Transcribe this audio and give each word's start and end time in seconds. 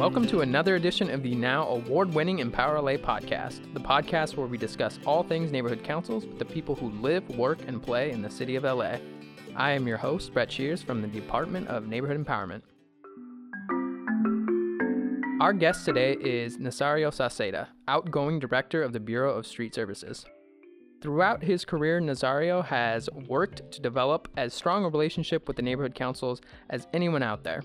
Welcome 0.00 0.26
to 0.28 0.40
another 0.40 0.76
edition 0.76 1.10
of 1.10 1.22
the 1.22 1.34
now 1.34 1.68
award 1.68 2.14
winning 2.14 2.38
Empower 2.38 2.80
LA 2.80 2.92
podcast, 2.92 3.74
the 3.74 3.80
podcast 3.80 4.34
where 4.34 4.46
we 4.46 4.56
discuss 4.56 4.98
all 5.04 5.22
things 5.22 5.52
neighborhood 5.52 5.84
councils 5.84 6.24
with 6.24 6.38
the 6.38 6.44
people 6.46 6.74
who 6.74 6.88
live, 7.02 7.28
work, 7.36 7.58
and 7.66 7.82
play 7.82 8.10
in 8.10 8.22
the 8.22 8.30
city 8.30 8.56
of 8.56 8.64
LA. 8.64 8.96
I 9.54 9.72
am 9.72 9.86
your 9.86 9.98
host, 9.98 10.32
Brett 10.32 10.50
Shears 10.50 10.82
from 10.82 11.02
the 11.02 11.06
Department 11.06 11.68
of 11.68 11.86
Neighborhood 11.86 12.16
Empowerment. 12.16 12.62
Our 15.38 15.52
guest 15.52 15.84
today 15.84 16.16
is 16.18 16.56
Nazario 16.56 17.10
Sauceda, 17.10 17.66
outgoing 17.86 18.38
director 18.38 18.82
of 18.82 18.94
the 18.94 19.00
Bureau 19.00 19.34
of 19.36 19.46
Street 19.46 19.74
Services. 19.74 20.24
Throughout 21.02 21.42
his 21.42 21.66
career, 21.66 22.00
Nazario 22.00 22.64
has 22.64 23.10
worked 23.28 23.70
to 23.72 23.82
develop 23.82 24.28
as 24.38 24.54
strong 24.54 24.86
a 24.86 24.88
relationship 24.88 25.46
with 25.46 25.58
the 25.58 25.62
neighborhood 25.62 25.94
councils 25.94 26.40
as 26.70 26.88
anyone 26.94 27.22
out 27.22 27.44
there. 27.44 27.62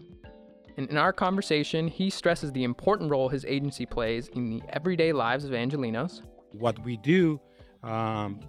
And 0.77 0.89
in 0.89 0.97
our 0.97 1.13
conversation, 1.13 1.87
he 1.87 2.09
stresses 2.09 2.51
the 2.51 2.63
important 2.63 3.09
role 3.09 3.29
his 3.29 3.45
agency 3.45 3.85
plays 3.85 4.27
in 4.29 4.49
the 4.49 4.61
everyday 4.69 5.13
lives 5.13 5.45
of 5.45 5.51
Angelenos. 5.51 6.21
What 6.51 6.77
we 6.83 6.97
do 6.97 7.39
um, 7.83 8.39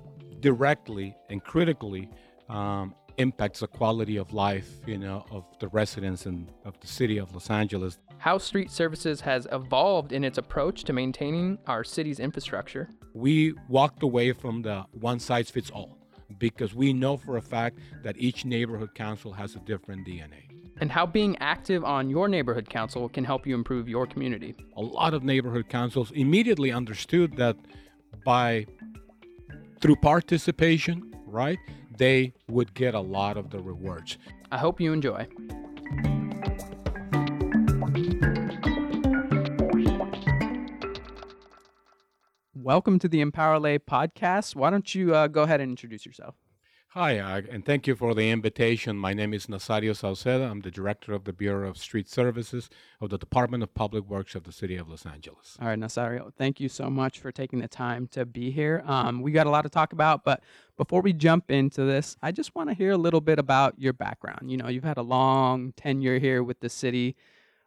directly 0.40 1.16
and 1.30 1.42
critically 1.42 2.10
um, 2.48 2.94
impacts 3.18 3.60
the 3.60 3.68
quality 3.68 4.16
of 4.16 4.32
life, 4.32 4.68
you 4.86 4.98
know, 4.98 5.24
of 5.30 5.44
the 5.60 5.68
residents 5.68 6.26
and 6.26 6.50
of 6.64 6.78
the 6.80 6.86
city 6.86 7.18
of 7.18 7.32
Los 7.32 7.50
Angeles. 7.50 7.98
How 8.18 8.38
Street 8.38 8.70
Services 8.70 9.20
has 9.20 9.46
evolved 9.52 10.12
in 10.12 10.24
its 10.24 10.38
approach 10.38 10.84
to 10.84 10.92
maintaining 10.92 11.58
our 11.66 11.84
city's 11.84 12.18
infrastructure. 12.18 12.88
We 13.14 13.54
walked 13.68 14.02
away 14.02 14.32
from 14.32 14.62
the 14.62 14.84
one 14.92 15.20
size 15.20 15.50
fits 15.50 15.70
all 15.70 15.98
because 16.38 16.74
we 16.74 16.92
know 16.92 17.16
for 17.16 17.36
a 17.36 17.42
fact 17.42 17.78
that 18.02 18.16
each 18.18 18.44
neighborhood 18.44 18.94
council 18.94 19.32
has 19.32 19.54
a 19.54 19.60
different 19.60 20.06
DNA 20.06 20.45
and 20.80 20.92
how 20.92 21.06
being 21.06 21.36
active 21.38 21.84
on 21.84 22.10
your 22.10 22.28
neighborhood 22.28 22.68
council 22.68 23.08
can 23.08 23.24
help 23.24 23.46
you 23.46 23.54
improve 23.54 23.88
your 23.88 24.06
community. 24.06 24.54
A 24.76 24.82
lot 24.82 25.14
of 25.14 25.22
neighborhood 25.22 25.68
councils 25.68 26.10
immediately 26.10 26.70
understood 26.70 27.36
that 27.36 27.56
by 28.24 28.66
through 29.80 29.96
participation, 29.96 31.14
right, 31.26 31.58
they 31.96 32.34
would 32.48 32.74
get 32.74 32.94
a 32.94 33.00
lot 33.00 33.36
of 33.36 33.50
the 33.50 33.60
rewards. 33.60 34.18
I 34.52 34.58
hope 34.58 34.80
you 34.80 34.92
enjoy. 34.92 35.26
Welcome 42.54 42.98
to 42.98 43.08
the 43.08 43.20
Empower 43.20 43.60
LA 43.60 43.78
podcast. 43.78 44.56
Why 44.56 44.70
don't 44.70 44.94
you 44.94 45.14
uh, 45.14 45.28
go 45.28 45.44
ahead 45.44 45.60
and 45.60 45.70
introduce 45.70 46.04
yourself? 46.04 46.34
Hi, 46.98 47.12
and 47.12 47.62
thank 47.62 47.86
you 47.86 47.94
for 47.94 48.14
the 48.14 48.30
invitation. 48.30 48.96
My 48.96 49.12
name 49.12 49.34
is 49.34 49.48
Nazario 49.48 49.90
Sauceda. 49.90 50.50
I'm 50.50 50.62
the 50.62 50.70
director 50.70 51.12
of 51.12 51.24
the 51.24 51.32
Bureau 51.34 51.68
of 51.68 51.76
Street 51.76 52.08
Services 52.08 52.70
of 53.02 53.10
the 53.10 53.18
Department 53.18 53.62
of 53.62 53.74
Public 53.74 54.08
Works 54.08 54.34
of 54.34 54.44
the 54.44 54.50
City 54.50 54.76
of 54.76 54.88
Los 54.88 55.04
Angeles. 55.04 55.58
All 55.60 55.68
right, 55.68 55.78
Nazario, 55.78 56.32
thank 56.38 56.58
you 56.58 56.70
so 56.70 56.88
much 56.88 57.20
for 57.20 57.30
taking 57.30 57.58
the 57.58 57.68
time 57.68 58.08
to 58.12 58.24
be 58.24 58.50
here. 58.50 58.82
Um, 58.86 59.20
we 59.20 59.30
got 59.30 59.46
a 59.46 59.50
lot 59.50 59.60
to 59.60 59.68
talk 59.68 59.92
about, 59.92 60.24
but 60.24 60.42
before 60.78 61.02
we 61.02 61.12
jump 61.12 61.50
into 61.50 61.84
this, 61.84 62.16
I 62.22 62.32
just 62.32 62.54
want 62.54 62.70
to 62.70 62.74
hear 62.74 62.92
a 62.92 62.96
little 62.96 63.20
bit 63.20 63.38
about 63.38 63.74
your 63.78 63.92
background. 63.92 64.50
You 64.50 64.56
know, 64.56 64.68
you've 64.68 64.82
had 64.82 64.96
a 64.96 65.02
long 65.02 65.74
tenure 65.76 66.18
here 66.18 66.42
with 66.42 66.60
the 66.60 66.70
city. 66.70 67.14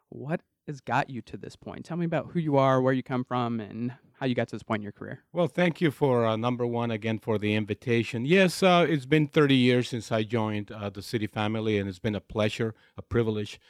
What 0.08 0.40
has 0.70 0.80
got 0.80 1.10
you 1.10 1.20
to 1.22 1.36
this 1.36 1.56
point? 1.56 1.84
Tell 1.84 1.96
me 1.96 2.06
about 2.06 2.30
who 2.30 2.38
you 2.38 2.56
are, 2.56 2.80
where 2.80 2.92
you 2.92 3.02
come 3.02 3.24
from, 3.24 3.60
and 3.60 3.92
how 4.18 4.26
you 4.26 4.34
got 4.34 4.48
to 4.48 4.56
this 4.56 4.62
point 4.62 4.80
in 4.80 4.84
your 4.84 4.92
career. 4.92 5.20
Well, 5.32 5.48
thank 5.48 5.80
you 5.80 5.90
for 5.90 6.24
uh, 6.24 6.36
number 6.36 6.66
one 6.66 6.90
again 6.90 7.18
for 7.18 7.38
the 7.38 7.54
invitation. 7.54 8.24
Yes, 8.24 8.62
uh, 8.62 8.86
it's 8.88 9.06
been 9.06 9.26
30 9.26 9.54
years 9.54 9.88
since 9.88 10.12
I 10.12 10.22
joined 10.22 10.70
uh, 10.70 10.90
the 10.90 11.02
city 11.02 11.26
family, 11.26 11.78
and 11.78 11.88
it's 11.88 11.98
been 11.98 12.14
a 12.14 12.20
pleasure, 12.20 12.74
a 12.96 13.02
privilege, 13.02 13.60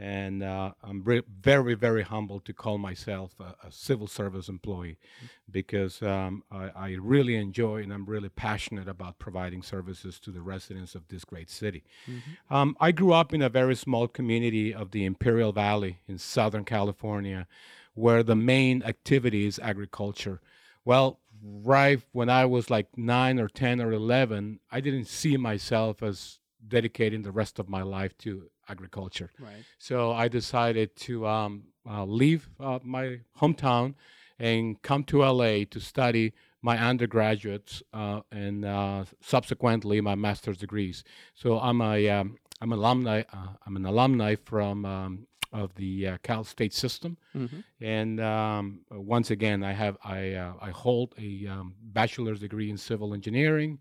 and 0.00 0.44
uh, 0.44 0.72
I'm 0.82 1.02
re- 1.02 1.22
very, 1.40 1.74
very 1.74 2.02
humbled 2.02 2.44
to 2.44 2.52
call 2.52 2.78
myself 2.78 3.32
a, 3.40 3.66
a 3.66 3.72
civil 3.72 4.06
service 4.06 4.48
employee 4.48 4.96
mm-hmm. 5.16 5.26
because 5.50 6.02
um, 6.02 6.44
I, 6.52 6.70
I, 6.74 6.96
really 7.00 7.34
enjoy 7.34 7.82
and 7.82 7.92
I'm 7.92 8.06
really 8.06 8.28
passionate 8.28 8.88
about 8.88 9.18
providing 9.18 9.62
services 9.62 10.20
to 10.20 10.30
the 10.30 10.40
residents 10.40 10.94
of 10.94 11.08
this 11.08 11.24
great 11.24 11.50
city. 11.50 11.82
Mm-hmm. 12.08 12.54
Um, 12.54 12.76
I 12.80 12.92
grew 12.92 13.12
up 13.12 13.34
in 13.34 13.42
a 13.42 13.48
very 13.48 13.74
small 13.74 14.06
community 14.06 14.72
of 14.72 14.92
the 14.92 15.04
Imperial 15.04 15.52
Valley 15.52 15.98
in 16.06 16.18
Southern 16.18 16.64
California 16.64 17.48
where 17.94 18.22
the 18.22 18.36
main 18.36 18.84
activity 18.84 19.46
is 19.46 19.58
agriculture. 19.58 20.40
Well, 20.84 21.18
right 21.42 22.00
when 22.12 22.30
I 22.30 22.44
was 22.44 22.70
like 22.70 22.96
nine 22.96 23.40
or 23.40 23.48
10 23.48 23.80
or 23.80 23.92
11, 23.92 24.60
I 24.70 24.80
didn't 24.80 25.06
see 25.06 25.36
myself 25.36 26.04
as 26.04 26.38
dedicating 26.66 27.22
the 27.22 27.32
rest 27.32 27.58
of 27.58 27.68
my 27.68 27.82
life 27.82 28.16
to 28.18 28.50
agriculture. 28.68 29.30
Right. 29.38 29.64
So 29.78 30.12
I 30.12 30.28
decided 30.28 30.96
to 30.96 31.26
um, 31.26 31.64
uh, 31.88 32.04
leave 32.04 32.48
uh, 32.60 32.78
my 32.82 33.20
hometown 33.40 33.94
and 34.38 34.80
come 34.82 35.04
to 35.04 35.22
LA 35.24 35.64
to 35.70 35.80
study 35.80 36.32
my 36.62 36.78
undergraduates 36.78 37.82
uh, 37.92 38.20
and 38.32 38.64
uh, 38.64 39.04
subsequently 39.20 40.00
my 40.00 40.14
master's 40.14 40.58
degrees. 40.58 41.04
So 41.34 41.58
I'm 41.60 41.80
a 41.80 42.08
um, 42.08 42.36
alumni. 42.60 43.22
Uh, 43.32 43.48
I'm 43.66 43.76
an 43.76 43.86
alumni 43.86 44.36
from 44.44 44.84
um, 44.84 45.26
of 45.52 45.74
the 45.76 46.06
uh, 46.06 46.18
Cal 46.22 46.44
State 46.44 46.74
system. 46.74 47.16
Mm-hmm. 47.34 47.60
And 47.80 48.20
um, 48.20 48.80
once 48.90 49.30
again, 49.30 49.62
I 49.62 49.72
have 49.72 49.96
I 50.04 50.34
uh, 50.34 50.52
I 50.60 50.70
hold 50.70 51.14
a 51.18 51.46
um, 51.46 51.74
bachelor's 51.82 52.40
degree 52.40 52.70
in 52.70 52.76
civil 52.76 53.14
engineering 53.14 53.78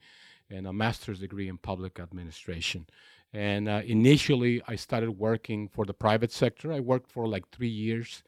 and 0.50 0.66
a 0.68 0.74
master's 0.74 1.20
degree 1.20 1.50
in 1.50 1.58
public 1.58 2.00
administration. 2.00 2.86
And 3.34 3.68
uh, 3.68 3.82
initially, 3.86 4.62
I 4.68 4.76
started 4.76 5.12
working 5.12 5.68
for 5.68 5.86
the 5.86 5.94
private 5.94 6.32
sector. 6.32 6.72
I 6.72 6.80
worked 6.80 7.12
for 7.12 7.28
like 7.28 7.50
three 7.50 7.70
years 7.70 8.24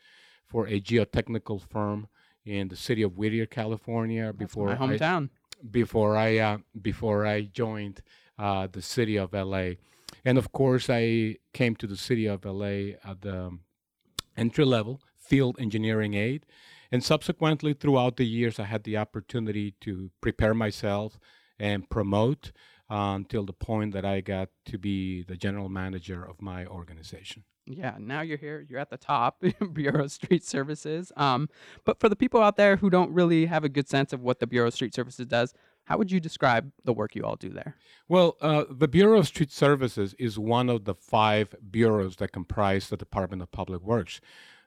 for 0.46 0.68
a 0.68 0.80
geotechnical 0.80 1.62
firm 1.62 2.08
in 2.46 2.68
the 2.68 2.76
city 2.76 3.02
of 3.02 3.18
Whittier, 3.18 3.46
California. 3.46 4.26
That's 4.26 4.38
before 4.38 4.68
my 4.68 4.76
hometown. 4.76 5.26
I, 5.26 5.68
before 5.72 6.18
I 6.18 6.38
uh, 6.38 6.58
before 6.82 7.26
I 7.26 7.42
joined 7.42 8.02
uh, 8.38 8.68
the 8.72 8.82
city 8.82 9.18
of 9.18 9.34
LA. 9.34 9.72
And 10.26 10.38
of 10.38 10.52
course, 10.52 10.90
I 10.90 11.38
came 11.54 11.76
to 11.78 11.88
the 11.88 11.98
city 11.98 12.26
of 12.26 12.46
LA 12.46 12.96
at 13.04 13.22
the 13.22 13.58
entry 14.36 14.66
level 14.66 15.02
field 15.18 15.58
engineering 15.60 16.16
aide. 16.16 16.46
And 16.92 17.04
subsequently, 17.04 17.74
throughout 17.74 18.18
the 18.18 18.26
years, 18.26 18.60
I 18.60 18.64
had 18.64 18.84
the 18.84 18.98
opportunity 18.98 19.76
to 19.82 20.10
prepare 20.22 20.56
myself 20.56 21.20
and 21.60 21.88
promote 21.90 22.52
until 22.90 23.46
the 23.46 23.54
point 23.54 23.94
that 23.94 24.06
I 24.06 24.22
got 24.22 24.50
to 24.66 24.78
be 24.78 25.24
the 25.24 25.36
general 25.36 25.70
manager 25.70 26.24
of 26.24 26.42
my 26.42 26.66
organization. 26.66 27.44
Yeah, 27.66 27.98
now 28.00 28.22
you're 28.22 28.38
here. 28.38 28.66
You're 28.68 28.80
at 28.80 28.90
the 28.90 28.98
top, 28.98 29.44
Bureau 29.74 30.06
of 30.06 30.12
Street 30.12 30.44
Services. 30.44 31.12
Um, 31.16 31.50
but 31.86 32.00
for 32.00 32.10
the 32.10 32.16
people 32.16 32.42
out 32.42 32.58
there 32.58 32.78
who 32.78 32.90
don't 32.90 33.14
really 33.14 33.46
have 33.46 33.64
a 33.64 33.70
good 33.70 33.88
sense 33.88 34.12
of 34.12 34.22
what 34.22 34.40
the 34.40 34.48
Bureau 34.48 34.70
of 34.70 34.74
Street 34.74 34.96
Services 34.96 35.28
does, 35.28 35.54
how 35.84 35.98
would 35.98 36.12
you 36.12 36.20
describe 36.20 36.72
the 36.84 36.94
work 36.94 37.16
you 37.16 37.24
all 37.24 37.36
do 37.36 37.50
there? 37.50 37.76
Well, 38.08 38.38
uh, 38.42 38.66
the 38.70 38.88
Bureau 38.88 39.20
of 39.20 39.28
Street 39.28 39.52
Services 39.52 40.16
is 40.18 40.40
one 40.40 40.68
of 40.68 40.86
the 40.86 40.96
five 40.96 41.54
bureaus 41.70 42.16
that 42.18 42.32
comprise 42.32 42.90
the 42.90 42.98
Department 42.98 43.44
of 43.44 43.52
Public 43.52 43.82
Works. 43.84 44.20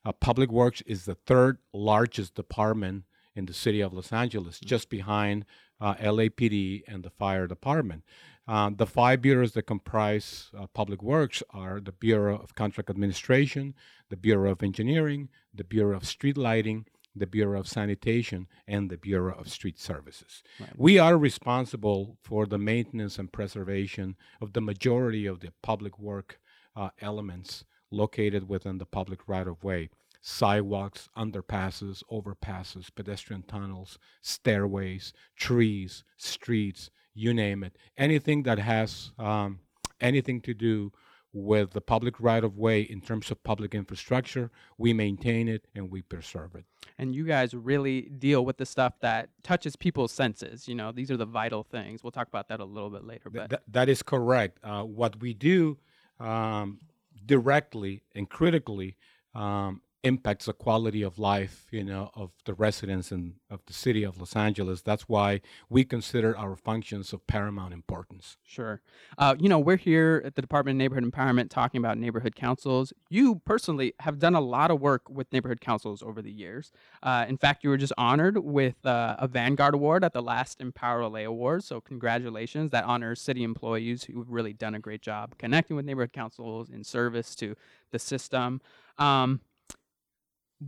Uh, 0.05 0.13
Public 0.13 0.51
Works 0.51 0.81
is 0.83 1.05
the 1.05 1.15
third 1.15 1.59
largest 1.73 2.35
department 2.35 3.05
in 3.35 3.47
the 3.47 3.55
city 3.55 3.81
of 3.81 3.93
Los 3.93 4.13
Angeles, 4.13 4.57
mm-hmm. 4.57 4.67
just 4.67 4.91
behind 4.91 5.45
uh, 5.83 5.95
LAPD 5.97 6.85
and 6.87 7.03
the 7.03 7.11
fire 7.11 7.47
department. 7.47 8.05
Uh, 8.49 8.71
the 8.75 8.87
five 8.87 9.21
bureaus 9.21 9.53
that 9.53 9.63
comprise 9.63 10.51
uh, 10.59 10.67
public 10.69 11.03
works 11.03 11.43
are 11.51 11.81
the 11.81 11.93
Bureau 11.93 12.39
of 12.39 12.55
Contract 12.55 12.89
Administration, 12.89 13.75
the 14.09 14.17
Bureau 14.17 14.53
of 14.53 14.63
Engineering, 14.63 15.29
the 15.55 15.65
Bureau 15.65 15.97
of 15.97 16.07
Street 16.07 16.37
Lighting, 16.37 16.87
the 17.15 17.27
Bureau 17.27 17.61
of 17.61 17.69
Sanitation, 17.69 18.49
and 18.67 18.91
the 18.91 18.97
Bureau 18.97 19.35
of 19.39 19.49
Street 19.49 19.79
Services. 19.79 20.43
Right. 20.59 20.71
We 20.77 20.99
are 20.99 21.17
responsible 21.17 22.17
for 22.23 22.47
the 22.47 22.59
maintenance 22.59 23.19
and 23.19 23.31
preservation 23.31 24.17
of 24.41 24.55
the 24.55 24.61
majority 24.61 25.27
of 25.27 25.41
the 25.41 25.53
public 25.63 25.99
work 25.99 26.41
uh, 26.75 26.91
elements 27.01 27.65
located 27.91 28.49
within 28.49 28.79
the 28.79 28.87
public 28.87 29.29
right 29.29 29.47
of 29.47 29.63
way 29.63 29.91
sidewalks, 30.23 31.09
underpasses, 31.17 32.03
overpasses, 32.11 32.89
pedestrian 32.95 33.43
tunnels, 33.43 33.99
stairways, 34.23 35.13
trees, 35.37 36.05
streets, 36.17 36.91
you 37.13 37.35
name 37.35 37.63
it. 37.63 37.77
Anything 37.99 38.45
that 38.45 38.59
has 38.59 39.13
um, 39.19 39.59
anything 40.01 40.41
to 40.43 40.55
do 40.55 40.93
with 41.33 41.71
the 41.71 41.81
public 41.81 42.21
right 42.21 42.45
of 42.45 42.59
way 42.59 42.83
in 42.83 43.01
terms 43.01 43.31
of 43.31 43.43
public 43.43 43.75
infrastructure. 43.75 44.51
We 44.77 44.93
maintain 44.93 45.49
it 45.49 45.67
and 45.75 45.91
we 45.91 46.03
preserve 46.03 46.55
it. 46.55 46.65
And 46.99 47.15
you 47.15 47.25
guys 47.25 47.55
really 47.55 48.03
deal 48.03 48.45
with 48.45 48.59
the 48.59 48.67
stuff 48.67 48.95
that 49.01 49.31
touches 49.43 49.75
people's 49.75 50.13
senses. 50.13 50.69
You 50.69 50.75
know, 50.75 50.93
these 50.93 51.11
are 51.11 51.17
the 51.17 51.25
vital 51.27 51.63
things. 51.63 52.03
We'll 52.05 52.11
talk 52.11 52.29
about 52.29 52.49
that 52.49 52.61
a 52.61 52.65
little 52.65 52.91
bit 52.91 53.05
later. 53.05 53.31
But 53.31 53.51
Th- 53.51 53.63
that 53.69 53.89
is 53.89 54.03
correct. 54.03 54.59
Uh, 54.63 54.83
what 54.83 55.21
we 55.21 55.33
do 55.33 55.79
um, 56.21 56.81
directly 57.25 58.03
and 58.15 58.29
critically 58.29 58.97
um, 59.35 59.81
impacts 60.05 60.47
the 60.47 60.53
quality 60.53 61.03
of 61.03 61.19
life, 61.19 61.67
you 61.71 61.85
know, 61.85 62.11
of 62.15 62.33
the 62.45 62.55
residents 62.55 63.13
and 63.13 63.35
of 63.49 63.61
the 63.67 63.73
city 63.73 64.03
of 64.03 64.19
Los 64.19 64.35
Angeles. 64.35 64.83
That's 64.83 65.09
why 65.09 65.41
we 65.69 65.85
consider 65.85 66.37
our 66.37 66.57
functions 66.57 67.13
of 67.13 67.25
paramount 67.27 67.73
importance. 67.73 68.37
Sure. 68.43 68.81
Uh, 69.17 69.37
you 69.39 69.49
know, 69.49 69.61
we're 69.61 69.77
here 69.77 70.21
at 70.25 70.35
the 70.35 70.43
Department 70.43 70.75
of 70.75 70.79
Neighborhood 70.79 71.05
Empowerment 71.05 71.51
talking 71.51 71.79
about 71.79 71.99
neighborhood 71.99 72.35
councils. 72.35 72.93
You 73.11 73.43
personally 73.45 73.95
have 74.01 74.19
done 74.19 74.35
a 74.35 74.41
lot 74.41 74.71
of 74.73 74.81
work 74.81 75.09
with 75.09 75.33
neighborhood 75.33 75.61
councils 75.61 76.03
over 76.03 76.21
the 76.21 76.33
years. 76.33 76.73
Uh, 77.03 77.25
in 77.29 77.37
fact, 77.37 77.63
you 77.63 77.71
were 77.71 77.77
just 77.77 77.93
honored 77.97 78.39
with 78.39 78.85
uh, 78.85 79.17
a 79.19 79.29
Vanguard 79.29 79.75
Award 79.75 80.05
at 80.05 80.13
the 80.13 80.23
last 80.23 80.61
Empower 80.61 81.09
LA 81.09 81.21
Awards. 81.21 81.67
So, 81.67 81.81
congratulations. 81.81 82.73
That 82.73 82.85
honors 82.85 83.21
city 83.21 83.45
employees 83.45 84.05
who've 84.05 84.29
really 84.29 84.53
done 84.53 84.75
a 84.75 84.81
great 84.81 85.03
job 85.03 85.37
connecting 85.39 85.77
with 85.77 85.85
neighborhood 85.85 86.13
councils 86.13 86.71
in 86.71 86.83
service 86.83 87.37
to 87.37 87.57
the 87.93 87.99
system. 87.99 88.61
Um, 88.99 89.41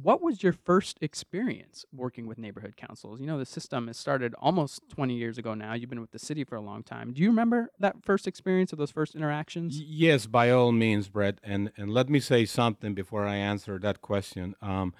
what 0.02 0.20
was 0.20 0.42
your 0.42 0.52
first 0.52 0.98
experience 1.00 1.84
working 1.92 2.26
with 2.26 2.38
neighborhood 2.38 2.76
councils? 2.76 3.20
You 3.20 3.26
know, 3.26 3.38
the 3.38 3.46
system 3.46 3.86
has 3.86 3.96
started 3.96 4.34
almost 4.38 4.82
20 4.88 5.14
years 5.14 5.38
ago 5.38 5.54
now. 5.54 5.74
You've 5.74 5.90
been 5.90 6.00
with 6.00 6.10
the 6.10 6.18
city 6.18 6.42
for 6.42 6.56
a 6.56 6.60
long 6.60 6.82
time. 6.82 7.12
Do 7.12 7.22
you 7.22 7.28
remember 7.28 7.70
that 7.78 8.04
first 8.04 8.26
experience 8.26 8.72
of 8.72 8.78
those 8.78 8.90
first 8.90 9.14
interactions? 9.14 9.78
Yes, 9.78 10.26
by 10.26 10.50
all 10.50 10.72
means, 10.72 11.08
Brett. 11.08 11.38
And 11.42 11.70
and 11.76 11.90
let 11.90 12.08
me 12.08 12.18
say 12.18 12.44
something 12.44 12.94
before 12.94 13.26
I 13.26 13.36
answer 13.36 13.78
that 13.78 14.00
question. 14.00 14.56
Um, 14.60 14.94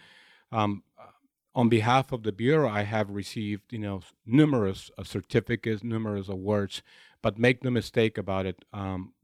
um, 0.53 0.85
on 1.55 1.69
behalf 1.69 2.13
of 2.13 2.23
the 2.23 2.33
bureau, 2.33 2.69
I 2.69 2.83
have 2.83 3.11
received 3.11 3.73
you 3.73 3.81
know 3.81 4.03
numerous 4.25 4.91
uh, 4.97 5.05
certificates, 5.05 5.83
numerous 5.83 6.29
awards. 6.29 6.83
But 7.21 7.39
make 7.39 7.65
no 7.65 7.71
mistake 7.71 8.19
about 8.19 8.47
it. 8.47 8.65
Um, 8.73 9.15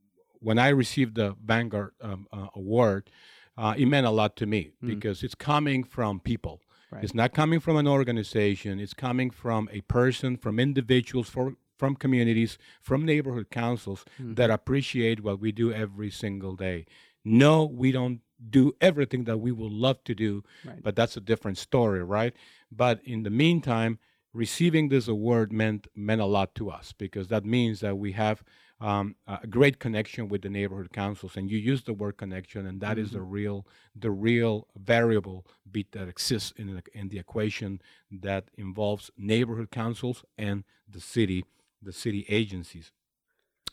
when 0.41 0.59
I 0.59 0.71
received 0.71 1.17
the 1.17 1.37
Vanguard 1.45 1.93
um, 2.01 2.27
uh, 2.33 2.47
Award, 2.55 3.11
uh, 3.61 3.75
it 3.77 3.85
meant 3.87 4.07
a 4.07 4.11
lot 4.11 4.37
to 4.37 4.47
me 4.47 4.73
mm. 4.83 4.89
because 4.89 5.23
it's 5.23 5.35
coming 5.35 5.85
from 5.85 6.19
people. 6.19 6.63
Right. 6.91 7.05
It's 7.05 7.15
not 7.15 7.35
coming 7.35 7.61
from 7.61 7.77
an 7.77 7.87
organization. 7.87 8.81
It's 8.81 8.95
coming 8.95 9.31
from 9.31 9.69
a 9.71 9.83
person, 9.83 10.39
from 10.39 10.59
individuals, 10.59 11.29
for, 11.29 11.55
from 11.79 11.95
communities, 11.95 12.57
from 12.81 13.05
neighborhood 13.05 13.51
councils 13.51 14.07
mm. 14.21 14.35
that 14.37 14.51
appreciate 14.51 15.23
what 15.23 15.41
we 15.41 15.53
do 15.53 15.73
every 15.73 16.11
single 16.11 16.57
day. 16.57 16.87
No, 17.23 17.67
we 17.67 17.93
don't 17.93 18.23
do 18.49 18.73
everything 18.81 19.25
that 19.25 19.37
we 19.37 19.53
would 19.53 19.73
love 19.73 20.03
to 20.05 20.15
do, 20.15 20.43
right. 20.65 20.83
but 20.83 20.97
that's 20.97 21.19
a 21.19 21.21
different 21.21 21.59
story, 21.59 22.03
right? 22.03 22.33
But 22.73 23.01
in 23.05 23.25
the 23.25 23.31
meantime, 23.31 23.99
receiving 24.33 24.89
this 24.89 25.07
award 25.07 25.53
meant 25.53 25.87
meant 25.95 26.23
a 26.23 26.27
lot 26.27 26.55
to 26.55 26.71
us 26.71 26.95
because 26.97 27.29
that 27.29 27.45
means 27.45 27.81
that 27.81 27.99
we 27.99 28.13
have 28.13 28.43
um, 28.81 29.15
a 29.27 29.47
great 29.47 29.79
connection 29.79 30.29
with 30.29 30.43
the 30.43 30.49
neighborhood 30.49 30.93
councils 30.93 31.37
and 31.37 31.51
you 31.51 31.59
use 31.59 31.83
the 31.83 31.93
word 31.93 32.17
connection 32.17 32.67
and 32.67 32.81
that 32.81 32.93
mm-hmm. 32.93 33.01
is 33.01 33.11
the 33.11 33.19
mm-hmm. 33.19 33.31
real 33.31 33.67
the 33.95 34.11
real 34.11 34.67
variable 34.77 35.47
bit 35.71 35.93
that 35.93 36.09
exists 36.09 36.53
in 36.57 36.75
the, 36.75 36.83
in 36.95 37.09
the 37.09 37.19
equation 37.19 37.81
that 38.11 38.51
involves 38.57 39.11
neighborhood 39.17 39.71
councils 39.71 40.25
and 40.39 40.65
the 40.89 41.01
city 41.01 41.45
the 41.83 41.93
city 41.93 42.25
agencies 42.29 42.93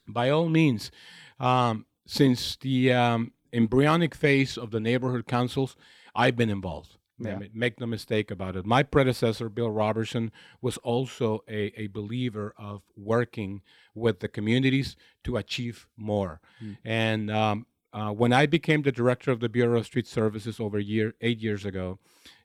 by 0.07 0.29
all 0.29 0.49
means 0.49 0.91
um, 1.39 1.85
since 2.05 2.55
the 2.57 2.91
um, 2.91 3.31
embryonic 3.53 4.13
phase 4.13 4.57
of 4.57 4.71
the 4.71 4.79
neighborhood 4.79 5.25
councils 5.25 5.75
i've 6.15 6.35
been 6.35 6.49
involved 6.49 6.97
yeah. 7.19 7.39
Make 7.53 7.79
no 7.79 7.87
mistake 7.87 8.29
about 8.29 8.55
it. 8.55 8.65
My 8.65 8.83
predecessor, 8.83 9.49
Bill 9.49 9.71
Robertson, 9.71 10.31
was 10.61 10.77
also 10.77 11.43
a, 11.47 11.73
a 11.79 11.87
believer 11.87 12.53
of 12.57 12.83
working 12.95 13.61
with 13.95 14.19
the 14.19 14.27
communities 14.27 14.95
to 15.23 15.37
achieve 15.37 15.87
more. 15.97 16.39
Mm. 16.63 16.77
And 16.85 17.31
um, 17.31 17.65
uh, 17.91 18.11
when 18.11 18.33
I 18.33 18.45
became 18.45 18.83
the 18.83 18.91
director 18.91 19.31
of 19.31 19.39
the 19.39 19.49
Bureau 19.49 19.79
of 19.79 19.85
Street 19.85 20.07
Services 20.07 20.59
over 20.59 20.79
year 20.79 21.15
eight 21.21 21.39
years 21.39 21.65
ago, 21.65 21.97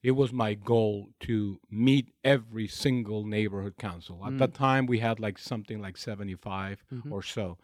it 0.02 0.12
was 0.12 0.32
my 0.32 0.54
goal 0.54 1.10
to 1.20 1.60
meet 1.70 2.08
every 2.24 2.66
single 2.66 3.24
neighborhood 3.24 3.76
council. 3.76 4.22
At 4.24 4.32
mm. 4.32 4.38
that 4.38 4.54
time, 4.54 4.86
we 4.86 5.00
had 5.00 5.20
like 5.20 5.38
something 5.38 5.80
like 5.82 5.96
75 5.96 6.84
mm-hmm. 6.92 7.12
or 7.12 7.22
so. 7.22 7.58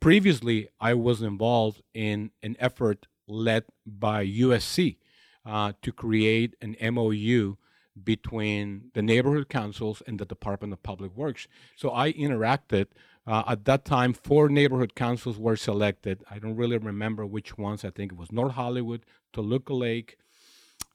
Previously, 0.00 0.68
I 0.80 0.94
was 0.94 1.22
involved 1.22 1.82
in 1.94 2.30
an 2.42 2.56
effort 2.58 3.06
led 3.26 3.64
by 3.86 4.26
USC 4.26 4.96
uh, 5.44 5.72
to 5.82 5.92
create 5.92 6.54
an 6.60 6.76
MOU 6.94 7.56
between 8.02 8.90
the 8.94 9.02
neighborhood 9.02 9.48
councils 9.48 10.02
and 10.06 10.18
the 10.18 10.24
Department 10.24 10.72
of 10.72 10.82
Public 10.82 11.16
Works. 11.16 11.48
So 11.76 11.90
I 11.92 12.12
interacted. 12.12 12.86
Uh, 13.26 13.44
at 13.46 13.64
that 13.66 13.84
time, 13.84 14.12
four 14.12 14.48
neighborhood 14.48 14.94
councils 14.94 15.38
were 15.38 15.56
selected. 15.56 16.24
I 16.30 16.38
don't 16.38 16.56
really 16.56 16.78
remember 16.78 17.26
which 17.26 17.58
ones. 17.58 17.84
I 17.84 17.90
think 17.90 18.12
it 18.12 18.18
was 18.18 18.32
North 18.32 18.54
Hollywood, 18.54 19.04
Toluca 19.32 19.74
Lake, 19.74 20.16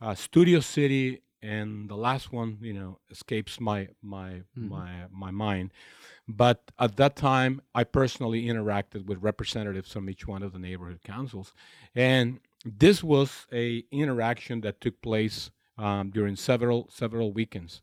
uh, 0.02 0.16
Studio 0.16 0.60
City, 0.60 1.22
and 1.42 1.88
the 1.90 1.96
last 1.96 2.34
one, 2.34 2.58
you 2.62 2.74
know, 2.74 3.00
escapes 3.12 3.60
my 3.60 3.90
my 4.02 4.42
mm-hmm. 4.58 4.70
my 4.70 4.92
my 5.12 5.32
mind. 5.32 5.72
But 6.28 6.72
at 6.80 6.96
that 6.96 7.16
time, 7.16 7.62
I 7.76 7.84
personally 7.84 8.46
interacted 8.48 9.06
with 9.06 9.22
representatives 9.22 9.92
from 9.92 10.10
each 10.10 10.28
one 10.28 10.42
of 10.42 10.54
the 10.54 10.60
neighborhood 10.60 11.02
councils, 11.04 11.54
and 11.94 12.40
this 12.66 13.04
was 13.04 13.46
a 13.54 13.86
interaction 13.92 14.62
that 14.62 14.82
took 14.82 15.02
place 15.02 15.52
um, 15.78 16.10
during 16.10 16.36
several 16.36 16.90
several 16.92 17.32
weekends. 17.32 17.82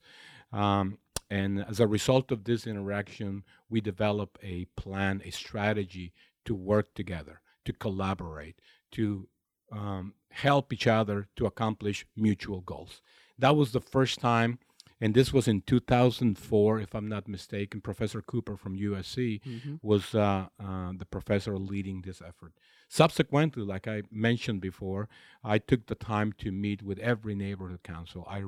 Um, 0.52 0.98
and 1.30 1.64
as 1.66 1.80
a 1.80 1.86
result 1.86 2.30
of 2.30 2.44
this 2.44 2.66
interaction, 2.66 3.44
we 3.70 3.80
developed 3.80 4.38
a 4.42 4.66
plan, 4.76 5.22
a 5.24 5.30
strategy 5.30 6.12
to 6.44 6.54
work 6.54 6.92
together, 6.94 7.40
to 7.64 7.72
collaborate, 7.72 8.60
to 8.92 9.28
um, 9.70 10.12
help 10.30 10.72
each 10.72 10.86
other 10.86 11.28
to 11.36 11.46
accomplish 11.46 12.04
mutual 12.16 12.60
goals. 12.60 13.00
That 13.38 13.56
was 13.56 13.72
the 13.72 13.80
first 13.80 14.20
time, 14.20 14.58
and 15.02 15.14
this 15.14 15.32
was 15.32 15.48
in 15.48 15.62
2004, 15.62 16.78
if 16.78 16.94
I'm 16.94 17.08
not 17.08 17.26
mistaken. 17.26 17.80
Professor 17.80 18.22
Cooper 18.22 18.56
from 18.56 18.78
USC 18.78 19.42
mm-hmm. 19.42 19.74
was 19.82 20.14
uh, 20.14 20.46
uh, 20.62 20.92
the 20.96 21.04
professor 21.04 21.58
leading 21.58 22.02
this 22.02 22.22
effort. 22.22 22.52
Subsequently, 22.88 23.64
like 23.64 23.88
I 23.88 24.02
mentioned 24.12 24.60
before, 24.60 25.08
I 25.42 25.58
took 25.58 25.86
the 25.86 25.96
time 25.96 26.32
to 26.38 26.52
meet 26.52 26.84
with 26.84 27.00
every 27.00 27.34
neighborhood 27.34 27.82
council. 27.82 28.24
I, 28.30 28.44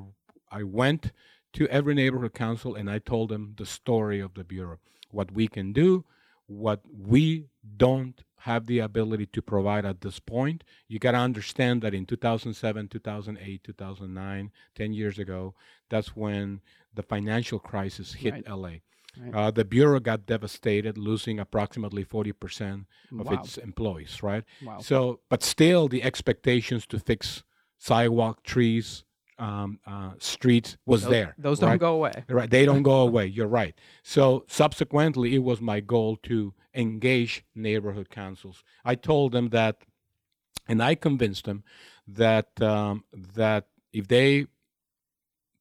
I 0.48 0.62
went 0.62 1.10
to 1.54 1.66
every 1.66 1.94
neighborhood 1.96 2.34
council 2.34 2.76
and 2.76 2.88
I 2.88 3.00
told 3.00 3.30
them 3.30 3.54
the 3.56 3.66
story 3.66 4.20
of 4.20 4.34
the 4.34 4.44
Bureau, 4.44 4.78
what 5.10 5.32
we 5.32 5.48
can 5.48 5.72
do, 5.72 6.04
what 6.46 6.82
we 6.96 7.48
don't 7.76 8.22
have 8.44 8.66
the 8.66 8.78
ability 8.78 9.24
to 9.24 9.40
provide 9.40 9.86
at 9.86 10.02
this 10.02 10.20
point. 10.20 10.64
You 10.86 10.98
got 10.98 11.12
to 11.12 11.18
understand 11.18 11.80
that 11.80 11.94
in 11.94 12.04
2007, 12.04 12.88
2008, 12.88 13.64
2009, 13.64 14.50
10 14.74 14.92
years 14.92 15.18
ago, 15.18 15.54
that's 15.88 16.14
when 16.14 16.60
the 16.92 17.02
financial 17.02 17.58
crisis 17.58 18.12
hit 18.12 18.34
right. 18.34 18.48
LA. 18.48 18.68
Right. 19.16 19.34
Uh, 19.34 19.50
the 19.50 19.64
bureau 19.64 19.98
got 19.98 20.26
devastated, 20.26 20.98
losing 20.98 21.38
approximately 21.38 22.04
40% 22.04 22.84
of 23.18 23.26
wow. 23.26 23.32
its 23.32 23.56
employees, 23.56 24.22
right? 24.22 24.44
Wow. 24.62 24.80
So, 24.80 25.20
but 25.30 25.42
still, 25.42 25.88
the 25.88 26.02
expectations 26.02 26.86
to 26.88 26.98
fix 26.98 27.44
sidewalk, 27.78 28.42
trees, 28.42 29.04
um, 29.38 29.78
uh, 29.86 30.12
streets 30.18 30.76
was 30.86 31.02
those, 31.02 31.10
there. 31.10 31.34
Those 31.38 31.58
don't 31.58 31.78
go 31.78 31.94
away. 31.94 32.24
Right, 32.28 32.50
they 32.50 32.64
don't 32.64 32.82
go 32.82 33.00
away. 33.00 33.26
You're 33.26 33.46
right. 33.46 33.74
So 34.02 34.44
subsequently, 34.48 35.34
it 35.34 35.42
was 35.42 35.60
my 35.60 35.80
goal 35.80 36.16
to 36.24 36.54
engage 36.74 37.44
neighborhood 37.54 38.10
councils. 38.10 38.62
I 38.84 38.94
told 38.94 39.32
them 39.32 39.50
that, 39.50 39.78
and 40.68 40.82
I 40.82 40.94
convinced 40.94 41.44
them 41.44 41.64
that 42.06 42.60
um, 42.60 43.04
that 43.34 43.66
if 43.92 44.08
they 44.08 44.46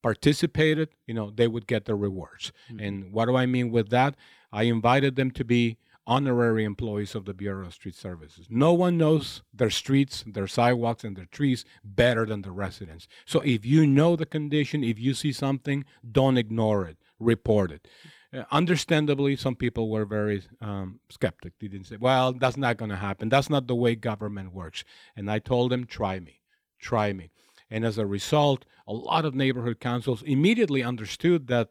participated, 0.02 0.90
you 1.08 1.14
know, 1.14 1.32
they 1.32 1.48
would 1.48 1.66
get 1.66 1.86
the 1.86 1.96
rewards. 1.96 2.52
Mm-hmm. 2.70 2.86
And 2.86 3.14
what 3.14 3.26
do 3.26 3.36
I 3.36 3.46
mean 3.46 3.72
with 3.72 3.90
that? 3.90 4.16
I 4.52 4.64
invited 4.64 5.16
them 5.16 5.32
to 5.32 5.44
be 5.44 5.78
honorary 6.06 6.64
employees 6.64 7.16
of 7.16 7.26
the 7.26 7.34
Bureau 7.34 7.68
of 7.68 7.74
Street 7.74 7.96
Services. 7.96 8.48
No 8.50 8.74
one 8.74 8.98
knows 8.98 9.42
their 9.54 9.70
streets, 9.70 10.24
their 10.28 10.48
sidewalks, 10.48 11.04
and 11.04 11.16
their 11.16 11.26
trees 11.26 11.66
better 11.84 12.26
than 12.26 12.42
the 12.42 12.52
residents. 12.52 13.08
So 13.26 13.40
if 13.42 13.66
you 13.66 13.88
know 13.88 14.16
the 14.16 14.26
condition, 14.26 14.84
if 14.84 15.00
you 15.00 15.14
see 15.14 15.32
something, 15.32 15.86
don't 16.10 16.38
ignore 16.38 16.86
it, 16.86 16.98
report 17.20 17.72
it. 17.72 17.88
Uh, 18.34 18.44
understandably, 18.52 19.36
some 19.36 19.56
people 19.56 19.90
were 19.90 20.06
very 20.06 20.44
um. 20.60 21.00
They 21.22 21.68
didn't 21.68 21.86
say, 21.86 21.98
well, 21.98 22.34
that's 22.34 22.58
not 22.58 22.78
going 22.78 22.90
to 22.92 22.98
happen. 22.98 23.30
That's 23.30 23.50
not 23.50 23.68
the 23.68 23.76
way 23.76 23.96
government 23.96 24.54
works. 24.54 24.84
And 25.16 25.30
I 25.30 25.40
told 25.40 25.72
them, 25.72 25.86
try 25.86 26.20
me, 26.20 26.42
try 26.80 27.14
me. 27.14 27.32
And 27.70 27.86
as 27.86 27.98
a 27.98 28.06
result, 28.06 28.66
a 28.88 28.94
lot 28.94 29.26
of 29.26 29.34
neighborhood 29.34 29.80
councils 29.80 30.22
immediately 30.24 30.84
understood 30.84 31.48
that 31.48 31.70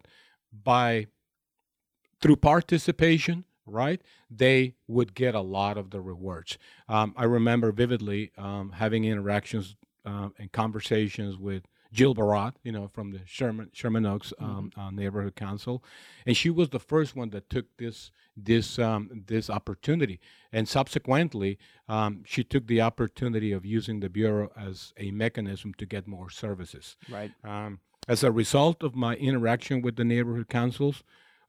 by 0.53 1.07
through 2.21 2.37
participation, 2.37 3.45
right, 3.67 4.01
they 4.31 4.75
would 4.87 5.15
get 5.15 5.35
a 5.35 5.41
lot 5.41 5.79
of 5.79 5.91
the 5.91 6.01
rewards. 6.01 6.59
Um, 6.89 7.15
I 7.17 7.25
remember 7.25 7.73
vividly 7.73 8.33
um, 8.39 8.73
having 8.73 9.05
interactions 9.05 9.77
uh, 10.05 10.31
and 10.39 10.51
conversations 10.53 11.37
with 11.37 11.65
Jill 11.93 12.15
Barad, 12.15 12.55
you 12.63 12.73
know, 12.73 12.89
from 12.89 13.11
the 13.11 13.21
Sherman 13.27 13.69
Sherman 13.73 14.07
Oaks 14.07 14.33
um, 14.39 14.73
uh, 14.77 14.91
Neighborhood 14.91 15.37
Council, 15.37 15.85
and 16.27 16.37
she 16.37 16.49
was 16.49 16.71
the 16.71 16.81
first 16.81 17.15
one 17.15 17.31
that 17.31 17.51
took 17.51 17.67
this 17.77 18.11
this 18.35 18.79
um, 18.79 19.25
this 19.27 19.51
opportunity, 19.51 20.19
and 20.53 20.67
subsequently, 20.67 21.59
um, 21.89 22.23
she 22.25 22.43
took 22.45 22.67
the 22.67 22.81
opportunity 22.81 23.53
of 23.53 23.67
using 23.67 24.01
the 24.01 24.09
bureau 24.09 24.51
as 24.57 24.95
a 24.97 25.11
mechanism 25.11 25.75
to 25.75 25.85
get 25.85 26.07
more 26.07 26.31
services. 26.31 26.97
Right. 27.11 27.31
Um, 27.45 27.81
as 28.09 28.25
a 28.25 28.33
result 28.33 28.83
of 28.83 28.97
my 28.97 29.15
interaction 29.17 29.83
with 29.83 29.97
the 29.97 30.05
neighborhood 30.05 30.49
councils, 30.49 31.05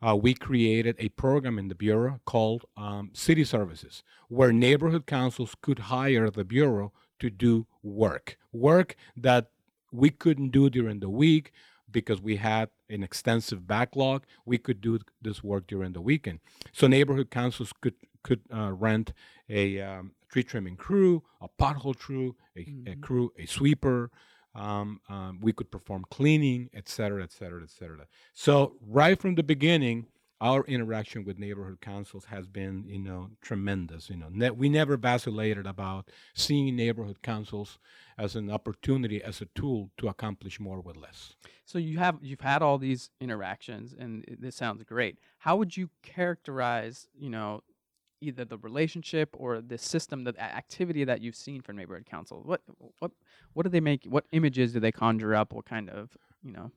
uh, 0.05 0.15
we 0.15 0.33
created 0.33 0.95
a 0.99 1.09
program 1.09 1.57
in 1.57 1.69
the 1.69 1.75
Bureau 1.75 2.19
called 2.25 2.65
um, 2.75 3.11
City 3.13 3.43
Services, 3.43 4.03
where 4.27 4.51
neighborhood 4.51 5.05
councils 5.05 5.55
could 5.61 5.79
hire 5.79 6.29
the 6.29 6.43
Bureau 6.43 6.91
to 7.19 7.29
do 7.29 7.67
work, 7.81 8.37
work 8.51 8.95
that 9.15 9.51
we 9.91 10.09
couldn't 10.09 10.49
do 10.49 10.69
during 10.69 10.99
the 10.99 11.09
week 11.09 11.51
because 11.89 12.21
we 12.21 12.37
had 12.37 12.69
an 12.89 13.03
extensive 13.03 13.65
backlog. 13.67 14.25
We 14.45 14.57
could 14.57 14.81
do 14.81 14.99
this 15.21 15.43
work 15.43 15.67
during 15.67 15.93
the 15.93 16.01
weekend. 16.01 16.39
So 16.73 16.87
neighborhood 16.87 17.29
councils 17.31 17.71
could 17.81 17.95
could 18.23 18.41
uh, 18.53 18.71
rent 18.71 19.11
a 19.49 19.81
um, 19.81 20.11
tree 20.29 20.43
trimming 20.43 20.77
crew, 20.77 21.23
a 21.41 21.49
pothole 21.49 21.97
crew, 21.97 22.35
a, 22.55 22.61
mm-hmm. 22.61 22.93
a 22.93 22.95
crew, 22.95 23.33
a 23.37 23.45
sweeper, 23.45 24.09
um, 24.55 24.99
um, 25.09 25.39
we 25.41 25.53
could 25.53 25.71
perform 25.71 26.05
cleaning, 26.09 26.69
et 26.73 26.87
cetera, 26.87 27.23
et 27.23 27.31
cetera, 27.31 27.63
et 27.63 27.69
cetera. 27.69 28.05
So 28.33 28.75
right 28.85 29.19
from 29.19 29.35
the 29.35 29.43
beginning, 29.43 30.07
our 30.41 30.65
interaction 30.65 31.23
with 31.23 31.39
neighborhood 31.39 31.79
councils 31.79 32.25
has 32.25 32.47
been, 32.47 32.83
you 32.87 32.99
know, 32.99 33.29
tremendous. 33.41 34.09
You 34.09 34.17
know, 34.17 34.27
ne- 34.29 34.49
we 34.49 34.67
never 34.67 34.97
vacillated 34.97 35.65
about 35.65 36.09
seeing 36.33 36.75
neighborhood 36.75 37.21
councils 37.21 37.79
as 38.17 38.35
an 38.35 38.51
opportunity, 38.51 39.23
as 39.23 39.41
a 39.41 39.45
tool 39.55 39.89
to 39.99 40.09
accomplish 40.09 40.59
more 40.59 40.81
with 40.81 40.97
less. 40.97 41.35
So 41.65 41.77
you 41.77 41.97
have 41.99 42.17
you've 42.21 42.41
had 42.41 42.61
all 42.61 42.77
these 42.77 43.09
interactions, 43.21 43.95
and 43.97 44.25
this 44.37 44.57
sounds 44.57 44.83
great. 44.83 45.17
How 45.37 45.55
would 45.55 45.77
you 45.77 45.89
characterize, 46.01 47.07
you 47.17 47.29
know, 47.29 47.61
either 48.23 48.45
the 48.45 48.57
relationship 48.57 49.29
or 49.33 49.61
the 49.61 49.77
system, 49.77 50.23
the 50.23 50.39
activity 50.41 51.03
that 51.03 51.21
you've 51.21 51.35
seen 51.35 51.61
from 51.61 51.75
neighborhood 51.75 52.05
council? 52.05 52.41
What 52.43 52.61
what 52.99 53.11
what 53.53 53.63
do 53.63 53.69
they 53.69 53.81
make? 53.81 54.05
What 54.05 54.25
images 54.31 54.73
do 54.73 54.79
they 54.79 54.91
conjure 54.91 55.35
up? 55.35 55.53
What 55.53 55.65
kind 55.65 55.89
of 55.89 56.17
you 56.43 56.51
know? 56.51 56.71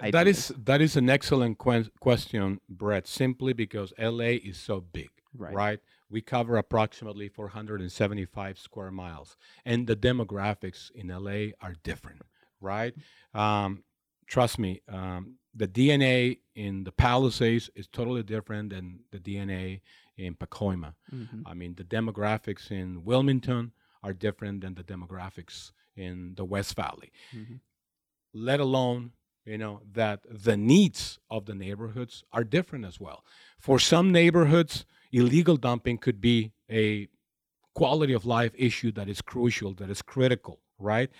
Th- 0.00 0.12
that 0.12 0.26
is 0.26 0.52
that 0.64 0.80
is 0.80 0.96
an 0.96 1.08
excellent 1.08 1.58
que- 1.58 1.90
question, 2.00 2.60
Brett. 2.68 3.06
Simply 3.06 3.52
because 3.52 3.92
LA 3.98 4.36
is 4.44 4.58
so 4.58 4.80
big, 4.80 5.10
right? 5.36 5.54
right? 5.54 5.80
We 6.10 6.20
cover 6.20 6.56
approximately 6.56 7.28
475 7.28 8.58
square 8.58 8.90
miles, 8.90 9.36
and 9.64 9.86
the 9.86 9.96
demographics 9.96 10.90
in 10.94 11.08
LA 11.08 11.54
are 11.60 11.74
different, 11.82 12.22
right? 12.60 12.94
Um, 13.34 13.84
trust 14.26 14.58
me, 14.58 14.82
um, 14.88 15.36
the 15.54 15.66
DNA 15.66 16.38
in 16.54 16.84
the 16.84 16.92
Palisades 16.92 17.70
is 17.74 17.88
totally 17.88 18.22
different 18.22 18.70
than 18.70 19.00
the 19.10 19.18
DNA 19.18 19.80
in 20.18 20.34
Pacoima. 20.34 20.94
Mm-hmm. 21.14 21.42
I 21.46 21.54
mean, 21.54 21.74
the 21.76 21.84
demographics 21.84 22.70
in 22.70 23.04
Wilmington 23.04 23.72
are 24.02 24.12
different 24.12 24.60
than 24.60 24.74
the 24.74 24.84
demographics 24.84 25.70
in 25.96 26.34
the 26.36 26.44
West 26.44 26.74
Valley. 26.76 27.12
Mm-hmm. 27.34 27.54
Let 28.34 28.60
alone, 28.60 29.12
you 29.44 29.58
know, 29.58 29.80
that 29.92 30.20
the 30.28 30.56
needs 30.56 31.18
of 31.30 31.46
the 31.46 31.54
neighborhoods 31.54 32.24
are 32.32 32.44
different 32.44 32.84
as 32.84 33.00
well. 33.00 33.24
For 33.58 33.78
some 33.78 34.12
neighborhoods, 34.12 34.84
illegal 35.12 35.56
dumping 35.56 35.98
could 35.98 36.20
be 36.20 36.52
a 36.70 37.08
quality 37.74 38.12
of 38.12 38.26
life 38.26 38.52
issue 38.56 38.92
that 38.92 39.08
is 39.08 39.22
crucial, 39.22 39.72
that 39.74 39.88
is 39.88 40.02
critical, 40.02 40.60
right? 40.78 41.10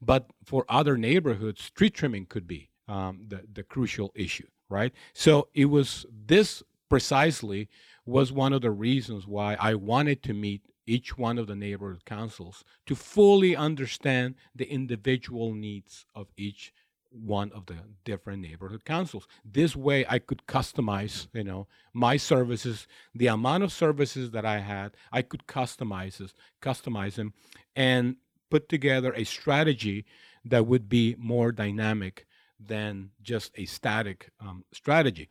But 0.00 0.30
for 0.44 0.64
other 0.68 0.96
neighborhoods, 0.96 1.70
tree 1.70 1.90
trimming 1.90 2.26
could 2.26 2.46
be 2.46 2.70
um, 2.88 3.24
the, 3.28 3.42
the 3.52 3.62
crucial 3.62 4.12
issue, 4.14 4.46
right? 4.68 4.92
So 5.12 5.48
it 5.54 5.66
was 5.66 6.06
this 6.26 6.62
precisely 6.88 7.68
was 8.06 8.32
one 8.32 8.52
of 8.52 8.62
the 8.62 8.70
reasons 8.70 9.26
why 9.26 9.56
I 9.58 9.74
wanted 9.74 10.22
to 10.24 10.34
meet 10.34 10.62
each 10.86 11.16
one 11.16 11.38
of 11.38 11.46
the 11.46 11.56
neighborhood 11.56 12.04
councils 12.04 12.64
to 12.86 12.94
fully 12.94 13.56
understand 13.56 14.34
the 14.54 14.70
individual 14.70 15.54
needs 15.54 16.06
of 16.14 16.26
each 16.36 16.72
one 17.10 17.52
of 17.52 17.66
the 17.66 17.76
different 18.04 18.42
neighborhood 18.42 18.84
councils. 18.84 19.26
This 19.44 19.76
way 19.76 20.04
I 20.08 20.18
could 20.18 20.46
customize, 20.46 21.28
you 21.32 21.44
know, 21.44 21.68
my 21.92 22.16
services, 22.16 22.86
the 23.14 23.28
amount 23.28 23.62
of 23.62 23.72
services 23.72 24.32
that 24.32 24.44
I 24.44 24.58
had, 24.58 24.96
I 25.12 25.22
could 25.22 25.46
customize 25.46 26.18
this, 26.18 26.34
customize 26.60 27.14
them 27.14 27.32
and 27.76 28.16
put 28.50 28.68
together 28.68 29.12
a 29.14 29.24
strategy 29.24 30.04
that 30.44 30.66
would 30.66 30.88
be 30.88 31.14
more 31.18 31.52
dynamic 31.52 32.26
than 32.58 33.10
just 33.22 33.52
a 33.56 33.64
static 33.64 34.30
um, 34.40 34.64
strategy. 34.72 35.28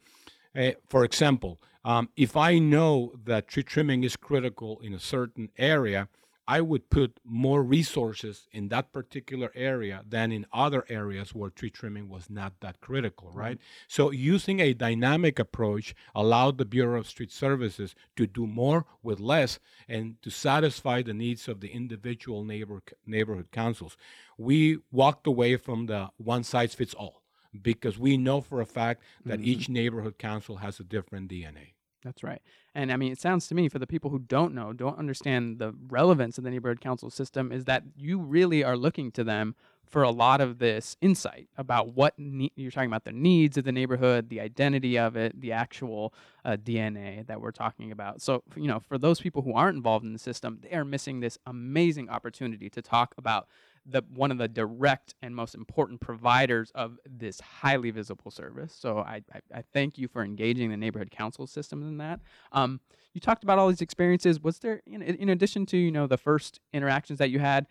Uh, 0.56 0.72
for 0.88 1.04
example, 1.04 1.60
um, 1.84 2.10
if 2.16 2.38
I 2.38 2.60
know 2.60 3.14
that 3.26 3.48
tree 3.48 3.64
trimming 3.64 4.04
is 4.04 4.16
critical 4.16 4.80
in 4.82 4.94
a 4.94 5.00
certain 5.00 5.50
area, 5.58 6.08
I 6.48 6.60
would 6.60 6.90
put 6.90 7.20
more 7.24 7.64
resources 7.64 8.48
in 8.52 8.68
that 8.68 8.92
particular 8.92 9.52
area 9.56 10.04
than 10.08 10.32
in 10.32 10.46
other 10.52 10.84
areas 10.90 11.34
where 11.34 11.50
tree 11.50 11.70
trimming 11.70 12.10
was 12.10 12.30
not 12.30 12.60
that 12.60 12.82
critical, 12.82 13.32
right? 13.32 13.58
Mm-hmm. 13.58 13.86
So 13.88 14.12
using 14.12 14.60
a 14.60 14.74
dynamic 14.74 15.40
approach 15.40 15.96
allowed 16.14 16.58
the 16.58 16.66
Bureau 16.66 17.00
of 17.00 17.08
Street 17.08 17.32
Services 17.32 17.96
to 18.18 18.28
do 18.28 18.46
more 18.46 18.86
with 19.02 19.22
less 19.22 19.60
and 19.88 20.22
to 20.22 20.30
satisfy 20.30 21.02
the 21.02 21.14
needs 21.14 21.48
of 21.48 21.62
the 21.62 21.70
individual 21.70 22.44
neighbor 22.44 22.82
neighborhood 23.06 23.52
councils. 23.52 23.96
We 24.38 24.80
walked 24.92 25.28
away 25.28 25.56
from 25.56 25.86
the 25.86 26.10
one 26.18 26.44
size 26.44 26.74
fits 26.74 26.94
all 26.94 27.23
because 27.62 27.98
we 27.98 28.18
know 28.18 28.42
for 28.42 28.62
a 28.62 28.66
fact 28.66 29.04
that 29.26 29.40
mm-hmm. 29.40 29.48
each 29.48 29.70
neighborhood 29.70 30.18
council 30.18 30.58
has 30.58 30.80
a 30.80 30.84
different 30.84 31.30
DNA. 31.30 31.74
That's 32.04 32.24
right. 32.24 32.42
And 32.76 32.92
I 32.92 32.98
mean, 32.98 33.12
it 33.12 33.20
sounds 33.20 33.48
to 33.48 33.56
me, 33.56 33.70
for 33.70 33.80
the 33.80 33.88
people 33.88 34.10
who 34.10 34.20
don't 34.20 34.54
know, 34.54 34.74
don't 34.74 34.98
understand 34.98 35.60
the 35.60 35.74
relevance 35.88 36.38
of 36.38 36.44
the 36.44 36.50
neighborhood 36.50 36.82
council 36.82 37.10
system, 37.10 37.52
is 37.52 37.66
that 37.66 37.84
you 37.96 38.20
really 38.20 38.64
are 38.64 38.76
looking 38.76 39.12
to 39.12 39.24
them 39.24 39.56
for 39.86 40.02
a 40.02 40.10
lot 40.10 40.42
of 40.42 40.58
this 40.58 40.98
insight 41.02 41.48
about 41.56 41.94
what 41.94 42.16
ne- 42.18 42.52
you're 42.56 42.72
talking 42.72 42.90
about 42.90 43.04
the 43.04 43.12
needs 43.12 43.58
of 43.58 43.64
the 43.64 43.72
neighborhood, 43.72 44.28
the 44.30 44.40
identity 44.40 44.98
of 44.98 45.16
it, 45.16 45.40
the 45.40 45.52
actual 45.52 46.14
uh, 46.44 46.58
DNA 46.58 47.26
that 47.28 47.40
we're 47.40 47.52
talking 47.52 47.92
about. 47.92 48.22
So, 48.22 48.44
you 48.56 48.68
know, 48.68 48.80
for 48.80 48.98
those 48.98 49.22
people 49.22 49.44
who 49.44 49.54
aren't 49.54 49.78
involved 49.78 50.04
in 50.04 50.12
the 50.12 50.20
system, 50.20 50.60
they 50.64 50.76
are 50.76 50.84
missing 50.84 51.20
this 51.20 51.38
amazing 51.46 52.10
opportunity 52.10 52.70
to 52.72 52.82
talk 52.82 53.14
about 53.18 53.48
the 53.86 54.04
one 54.14 54.32
of 54.32 54.38
the 54.38 54.48
direct 54.48 55.14
and 55.22 55.36
most 55.36 55.56
important 55.56 56.00
providers 56.00 56.72
of 56.74 56.98
this 57.06 57.40
highly 57.42 57.92
visible 57.92 58.32
service. 58.32 58.74
So 58.78 59.00
I, 59.00 59.22
I, 59.34 59.60
I 59.60 59.64
thank 59.74 59.98
you 59.98 60.08
for 60.08 60.24
engaging 60.24 60.70
the 60.70 60.78
neighborhood 60.78 61.12
council 61.12 61.48
system 61.48 61.84
in 61.84 61.98
that. 61.98 62.22
Um, 62.52 62.80
you 63.14 63.22
talked 63.22 63.44
about 63.44 63.60
all 63.60 63.68
these 63.68 63.82
experiences. 63.82 64.40
Was 64.40 64.60
there, 64.60 64.82
in, 64.86 65.02
in 65.02 65.30
addition 65.30 65.66
to 65.68 65.78
you 65.78 65.92
know 65.92 66.08
the 66.08 66.18
first 66.18 66.60
interactions 66.72 67.20
that 67.20 67.30
you 67.30 67.40
had, 67.40 67.68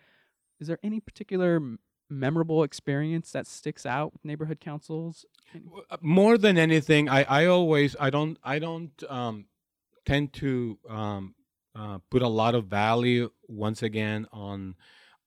is 0.59 0.67
there 0.67 0.79
any 0.83 0.99
particular 0.99 1.59
memorable 2.09 2.63
experience 2.63 3.31
that 3.31 3.47
sticks 3.47 3.85
out 3.85 4.13
with 4.13 4.23
neighborhood 4.23 4.59
councils? 4.59 5.25
Uh, 5.89 5.97
more 6.01 6.37
than 6.37 6.57
anything, 6.57 7.09
I, 7.09 7.23
I 7.23 7.45
always 7.45 7.95
I 7.99 8.09
don't 8.09 8.37
I 8.43 8.59
don't 8.59 8.91
um, 9.09 9.45
tend 10.05 10.33
to 10.33 10.77
um, 10.87 11.35
uh, 11.75 11.99
put 12.09 12.21
a 12.21 12.27
lot 12.27 12.55
of 12.55 12.65
value 12.65 13.31
once 13.47 13.81
again 13.81 14.27
on 14.31 14.75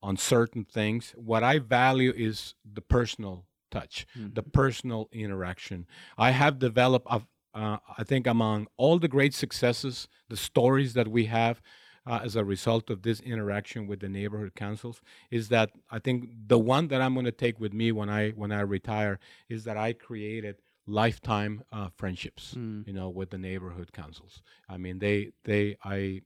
on 0.07 0.17
certain 0.17 0.65
things. 0.65 1.13
What 1.17 1.43
I 1.43 1.59
value 1.59 2.13
is 2.17 2.55
the 2.65 2.81
personal 2.81 3.45
touch, 3.73 4.07
mm-hmm. 4.17 4.35
the 4.35 4.45
personal 4.45 5.09
interaction. 5.11 5.85
I 6.17 6.31
have 6.31 6.61
developed, 6.61 7.09
uh, 7.11 7.19
I 7.53 8.05
think, 8.05 8.29
among 8.29 8.69
all 8.77 9.01
the 9.01 9.09
great 9.09 9.35
successes, 9.35 10.07
the 10.29 10.37
stories 10.37 10.95
that 10.95 11.09
we 11.09 11.27
have. 11.27 11.61
Uh, 12.09 12.21
as 12.23 12.37
a 12.37 12.45
result 12.45 12.89
of 12.89 13.03
this 13.03 13.19
interaction 13.19 13.89
with 13.89 13.99
the 13.99 14.09
neighborhood 14.09 14.55
councils 14.55 15.01
is 15.33 15.49
that 15.49 15.71
I 15.91 15.99
think 15.99 16.29
the 16.47 16.57
one 16.57 16.87
that 16.87 17.03
I'm 17.03 17.15
going 17.15 17.27
to 17.27 17.33
take 17.33 17.59
with 17.59 17.73
me 17.73 17.91
when 17.91 18.09
I 18.09 18.31
when 18.31 18.53
I 18.53 18.61
retire 18.61 19.19
is 19.49 19.65
that 19.65 19.77
I 19.77 19.93
created 19.93 20.55
lifetime 20.87 21.65
uh, 21.73 21.89
friendships 21.97 22.55
mm. 22.57 22.87
you 22.87 22.93
know 22.93 23.09
with 23.09 23.31
the 23.31 23.39
neighborhood 23.39 23.91
councils 23.93 24.41
I 24.69 24.77
mean 24.77 25.01
they 25.01 25.33
they 25.43 25.79
I 25.83 26.21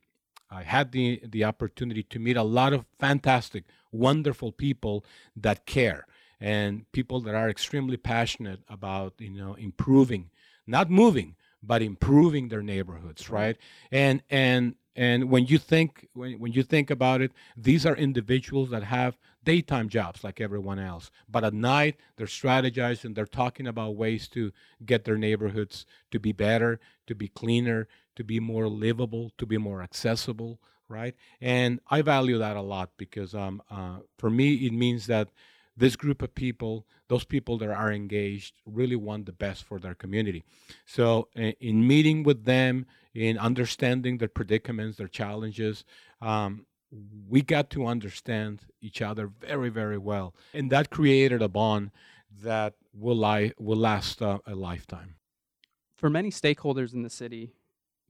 I 0.51 0.63
had 0.63 0.93
the 0.93 1.21
the 1.27 1.45
opportunity 1.45 2.03
to 2.05 2.19
meet 2.19 2.37
a 2.37 2.43
lot 2.43 2.73
of 2.73 2.87
fantastic, 2.99 3.65
wonderful 3.93 4.53
people 4.53 5.05
that 5.37 5.67
care 5.67 6.07
and 6.41 6.91
people 6.93 7.21
that 7.21 7.35
are 7.35 7.51
extremely 7.51 7.97
passionate 7.97 8.61
about 8.69 9.15
you 9.19 9.31
know 9.31 9.55
improving, 9.55 10.31
not 10.67 10.91
moving, 10.91 11.37
but 11.63 11.83
improving 11.83 12.49
their 12.49 12.63
neighborhoods, 12.63 13.25
mm-hmm. 13.25 13.35
right? 13.35 13.57
And 13.93 14.23
and 14.31 14.75
and 14.97 15.31
when 15.31 15.47
you 15.47 15.59
think 15.59 16.09
when, 16.15 16.39
when 16.39 16.53
you 16.53 16.63
think 16.63 16.91
about 16.91 17.21
it, 17.21 17.33
these 17.57 17.87
are 17.87 17.95
individuals 17.95 18.71
that 18.71 18.83
have 18.83 19.19
daytime 19.45 19.89
jobs 19.89 20.23
like 20.23 20.41
everyone 20.41 20.79
else, 20.79 21.11
but 21.29 21.45
at 21.45 21.55
night 21.55 21.97
they're 22.17 22.27
strategizing, 22.27 23.15
they're 23.15 23.25
talking 23.25 23.67
about 23.67 23.97
ways 23.97 24.29
to 24.29 24.53
get 24.85 25.05
their 25.05 25.17
neighborhoods 25.17 25.87
to 26.11 26.19
be 26.19 26.33
better, 26.33 26.79
to 27.07 27.15
be 27.15 27.29
cleaner, 27.29 27.89
to 28.21 28.25
be 28.25 28.39
more 28.39 28.69
livable, 28.69 29.33
to 29.39 29.47
be 29.47 29.57
more 29.57 29.81
accessible, 29.81 30.61
right? 30.91 31.15
And 31.41 31.81
I 31.89 32.03
value 32.03 32.37
that 32.37 32.55
a 32.55 32.61
lot 32.61 32.91
because 32.99 33.35
um, 33.35 33.63
uh, 33.71 34.01
for 34.19 34.29
me, 34.29 34.67
it 34.67 34.75
means 34.75 35.07
that 35.07 35.29
this 35.75 35.97
group 35.97 36.21
of 36.21 36.35
people, 36.35 36.87
those 37.09 37.25
people 37.25 37.57
that 37.57 37.71
are 37.71 37.91
engaged, 37.91 38.53
really 38.67 38.95
want 38.95 39.25
the 39.25 39.33
best 39.33 39.65
for 39.65 39.79
their 39.79 39.95
community. 39.95 40.45
So, 40.85 41.29
in 41.35 41.87
meeting 41.87 42.23
with 42.23 42.45
them, 42.45 42.85
in 43.15 43.39
understanding 43.39 44.19
their 44.19 44.29
predicaments, 44.29 44.99
their 44.99 45.09
challenges, 45.09 45.87
um, 46.21 46.67
we 47.27 47.41
got 47.41 47.71
to 47.71 47.87
understand 47.87 48.67
each 48.83 49.01
other 49.01 49.31
very, 49.41 49.71
very 49.71 49.97
well, 49.97 50.35
and 50.53 50.71
that 50.71 50.91
created 50.91 51.41
a 51.41 51.49
bond 51.49 51.91
that 52.43 52.75
will 52.93 53.17
lie 53.17 53.55
will 53.59 53.79
last 53.79 54.21
uh, 54.21 54.41
a 54.47 54.55
lifetime. 54.55 55.15
For 55.95 56.11
many 56.11 56.31
stakeholders 56.31 56.93
in 56.93 57.03
the 57.03 57.11
city, 57.11 57.55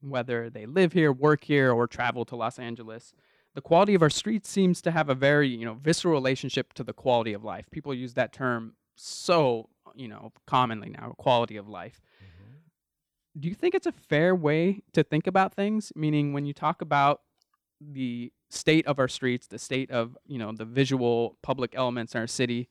whether 0.01 0.51
they 0.51 0.67
live 0.67 0.93
here, 0.93 1.13
work 1.13 1.45
here, 1.45 1.73
or 1.73 1.87
travel 1.87 2.25
to 2.27 2.37
Los 2.37 2.59
Angeles, 2.59 3.13
the 3.55 3.61
quality 3.61 3.95
of 3.95 4.03
our 4.03 4.11
streets 4.11 4.49
seems 4.49 4.81
to 4.83 4.91
have 4.91 5.09
a 5.09 5.15
very 5.15 5.49
you 5.49 5.65
know 5.65 5.75
visceral 5.75 6.15
relationship 6.15 6.73
to 6.75 6.85
the 6.85 6.93
quality 6.93 7.33
of 7.33 7.45
life. 7.45 7.67
People 7.71 7.95
use 7.95 8.15
that 8.15 8.33
term 8.33 8.75
so 8.95 9.69
you 9.95 10.09
know 10.09 10.33
commonly 10.47 10.91
now, 10.91 11.15
quality 11.19 11.57
of 11.57 11.69
life. 11.69 12.01
Mm-hmm. 12.23 13.41
Do 13.41 13.49
you 13.49 13.55
think 13.55 13.75
it's 13.75 13.87
a 13.87 13.93
fair 13.93 14.35
way 14.35 14.83
to 14.93 15.03
think 15.03 15.27
about 15.27 15.55
things? 15.55 15.93
Meaning, 15.97 16.33
when 16.33 16.47
you 16.47 16.53
talk 16.53 16.83
about 16.83 17.23
the 17.81 18.33
state 18.51 18.87
of 18.87 18.99
our 18.99 19.09
streets, 19.09 19.47
the 19.47 19.59
state 19.59 19.91
of 19.91 20.17
you 20.27 20.39
know 20.39 20.53
the 20.53 20.65
visual 20.65 21.39
public 21.43 21.75
elements 21.75 22.15
in 22.15 22.21
our 22.21 22.27
city, 22.27 22.69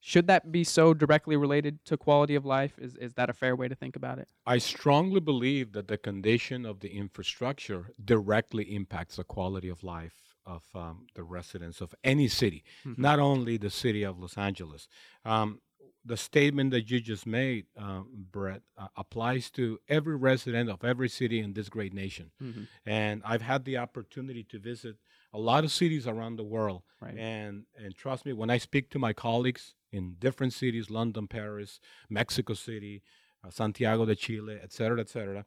should 0.00 0.26
that 0.28 0.50
be 0.50 0.64
so 0.64 0.94
directly 0.94 1.36
related 1.36 1.84
to 1.84 1.96
quality 1.96 2.34
of 2.34 2.44
life? 2.44 2.72
Is 2.78 2.96
is 2.96 3.14
that 3.14 3.30
a 3.30 3.34
fair 3.34 3.54
way 3.54 3.68
to 3.68 3.74
think 3.74 3.96
about 3.96 4.18
it? 4.18 4.28
I 4.46 4.58
strongly 4.58 5.20
believe 5.20 5.72
that 5.72 5.88
the 5.88 5.98
condition 5.98 6.64
of 6.64 6.80
the 6.80 6.88
infrastructure 6.88 7.92
directly 8.02 8.74
impacts 8.74 9.16
the 9.16 9.24
quality 9.24 9.68
of 9.68 9.84
life 9.84 10.30
of 10.46 10.62
um, 10.74 11.06
the 11.14 11.22
residents 11.22 11.80
of 11.80 11.94
any 12.02 12.28
city, 12.28 12.64
mm-hmm. 12.84 13.00
not 13.00 13.18
only 13.18 13.56
the 13.56 13.70
city 13.70 14.02
of 14.02 14.18
Los 14.18 14.36
Angeles. 14.38 14.88
Um, 15.24 15.60
the 16.04 16.16
statement 16.16 16.70
that 16.70 16.90
you 16.90 16.98
just 16.98 17.26
made, 17.26 17.66
um, 17.76 18.08
Brett, 18.32 18.62
uh, 18.78 18.88
applies 18.96 19.50
to 19.50 19.78
every 19.86 20.16
resident 20.16 20.70
of 20.70 20.82
every 20.82 21.10
city 21.10 21.40
in 21.40 21.52
this 21.52 21.68
great 21.68 21.92
nation. 21.92 22.30
Mm-hmm. 22.42 22.62
And 22.86 23.22
I've 23.24 23.42
had 23.42 23.66
the 23.66 23.76
opportunity 23.76 24.42
to 24.44 24.58
visit 24.58 24.96
a 25.32 25.38
lot 25.38 25.64
of 25.64 25.72
cities 25.72 26.06
around 26.06 26.36
the 26.36 26.44
world. 26.44 26.82
Right. 27.00 27.16
And 27.16 27.64
and 27.82 27.96
trust 27.96 28.26
me, 28.26 28.32
when 28.32 28.50
I 28.50 28.58
speak 28.58 28.90
to 28.90 28.98
my 28.98 29.12
colleagues 29.12 29.74
in 29.92 30.16
different 30.18 30.52
cities, 30.52 30.90
London, 30.90 31.26
Paris, 31.26 31.80
Mexico 32.08 32.54
City, 32.54 33.02
uh, 33.44 33.50
Santiago 33.50 34.04
de 34.04 34.14
Chile, 34.14 34.58
et 34.62 34.72
cetera, 34.72 35.00
et 35.00 35.08
cetera, 35.08 35.44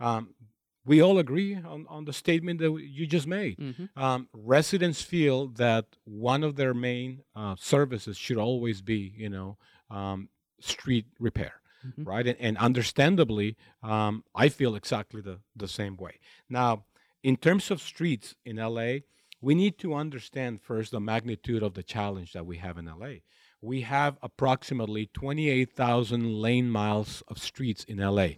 um, 0.00 0.34
we 0.86 1.02
all 1.02 1.18
agree 1.18 1.56
on, 1.56 1.84
on 1.88 2.04
the 2.04 2.12
statement 2.12 2.60
that 2.60 2.72
you 2.80 3.06
just 3.06 3.26
made. 3.26 3.58
Mm-hmm. 3.58 3.98
Um, 4.00 4.28
residents 4.32 5.02
feel 5.02 5.48
that 5.48 5.84
one 6.04 6.44
of 6.44 6.54
their 6.54 6.72
main 6.72 7.22
uh, 7.34 7.56
services 7.58 8.16
should 8.16 8.38
always 8.38 8.80
be, 8.80 9.12
you 9.16 9.28
know, 9.28 9.58
um, 9.90 10.28
street 10.60 11.06
repair. 11.18 11.54
Mm-hmm. 11.84 12.04
Right. 12.04 12.26
And, 12.26 12.36
and 12.40 12.58
understandably, 12.58 13.56
um, 13.82 14.24
I 14.34 14.48
feel 14.48 14.76
exactly 14.76 15.20
the, 15.20 15.40
the 15.54 15.68
same 15.68 15.96
way. 15.96 16.20
Now, 16.48 16.84
in 17.22 17.36
terms 17.36 17.70
of 17.70 17.82
streets 17.82 18.36
in 18.44 18.56
LA, 18.56 19.00
we 19.40 19.54
need 19.54 19.78
to 19.78 19.94
understand 19.94 20.62
first 20.62 20.92
the 20.92 21.00
magnitude 21.00 21.62
of 21.62 21.74
the 21.74 21.82
challenge 21.82 22.32
that 22.32 22.46
we 22.46 22.56
have 22.58 22.78
in 22.78 22.86
LA. 22.86 23.20
We 23.62 23.80
have 23.80 24.18
approximately 24.22 25.06
28,000 25.14 26.40
lane 26.40 26.70
miles 26.70 27.22
of 27.26 27.38
streets 27.38 27.84
in 27.84 27.98
LA. 27.98 28.28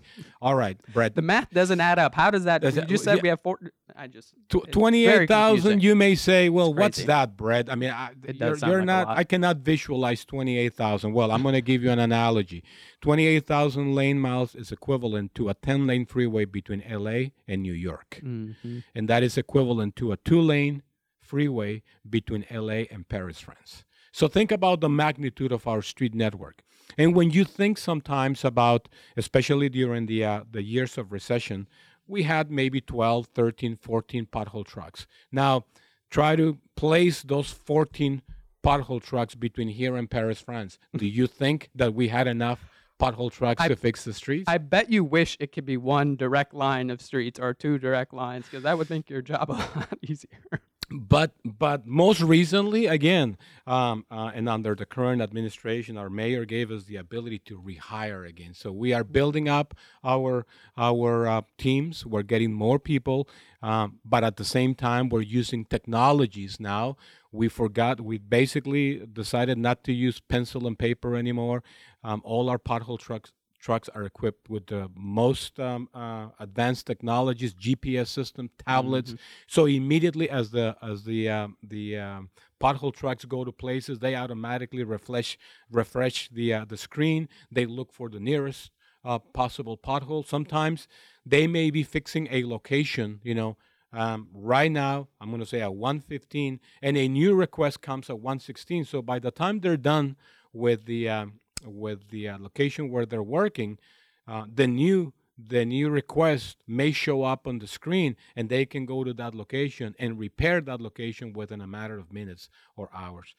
All 0.41 0.55
right, 0.55 0.79
Brett. 0.93 1.17
The 1.17 1.23
math 1.23 1.51
doesn't 1.51 1.81
add 1.81 1.99
up. 1.99 2.15
How 2.15 2.31
does 2.31 2.45
that? 2.45 2.63
You 2.63 2.71
just 2.83 3.05
said 3.05 3.17
yeah, 3.17 3.23
we 3.23 3.29
have 3.29 3.41
four. 3.41 3.59
I 3.97 4.07
just. 4.07 4.33
28,000, 4.49 5.83
you 5.83 5.97
may 5.97 6.15
say, 6.15 6.49
well, 6.49 6.73
what's 6.73 7.03
that, 7.05 7.37
Brett? 7.37 7.71
I 7.71 7.75
mean, 7.75 7.91
I, 7.91 8.13
you're, 8.33 8.57
you're 8.57 8.79
like 8.79 8.87
not, 8.87 9.09
I 9.09 9.25
cannot 9.25 9.59
visualize 9.59 10.25
28,000. 10.25 11.13
Well, 11.13 11.33
I'm 11.33 11.43
going 11.43 11.55
to 11.55 11.61
give 11.61 11.83
you 11.83 11.91
an 11.91 11.99
analogy. 11.99 12.63
28,000 13.01 13.95
lane 13.95 14.21
miles 14.21 14.55
is 14.55 14.71
equivalent 14.71 15.35
to 15.35 15.49
a 15.49 15.55
10 15.55 15.87
lane 15.87 16.07
freeway 16.07 16.45
between 16.45 16.83
LA 16.89 17.31
and 17.49 17.63
New 17.63 17.73
York. 17.73 18.21
Mm-hmm. 18.23 18.79
And 18.95 19.09
that 19.09 19.23
is 19.23 19.37
equivalent 19.37 19.97
to 19.97 20.13
a 20.13 20.17
two 20.17 20.41
lane 20.41 20.83
freeway 21.29 21.83
between 22.09 22.47
LA 22.51 22.85
and 22.91 23.09
Paris, 23.09 23.39
France. 23.41 23.85
So 24.13 24.27
think 24.27 24.51
about 24.51 24.81
the 24.81 24.89
magnitude 24.89 25.53
of 25.53 25.67
our 25.67 25.83
street 25.83 26.15
network. 26.15 26.63
And 26.97 27.15
when 27.15 27.31
you 27.31 27.45
think 27.45 27.77
sometimes 27.79 28.45
about, 28.45 28.89
especially 29.17 29.69
during 29.69 30.07
the, 30.07 30.25
uh, 30.25 30.45
the 30.51 30.63
years 30.63 30.97
of 30.97 31.13
recession, 31.13 31.69
we 32.07 32.23
had 32.23 32.51
maybe 32.51 32.81
12, 32.81 33.27
13, 33.27 33.77
14 33.77 34.27
pothole 34.27 34.67
trucks. 34.67 35.07
Now, 35.31 35.67
try 36.11 36.35
to 36.37 36.59
place 36.75 37.23
those 37.23 37.51
14 37.51 38.23
pothole 38.65 39.03
trucks 39.03 39.35
between 39.35 39.69
here 39.69 39.95
and 39.97 40.11
Paris, 40.11 40.41
France. 40.41 40.79
Do 40.97 41.07
you 41.07 41.27
think 41.27 41.69
that 41.75 41.95
we 41.95 42.09
had 42.09 42.27
enough 42.27 42.67
pothole 42.99 43.31
trucks 43.31 43.61
I, 43.61 43.69
to 43.69 43.77
fix 43.77 44.05
the 44.05 44.15
streets? 44.15 44.45
I 44.49 44.59
bet 44.59 44.91
you 44.91 45.05
wish 45.05 45.37
it 45.39 45.53
could 45.53 45.67
be 45.67 45.77
one 45.77 46.17
direct 46.17 46.55
line 46.55 46.89
of 46.91 47.03
streets 47.03 47.39
or 47.39 47.53
two 47.53 47.79
direct 47.79 48.15
lines 48.15 48.47
because 48.47 48.63
that 48.65 48.79
would 48.79 48.89
make 48.89 49.11
your 49.11 49.23
job 49.23 49.51
a 49.51 49.53
lot 49.53 49.99
easier 50.03 50.63
but 50.91 51.33
but 51.45 51.87
most 51.87 52.21
recently 52.21 52.87
again 52.87 53.37
um, 53.67 54.07
uh, 54.11 54.31
and 54.35 54.49
under 54.49 54.75
the 54.75 54.87
current 54.87 55.21
administration 55.21 55.99
our 55.99 56.09
mayor 56.09 56.45
gave 56.45 56.71
us 56.71 56.85
the 56.85 56.97
ability 56.97 57.39
to 57.39 57.61
rehire 57.61 58.27
again. 58.27 58.55
So 58.55 58.73
we 58.73 58.93
are 58.93 59.05
building 59.05 59.49
up 59.49 59.75
our 60.03 60.47
our 60.77 61.27
uh, 61.27 61.43
teams. 61.59 62.07
We're 62.07 62.23
getting 62.23 62.53
more 62.53 62.79
people 62.79 63.29
um, 63.63 63.99
but 64.05 64.25
at 64.25 64.37
the 64.37 64.45
same 64.45 64.75
time 64.75 65.09
we're 65.09 65.21
using 65.21 65.65
technologies 65.65 66.59
now. 66.59 66.97
We 67.31 67.49
forgot 67.49 68.01
we 68.01 68.17
basically 68.17 69.07
decided 69.13 69.59
not 69.59 69.85
to 69.85 69.93
use 69.93 70.21
pencil 70.21 70.67
and 70.67 70.79
paper 70.79 71.17
anymore. 71.17 71.63
Um, 72.03 72.23
all 72.25 72.49
our 72.49 72.59
pothole 72.59 72.99
trucks 72.99 73.33
trucks 73.59 73.89
are 73.95 74.05
equipped 74.05 74.49
with 74.49 74.67
the 74.67 74.91
most 74.95 75.59
um, 75.61 75.89
uh, 75.95 76.29
advanced 76.39 76.87
technologies, 76.87 77.55
GPS 77.55 78.09
system, 78.09 78.51
tablets. 78.67 79.13
Mm-hmm. 79.13 79.21
So 79.47 79.67
immediately, 79.67 80.31
as 80.31 80.51
the 80.51 80.77
as 80.83 81.05
the 81.05 81.29
um, 81.29 81.57
the 81.63 81.99
um, 81.99 82.31
pothole 82.61 82.95
trucks 82.95 83.25
go 83.25 83.45
to 83.45 83.53
places, 83.53 83.99
they 83.99 84.15
automatically 84.15 84.85
refresh 84.85 85.39
refresh 85.71 86.29
the 86.31 86.55
uh, 86.55 86.65
the 86.65 86.77
screen. 86.77 87.29
They 87.51 87.67
look 87.67 87.93
for 87.93 88.09
the 88.09 88.21
nearest 88.21 88.71
uh, 89.05 89.19
possible 89.19 89.77
pothole. 89.77 90.27
Sometimes 90.27 90.89
they 91.25 91.47
may 91.47 91.71
be 91.71 91.83
fixing 91.83 92.29
a 92.31 92.45
location, 92.45 93.21
you 93.23 93.35
know. 93.35 93.57
Um, 93.91 94.29
right 94.35 94.71
now, 94.71 95.09
I'm 95.19 95.31
going 95.31 95.41
to 95.41 95.47
say 95.47 95.63
at 95.63 95.75
115, 95.75 96.61
and 96.83 96.97
a 96.99 97.09
new 97.09 97.35
request 97.35 97.81
comes 97.81 98.11
at 98.11 98.17
116. 98.17 98.85
So 98.85 99.01
by 99.01 99.19
the 99.19 99.31
time 99.31 99.61
they're 99.61 99.79
done 99.79 100.17
with 100.53 100.85
the 100.85 101.09
um, 101.09 101.41
with 101.65 102.11
the 102.11 102.29
uh, 102.29 102.39
location 102.39 102.91
where 102.91 103.07
they're 103.07 103.23
working, 103.23 103.79
uh, 104.27 104.45
the 104.53 104.67
new 104.67 105.13
the 105.39 105.65
new 105.65 105.89
request 105.89 106.57
may 106.67 106.91
show 106.91 107.23
up 107.23 107.47
on 107.47 107.61
the 107.61 107.67
screen 107.67 108.17
and 108.35 108.49
they 108.49 108.67
can 108.67 108.85
go 108.85 109.05
to 109.05 109.13
that 109.15 109.35
location 109.37 109.95
and 109.99 110.19
repair 110.19 110.61
that 110.61 110.81
location 110.81 111.33
within 111.33 111.61
a 111.61 111.67
matter 111.67 111.97
of 111.97 112.13
minutes 112.13 112.51
or 112.77 112.91
hours. 112.93 113.37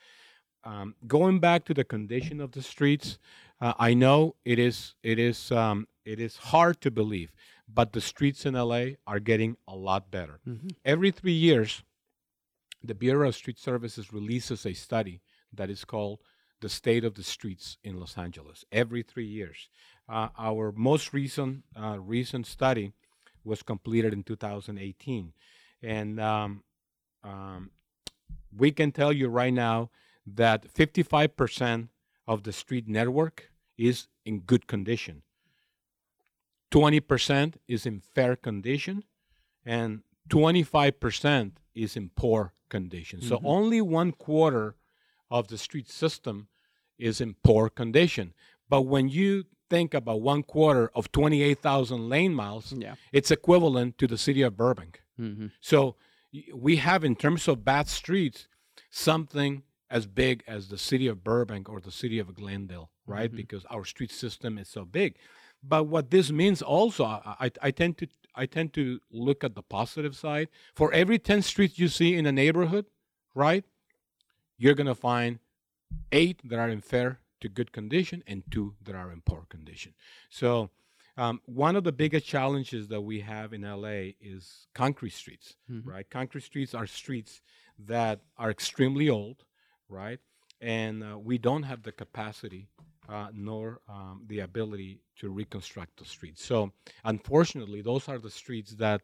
Um, 0.63 0.95
going 1.07 1.39
back 1.39 1.65
to 1.65 1.73
the 1.73 1.83
condition 1.83 2.39
of 2.39 2.51
the 2.51 2.61
streets, 2.61 3.19
uh, 3.59 3.73
I 3.77 3.93
know 3.93 4.35
it 4.45 4.59
is 4.59 4.95
it 5.03 5.19
is 5.19 5.51
um, 5.51 5.87
it 6.05 6.19
is 6.19 6.37
hard 6.37 6.81
to 6.81 6.91
believe, 6.91 7.31
but 7.67 7.93
the 7.93 8.01
streets 8.01 8.45
in 8.45 8.53
LA 8.53 8.95
are 9.05 9.19
getting 9.19 9.57
a 9.67 9.75
lot 9.75 10.09
better. 10.09 10.39
Mm-hmm. 10.47 10.69
Every 10.85 11.11
three 11.11 11.33
years, 11.33 11.83
the 12.83 12.95
Bureau 12.95 13.29
of 13.29 13.35
Street 13.35 13.59
Services 13.59 14.11
releases 14.11 14.65
a 14.65 14.73
study 14.73 15.21
that 15.53 15.69
is 15.69 15.85
called 15.85 16.19
the 16.61 16.69
state 16.69 17.03
of 17.03 17.15
the 17.15 17.23
streets 17.23 17.77
in 17.83 17.99
Los 17.99 18.17
Angeles 18.17 18.65
every 18.71 19.03
three 19.03 19.25
years. 19.25 19.69
Uh, 20.07 20.29
our 20.37 20.71
most 20.75 21.13
recent 21.13 21.63
uh, 21.75 21.97
recent 21.99 22.45
study 22.47 22.93
was 23.43 23.63
completed 23.63 24.13
in 24.13 24.23
2018, 24.23 25.33
and 25.81 26.19
um, 26.19 26.63
um, 27.23 27.71
we 28.55 28.71
can 28.71 28.91
tell 28.91 29.13
you 29.13 29.29
right 29.29 29.53
now 29.53 29.89
that 30.25 30.73
55% 30.73 31.89
of 32.27 32.43
the 32.43 32.51
street 32.51 32.87
network 32.87 33.51
is 33.77 34.07
in 34.25 34.39
good 34.41 34.67
condition. 34.67 35.23
20% 36.71 37.55
is 37.67 37.85
in 37.85 37.99
fair 37.99 38.35
condition, 38.35 39.03
and 39.65 40.01
25% 40.29 41.53
is 41.73 41.95
in 41.95 42.09
poor 42.15 42.53
condition. 42.69 43.19
Mm-hmm. 43.19 43.29
So 43.29 43.41
only 43.43 43.81
one 43.81 44.11
quarter 44.11 44.75
of 45.29 45.47
the 45.47 45.57
street 45.57 45.89
system 45.89 46.47
is 46.97 47.21
in 47.21 47.35
poor 47.43 47.69
condition. 47.69 48.33
But 48.67 48.81
when 48.81 49.09
you 49.09 49.45
think 49.69 49.93
about 49.93 50.21
one 50.21 50.43
quarter 50.43 50.91
of 50.95 51.11
28,000 51.11 52.09
lane 52.09 52.33
miles, 52.33 52.73
yeah. 52.73 52.95
it's 53.11 53.31
equivalent 53.31 53.97
to 53.99 54.07
the 54.07 54.17
city 54.17 54.41
of 54.41 54.57
Burbank. 54.57 55.01
Mm-hmm. 55.19 55.47
So 55.59 55.95
we 56.53 56.77
have, 56.77 57.03
in 57.03 57.15
terms 57.15 57.47
of 57.47 57.63
bad 57.63 57.87
streets, 57.87 58.47
something 58.89 59.63
as 59.89 60.05
big 60.05 60.43
as 60.47 60.67
the 60.67 60.77
city 60.77 61.07
of 61.07 61.23
Burbank 61.23 61.69
or 61.69 61.79
the 61.79 61.91
city 61.91 62.19
of 62.19 62.33
Glendale, 62.35 62.91
right? 63.05 63.29
Mm-hmm. 63.29 63.37
Because 63.37 63.65
our 63.69 63.85
street 63.85 64.11
system 64.11 64.57
is 64.57 64.67
so 64.67 64.85
big. 64.85 65.15
But 65.63 65.85
what 65.87 66.11
this 66.11 66.31
means 66.31 66.61
also, 66.61 67.03
I, 67.05 67.51
I 67.61 67.71
tend 67.71 67.97
to 67.97 68.07
I 68.35 68.45
tend 68.45 68.73
to 68.73 68.99
look 69.11 69.43
at 69.43 69.55
the 69.55 69.63
positive 69.63 70.15
side. 70.15 70.47
For 70.73 70.93
every 70.93 71.19
10 71.19 71.41
streets 71.41 71.77
you 71.77 71.89
see 71.89 72.15
in 72.15 72.25
a 72.25 72.31
neighborhood, 72.31 72.85
right, 73.35 73.65
you're 74.59 74.75
gonna 74.75 74.93
find 74.93 75.39
eight 76.11 76.39
that 76.47 76.59
are 76.59 76.69
in 76.69 76.81
fair 76.81 77.19
to 77.41 77.49
good 77.49 77.71
condition, 77.71 78.21
and 78.27 78.43
two 78.51 78.75
that 78.83 78.95
are 78.95 79.11
in 79.11 79.21
poor 79.21 79.45
condition. 79.49 79.93
So, 80.29 80.69
um, 81.17 81.41
one 81.45 81.75
of 81.75 81.83
the 81.83 81.91
biggest 81.91 82.25
challenges 82.25 82.87
that 82.89 83.01
we 83.01 83.21
have 83.21 83.53
in 83.53 83.63
LA 83.63 84.15
is 84.21 84.67
concrete 84.73 85.13
streets, 85.13 85.55
Mhm. 85.71 85.85
right? 85.85 86.09
Concrete 86.09 86.43
streets 86.43 86.73
are 86.73 86.85
streets 86.85 87.41
that 87.77 88.21
are 88.37 88.51
extremely 88.51 89.09
old, 89.09 89.45
right? 89.87 90.19
And 90.61 91.03
uh, 91.03 91.17
we 91.17 91.37
don't 91.37 91.63
have 91.63 91.83
the 91.83 91.91
capacity 91.93 92.69
uh, 93.07 93.29
nor 93.33 93.81
um, 93.87 94.23
the 94.27 94.39
ability 94.39 95.01
to 95.15 95.29
reconstruct 95.29 95.97
the 95.97 96.05
streets. 96.05 96.43
So, 96.45 96.71
unfortunately, 97.03 97.81
those 97.81 98.07
are 98.07 98.19
the 98.19 98.29
streets 98.29 98.75
that 98.75 99.01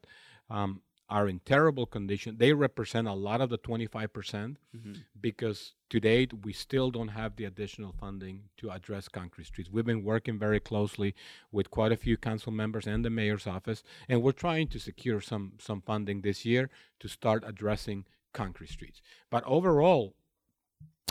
um, 0.49 0.81
are 1.07 1.27
in 1.27 1.39
terrible 1.39 1.85
condition. 1.85 2.37
They 2.37 2.53
represent 2.53 3.07
a 3.07 3.13
lot 3.13 3.39
of 3.39 3.49
the 3.49 3.57
25 3.57 4.11
percent 4.11 4.57
Mhm. 4.75 5.03
because 5.21 5.75
to 5.89 5.99
date 5.99 6.33
we 6.45 6.51
still 6.51 6.89
don't 6.89 7.09
have 7.09 7.35
the 7.35 7.45
additional 7.45 7.91
funding 7.93 8.49
to 8.57 8.71
address 8.71 9.07
concrete 9.07 9.45
streets. 9.45 9.69
We've 9.69 9.85
been 9.85 10.03
working 10.03 10.39
very 10.39 10.59
closely 10.59 11.13
with 11.51 11.69
quite 11.69 11.91
a 11.91 11.97
few 11.97 12.17
council 12.17 12.51
members 12.51 12.87
and 12.87 13.05
the 13.05 13.09
mayor's 13.11 13.45
office, 13.45 13.83
and 14.09 14.23
we're 14.23 14.31
trying 14.31 14.67
to 14.69 14.79
secure 14.79 15.21
some 15.21 15.53
some 15.59 15.81
funding 15.81 16.21
this 16.21 16.43
year 16.45 16.69
to 16.99 17.07
start 17.07 17.43
addressing 17.45 18.05
concrete 18.33 18.69
streets. 18.71 19.01
But 19.29 19.43
overall, 19.45 20.15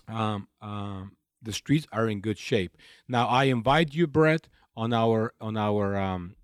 um, 0.09 0.49
um, 0.61 1.17
the 1.41 1.53
streets 1.53 1.87
are 1.93 2.09
in 2.09 2.21
good 2.21 2.39
shape. 2.39 2.77
Now 3.07 3.27
I 3.29 3.45
invite 3.45 3.95
you, 3.95 4.07
Brett, 4.07 4.49
on 4.77 4.93
our 4.93 5.35
on 5.41 5.57
our 5.57 5.97
um, 5.97 6.35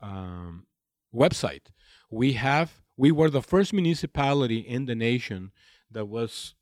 um, 0.00 0.66
website. 1.14 1.68
We 2.10 2.34
have 2.34 2.81
we 2.96 3.10
were 3.12 3.30
the 3.30 3.42
first 3.42 3.72
municipality 3.72 4.58
in 4.58 4.86
the 4.86 4.94
nation 4.94 5.52
that 5.90 6.06
was 6.06 6.54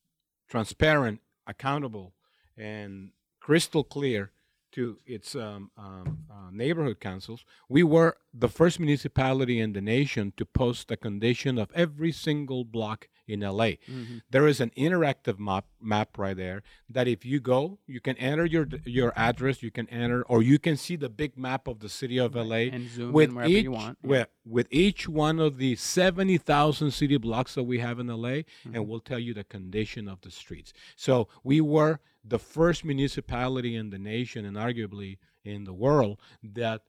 transparent, 0.48 1.20
accountable, 1.46 2.14
and 2.56 3.10
crystal 3.40 3.84
clear 3.84 4.32
to 4.72 4.98
its 5.04 5.34
um, 5.34 5.70
um, 5.76 6.18
uh, 6.30 6.50
neighborhood 6.52 7.00
councils. 7.00 7.44
We 7.68 7.82
were 7.82 8.16
the 8.32 8.48
first 8.48 8.78
municipality 8.78 9.58
in 9.58 9.72
the 9.72 9.80
nation 9.80 10.32
to 10.36 10.44
post 10.44 10.88
the 10.88 10.96
condition 10.96 11.58
of 11.58 11.72
every 11.74 12.12
single 12.12 12.64
block 12.64 13.08
in 13.30 13.40
LA. 13.42 13.76
Mhm. 13.88 14.22
There 14.30 14.46
is 14.46 14.60
an 14.60 14.70
interactive 14.76 15.38
map 15.38 15.66
map 15.80 16.18
right 16.18 16.36
there 16.36 16.62
that 16.88 17.06
if 17.08 17.24
you 17.24 17.40
go, 17.40 17.78
you 17.86 18.00
can 18.00 18.16
enter 18.18 18.44
your 18.44 18.66
your 18.84 19.12
address, 19.16 19.62
you 19.62 19.70
can 19.70 19.88
enter, 19.88 20.22
or 20.24 20.42
you 20.42 20.58
can 20.58 20.76
see 20.76 20.96
the 20.96 21.08
big 21.08 21.36
map 21.38 21.66
of 21.68 21.78
the 21.80 21.88
city 21.88 22.18
of 22.18 22.34
LA 22.34 22.68
and 22.76 22.90
zoom 22.90 23.12
with 23.12 23.30
in 23.30 23.34
wherever 23.36 23.52
each 23.52 23.64
you 23.64 23.70
want. 23.70 23.98
yeah. 24.02 24.08
with, 24.10 24.28
with 24.44 24.68
each 24.70 25.08
one 25.08 25.38
of 25.38 25.56
the 25.58 25.76
70,000 25.76 26.90
city 26.90 27.16
blocks 27.16 27.54
that 27.54 27.62
we 27.64 27.78
have 27.78 27.98
in 27.98 28.08
LA 28.08 28.44
Mhm. 28.64 28.74
and 28.74 28.88
we'll 28.88 29.00
tell 29.00 29.18
you 29.18 29.32
the 29.34 29.44
condition 29.44 30.08
of 30.08 30.20
the 30.22 30.30
streets. 30.30 30.72
So 30.96 31.28
we 31.44 31.60
were 31.60 32.00
the 32.24 32.38
first 32.38 32.84
municipality 32.84 33.74
in 33.76 33.90
the 33.90 33.98
nation 33.98 34.44
and 34.44 34.56
arguably 34.56 35.18
in 35.44 35.64
the 35.64 35.72
world 35.72 36.20
that 36.42 36.82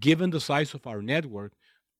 given 0.00 0.30
the 0.30 0.40
size 0.40 0.74
of 0.74 0.86
our 0.86 1.00
network 1.02 1.52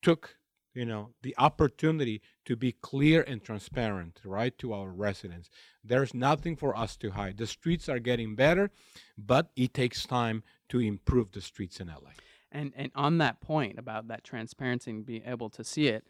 took 0.02 0.36
you 0.74 0.84
know 0.84 1.10
the 1.22 1.34
opportunity 1.38 2.20
to 2.44 2.56
be 2.56 2.72
clear 2.72 3.22
and 3.22 3.42
transparent 3.42 4.20
right 4.24 4.56
to 4.58 4.72
our 4.72 4.90
residents. 4.90 5.48
There's 5.82 6.14
nothing 6.14 6.56
for 6.56 6.76
us 6.76 6.96
to 6.98 7.10
hide. 7.10 7.36
The 7.38 7.46
streets 7.46 7.88
are 7.88 7.98
getting 7.98 8.34
better 8.34 8.70
but 9.16 9.50
it 9.56 9.74
takes 9.74 10.06
time 10.06 10.42
to 10.68 10.80
improve 10.80 11.32
the 11.32 11.40
streets 11.40 11.80
in 11.80 11.88
LA 11.88 12.10
And 12.52 12.72
and 12.76 12.90
on 12.94 13.18
that 13.18 13.40
point 13.40 13.78
about 13.78 14.08
that 14.08 14.24
transparency 14.24 14.90
and 14.90 15.06
being 15.06 15.22
able 15.26 15.50
to 15.50 15.64
see 15.64 15.88
it, 15.88 16.04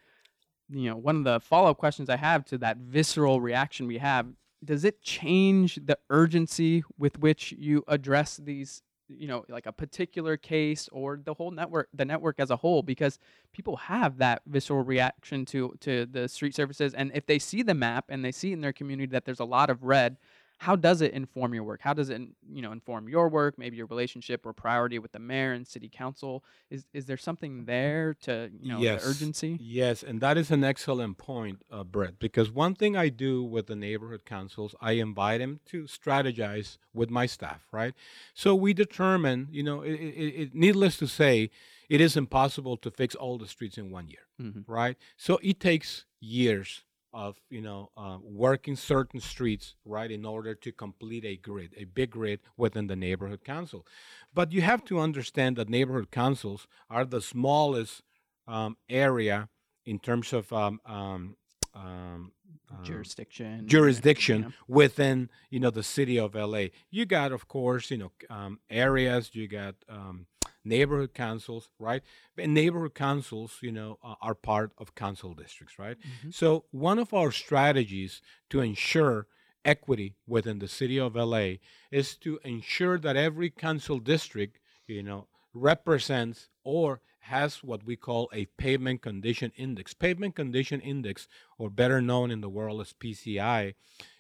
you 0.68 0.90
know, 0.90 0.96
one 0.96 1.16
of 1.16 1.24
the 1.24 1.40
follow 1.40 1.70
up 1.70 1.78
questions 1.78 2.08
I 2.08 2.16
have 2.16 2.44
to 2.46 2.58
that 2.58 2.78
visceral 2.78 3.40
reaction 3.40 3.86
we 3.86 3.98
have, 3.98 4.26
does 4.64 4.84
it 4.84 5.02
change 5.02 5.78
the 5.84 5.98
urgency 6.10 6.82
with 6.98 7.18
which 7.18 7.52
you 7.52 7.84
address 7.88 8.36
these, 8.36 8.82
you 9.08 9.28
know, 9.28 9.44
like 9.48 9.66
a 9.66 9.72
particular 9.72 10.36
case 10.36 10.88
or 10.92 11.20
the 11.22 11.34
whole 11.34 11.50
network, 11.50 11.88
the 11.92 12.04
network 12.04 12.36
as 12.38 12.50
a 12.50 12.56
whole? 12.56 12.82
Because 12.82 13.18
people 13.52 13.76
have 13.76 14.18
that 14.18 14.42
visceral 14.46 14.82
reaction 14.82 15.44
to 15.46 15.74
to 15.80 16.06
the 16.06 16.28
street 16.28 16.54
services, 16.54 16.94
and 16.94 17.10
if 17.14 17.26
they 17.26 17.38
see 17.38 17.62
the 17.62 17.74
map 17.74 18.06
and 18.08 18.24
they 18.24 18.32
see 18.32 18.52
in 18.52 18.60
their 18.60 18.72
community 18.72 19.10
that 19.12 19.24
there's 19.24 19.40
a 19.40 19.44
lot 19.44 19.70
of 19.70 19.82
red, 19.84 20.16
how 20.64 20.76
does 20.76 21.02
it 21.02 21.12
inform 21.12 21.52
your 21.52 21.62
work? 21.62 21.80
How 21.82 21.92
does 21.92 22.08
it, 22.08 22.22
you 22.56 22.62
know, 22.62 22.72
inform 22.72 23.06
your 23.06 23.28
work? 23.28 23.58
Maybe 23.58 23.76
your 23.76 23.86
relationship 23.86 24.46
or 24.46 24.52
priority 24.54 24.98
with 24.98 25.12
the 25.12 25.18
mayor 25.18 25.52
and 25.52 25.66
city 25.66 25.90
council. 26.02 26.42
Is 26.70 26.86
is 26.98 27.04
there 27.04 27.18
something 27.18 27.66
there 27.66 28.14
to, 28.22 28.50
you 28.62 28.70
know, 28.72 28.80
Yes. 28.80 29.02
the 29.02 29.08
urgency? 29.10 29.58
Yes, 29.60 30.02
and 30.02 30.20
that 30.22 30.36
is 30.38 30.50
an 30.50 30.64
excellent 30.64 31.18
point, 31.18 31.58
uh, 31.70 31.84
Brett, 31.84 32.18
because 32.18 32.50
one 32.50 32.74
thing 32.74 32.96
I 32.96 33.10
do 33.10 33.42
with 33.54 33.66
the 33.66 33.76
neighborhood 33.76 34.24
councils, 34.24 34.74
I 34.80 34.92
invite 34.92 35.40
them 35.40 35.60
to 35.66 35.84
strategize 35.84 36.78
with 36.94 37.10
my 37.10 37.26
staff, 37.26 37.60
right? 37.70 37.92
So 38.32 38.54
we 38.54 38.72
determine, 38.72 39.48
you 39.50 39.62
know, 39.62 39.82
it, 39.82 39.92
it, 39.92 40.34
it, 40.42 40.54
needless 40.54 40.96
to 40.98 41.06
say, 41.06 41.50
it 41.90 42.00
is 42.00 42.16
impossible 42.16 42.76
to 42.78 42.90
fix 42.90 43.14
all 43.14 43.36
the 43.36 43.46
streets 43.46 43.76
in 43.76 43.90
one 43.90 44.08
year, 44.08 44.24
hmm 44.40 44.60
right? 44.66 44.96
So 45.16 45.38
it 45.42 45.60
takes 45.60 46.06
years 46.20 46.84
of, 47.14 47.40
you 47.48 47.62
know, 47.62 47.90
uh, 47.96 48.18
working 48.22 48.76
certain 48.76 49.20
streets, 49.20 49.76
right, 49.84 50.10
in 50.10 50.26
order 50.26 50.54
to 50.54 50.72
complete 50.72 51.24
a 51.24 51.36
grid, 51.36 51.72
a 51.76 51.84
big 51.84 52.10
grid 52.10 52.40
within 52.56 52.88
the 52.88 52.96
neighborhood 52.96 53.44
council. 53.44 53.86
But 54.34 54.52
you 54.52 54.62
have 54.62 54.84
to 54.86 54.98
understand 54.98 55.56
that 55.56 55.68
neighborhood 55.68 56.10
councils 56.10 56.66
are 56.90 57.04
the 57.04 57.22
smallest 57.22 58.02
um, 58.48 58.76
area 58.90 59.48
in 59.86 59.98
terms 60.00 60.32
of 60.32 60.52
um, 60.52 60.80
um, 60.84 61.36
um, 61.74 62.32
um, 62.70 62.84
Jurisdiction. 62.84 63.66
jurisdiction 63.66 64.42
yeah. 64.42 64.48
within 64.68 65.28
you 65.50 65.60
know 65.60 65.70
the 65.70 65.82
city 65.82 66.18
of 66.18 66.34
LA. 66.34 66.66
You 66.90 67.04
got, 67.04 67.32
of 67.32 67.46
course, 67.48 67.90
you 67.90 67.98
know 67.98 68.12
um, 68.30 68.58
areas. 68.70 69.30
You 69.34 69.48
got 69.48 69.74
um, 69.88 70.26
neighborhood 70.64 71.14
councils, 71.14 71.68
right? 71.78 72.02
And 72.38 72.54
neighborhood 72.54 72.94
councils, 72.94 73.58
you 73.60 73.72
know, 73.72 73.98
uh, 74.02 74.14
are 74.20 74.34
part 74.34 74.72
of 74.78 74.94
council 74.94 75.34
districts, 75.34 75.78
right? 75.78 75.96
Mhm. 76.00 76.32
So 76.34 76.64
one 76.70 76.98
of 76.98 77.12
our 77.12 77.30
strategies 77.30 78.22
to 78.50 78.60
ensure 78.60 79.26
equity 79.64 80.16
within 80.26 80.58
the 80.58 80.68
city 80.68 80.98
of 80.98 81.16
LA 81.16 81.58
is 81.90 82.16
to 82.18 82.38
ensure 82.44 82.98
that 82.98 83.16
every 83.16 83.50
council 83.50 83.98
district, 83.98 84.58
you 84.86 85.02
know, 85.02 85.28
represents 85.52 86.48
or 86.64 87.00
has 87.20 87.62
what 87.62 87.84
we 87.84 87.96
call 87.96 88.28
a 88.34 88.44
pavement 88.58 89.00
condition 89.00 89.50
index. 89.56 89.94
Pavement 89.94 90.34
condition 90.34 90.80
index, 90.80 91.26
or 91.56 91.70
better 91.70 92.02
known 92.02 92.30
in 92.30 92.42
the 92.42 92.50
world 92.50 92.80
as 92.82 92.92
PCI, 92.92 93.74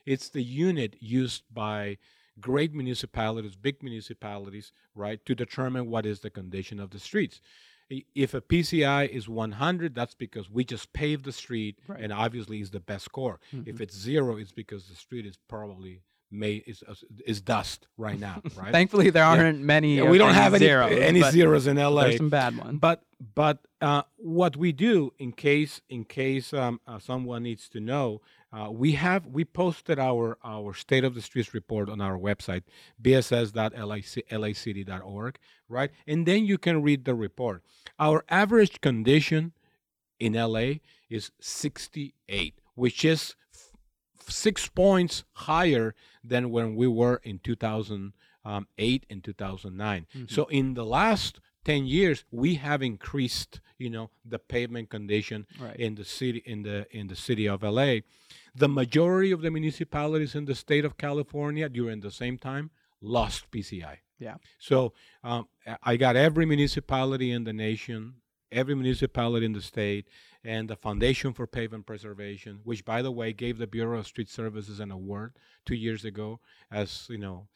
it's 0.06 0.30
the 0.30 0.42
unit 0.42 0.96
used 1.00 1.42
by 1.52 1.98
great 2.40 2.72
municipalities, 2.74 3.54
big 3.56 3.82
municipalities, 3.82 4.72
right, 4.94 5.24
to 5.26 5.34
determine 5.34 5.88
what 5.90 6.06
is 6.06 6.20
the 6.20 6.30
condition 6.30 6.80
of 6.80 6.90
the 6.90 6.98
streets. 6.98 7.40
If 8.14 8.32
a 8.34 8.40
PCI 8.40 9.08
is 9.08 9.28
100, 9.28 9.94
that's 9.94 10.14
because 10.14 10.48
we 10.50 10.64
just 10.64 10.92
paved 10.94 11.24
the 11.24 11.32
street, 11.32 11.78
Right. 11.86 12.00
and 12.00 12.12
obviously 12.12 12.60
is 12.60 12.70
the 12.70 12.80
best 12.80 13.04
score. 13.04 13.40
If 13.52 13.76
Mhm. 13.76 13.80
it's 13.80 13.94
zero, 13.96 14.36
it's 14.36 14.52
because 14.52 14.88
the 14.88 14.94
street 14.96 15.26
is 15.26 15.36
probably 15.48 16.00
made 16.34 16.64
is 16.66 16.82
is 17.26 17.40
dust 17.40 17.86
right 17.96 18.18
now, 18.18 18.42
right? 18.56 18.72
Thankfully, 18.72 19.10
there 19.10 19.24
aren't 19.24 19.60
many. 19.60 19.96
Yeah, 19.96 20.10
we 20.10 20.18
don't 20.18 20.30
any 20.30 20.38
have 20.38 20.54
any 20.54 20.66
zeros, 20.66 20.92
any 20.92 21.22
zeros 21.22 21.66
in 21.66 21.76
LA. 21.76 22.02
There's 22.02 22.16
some 22.16 22.30
bad 22.30 22.56
ones. 22.56 22.78
But 22.80 23.02
but 23.34 23.58
uh, 23.80 24.02
what 24.16 24.56
we 24.56 24.72
do 24.72 25.12
in 25.18 25.32
case 25.32 25.80
in 25.88 26.04
case 26.04 26.52
um, 26.52 26.80
uh, 26.86 26.98
someone 26.98 27.44
needs 27.44 27.68
to 27.70 27.80
know, 27.80 28.20
uh, 28.52 28.68
we 28.70 28.92
have 28.92 29.26
we 29.26 29.44
posted 29.44 29.98
our 29.98 30.38
our 30.44 30.74
state 30.74 31.04
of 31.04 31.14
the 31.14 31.22
streets 31.22 31.54
report 31.54 31.88
on 31.88 32.00
our 32.00 32.18
website 32.18 32.62
bss.lacity.org, 33.00 35.38
right? 35.68 35.90
And 36.06 36.26
then 36.26 36.44
you 36.44 36.58
can 36.58 36.82
read 36.82 37.04
the 37.04 37.14
report. 37.14 37.62
Our 37.98 38.24
average 38.28 38.80
condition 38.80 39.52
in 40.18 40.32
LA 40.34 40.74
is 41.10 41.30
68, 41.40 42.54
which 42.74 43.04
is 43.04 43.34
six 44.20 44.68
points 44.68 45.24
higher 45.32 45.94
than 46.22 46.50
when 46.50 46.74
we 46.76 46.86
were 46.86 47.20
in 47.22 47.38
2008 47.38 49.06
and 49.10 49.24
2009. 49.24 50.06
Mhm. 50.14 50.30
So 50.30 50.44
in 50.46 50.74
the 50.74 50.84
last 50.84 51.40
10 51.64 51.86
years, 51.86 52.24
we 52.30 52.56
have 52.56 52.82
increased, 52.82 53.60
you 53.78 53.90
know, 53.90 54.10
the 54.24 54.38
pavement 54.38 54.90
condition 54.90 55.46
right. 55.58 55.76
in 55.76 55.94
the 55.94 56.04
city 56.04 56.42
in 56.44 56.62
the 56.62 56.86
in 56.90 57.08
the 57.08 57.16
city 57.16 57.48
of 57.48 57.62
LA. 57.62 58.00
The 58.54 58.68
majority 58.68 59.32
of 59.32 59.40
the 59.40 59.50
municipalities 59.50 60.34
in 60.34 60.44
the 60.44 60.54
state 60.54 60.84
of 60.84 60.96
California 60.96 61.68
during 61.68 62.00
the 62.00 62.10
same 62.10 62.38
time 62.38 62.70
lost 63.00 63.50
PCI. 63.50 63.98
Yeah. 64.18 64.36
So 64.58 64.92
um, 65.22 65.48
I 65.82 65.96
got 65.96 66.16
every 66.16 66.46
municipality 66.46 67.30
in 67.32 67.44
the 67.44 67.52
nation, 67.52 68.14
every 68.52 68.74
municipality 68.74 69.46
in 69.46 69.52
the 69.52 69.62
state, 69.62 70.06
and 70.44 70.68
the 70.68 70.76
Foundation 70.76 71.32
for 71.32 71.46
Pavement 71.46 71.86
Preservation, 71.86 72.60
which 72.64 72.84
by 72.84 73.02
the 73.02 73.12
way 73.12 73.32
gave 73.32 73.58
the 73.58 73.66
Bureau 73.66 73.98
of 73.98 74.06
Street 74.06 74.28
Services 74.28 74.80
an 74.80 74.90
award 74.90 75.32
two 75.64 75.74
years 75.74 76.04
ago 76.04 76.40
as 76.70 77.06
you 77.08 77.18
know 77.18 77.48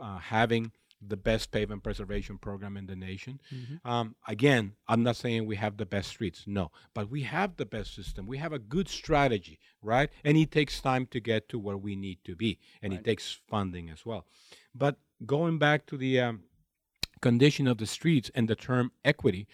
uh, 0.00 0.18
having 0.18 0.72
the 1.06 1.16
best 1.16 1.50
pavement 1.50 1.82
preservation 1.82 2.38
program 2.38 2.76
in 2.76 2.86
the 2.86 2.96
nation. 2.96 3.40
Mm-hmm. 3.52 3.88
Um, 3.88 4.14
again, 4.26 4.72
I'm 4.88 5.02
not 5.02 5.16
saying 5.16 5.46
we 5.46 5.56
have 5.56 5.76
the 5.76 5.86
best 5.86 6.08
streets, 6.08 6.44
no, 6.46 6.70
but 6.94 7.10
we 7.10 7.22
have 7.22 7.56
the 7.56 7.66
best 7.66 7.94
system. 7.94 8.26
We 8.26 8.38
have 8.38 8.52
a 8.52 8.58
good 8.58 8.88
strategy, 8.88 9.58
right? 9.82 10.10
And 10.24 10.36
it 10.36 10.50
takes 10.50 10.80
time 10.80 11.06
to 11.06 11.20
get 11.20 11.48
to 11.50 11.58
where 11.58 11.76
we 11.76 11.96
need 11.96 12.18
to 12.24 12.34
be, 12.34 12.58
and 12.82 12.92
right. 12.92 13.00
it 13.00 13.04
takes 13.04 13.38
funding 13.48 13.90
as 13.90 14.06
well. 14.06 14.26
But 14.74 14.96
going 15.26 15.58
back 15.58 15.86
to 15.86 15.96
the 15.96 16.20
um, 16.20 16.44
condition 17.20 17.66
of 17.66 17.78
the 17.78 17.86
streets 17.86 18.30
and 18.34 18.48
the 18.48 18.56
term 18.56 18.92
equity, 19.04 19.46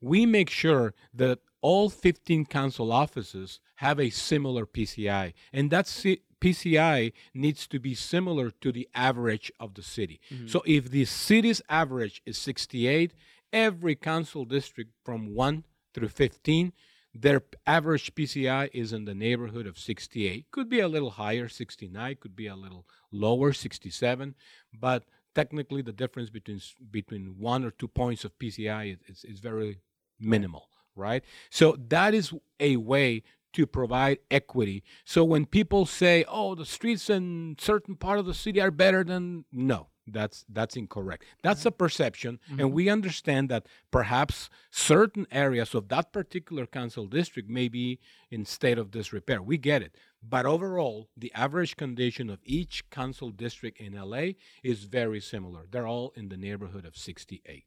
we 0.00 0.26
make 0.26 0.50
sure 0.50 0.94
that 1.14 1.40
all 1.60 1.88
15 1.88 2.46
council 2.46 2.92
offices 2.92 3.60
have 3.76 3.98
a 3.98 4.10
similar 4.10 4.66
PCI, 4.66 5.32
and 5.52 5.70
that's 5.70 6.04
PCI 6.40 7.12
needs 7.34 7.66
to 7.66 7.78
be 7.78 7.94
similar 7.94 8.50
to 8.50 8.72
the 8.72 8.88
average 8.94 9.50
of 9.58 9.74
the 9.74 9.82
city. 9.82 10.20
Mm-hmm. 10.32 10.46
So 10.46 10.62
if 10.66 10.90
the 10.90 11.04
city's 11.04 11.60
average 11.68 12.22
is 12.24 12.38
68, 12.38 13.12
every 13.52 13.96
council 13.96 14.44
district 14.44 14.92
from 15.04 15.34
1 15.34 15.64
through 15.94 16.08
15, 16.08 16.72
their 17.14 17.42
average 17.66 18.14
PCI 18.14 18.70
is 18.72 18.92
in 18.92 19.04
the 19.04 19.14
neighborhood 19.14 19.66
of 19.66 19.78
68. 19.78 20.46
Could 20.50 20.68
be 20.68 20.80
a 20.80 20.88
little 20.88 21.10
higher, 21.10 21.48
69, 21.48 22.16
could 22.20 22.36
be 22.36 22.46
a 22.46 22.54
little 22.54 22.86
lower, 23.10 23.52
67, 23.52 24.34
but 24.78 25.04
technically 25.34 25.82
the 25.82 25.92
difference 25.92 26.30
between 26.30 26.60
between 26.90 27.36
1 27.38 27.64
or 27.64 27.70
2 27.70 27.88
points 27.88 28.24
of 28.24 28.38
PCI 28.38 28.92
is, 28.92 28.98
is, 29.08 29.24
is 29.24 29.40
very 29.40 29.80
minimal, 30.20 30.68
right? 30.98 31.24
So 31.50 31.76
that 31.88 32.14
is 32.14 32.32
a 32.60 32.76
way 32.76 33.22
to 33.54 33.66
provide 33.66 34.18
equity. 34.30 34.82
So 35.04 35.24
when 35.24 35.46
people 35.46 35.86
say, 35.86 36.24
"Oh, 36.28 36.54
the 36.54 36.66
streets 36.66 37.08
in 37.08 37.56
certain 37.58 37.96
part 37.96 38.18
of 38.18 38.26
the 38.26 38.34
city 38.34 38.60
are 38.60 38.70
better 38.70 39.04
than," 39.04 39.46
no, 39.50 39.88
that's 40.06 40.44
that's 40.48 40.76
incorrect. 40.76 41.24
That's 41.42 41.64
a 41.64 41.70
perception, 41.70 42.38
mm-hmm. 42.50 42.60
and 42.60 42.72
we 42.72 42.88
understand 42.88 43.48
that 43.48 43.66
perhaps 43.90 44.50
certain 44.70 45.26
areas 45.30 45.74
of 45.74 45.88
that 45.88 46.12
particular 46.12 46.66
council 46.66 47.06
district 47.06 47.48
may 47.48 47.68
be 47.68 48.00
in 48.30 48.44
state 48.44 48.78
of 48.78 48.90
disrepair. 48.90 49.42
We 49.42 49.58
get 49.58 49.82
it, 49.82 49.96
but 50.22 50.46
overall, 50.46 51.08
the 51.16 51.32
average 51.34 51.76
condition 51.76 52.30
of 52.30 52.40
each 52.44 52.88
council 52.90 53.30
district 53.30 53.80
in 53.80 53.94
LA 53.94 54.32
is 54.62 54.84
very 54.84 55.20
similar. 55.20 55.66
They're 55.70 55.86
all 55.86 56.12
in 56.16 56.28
the 56.28 56.36
neighborhood 56.36 56.84
of 56.84 56.96
68. 56.96 57.64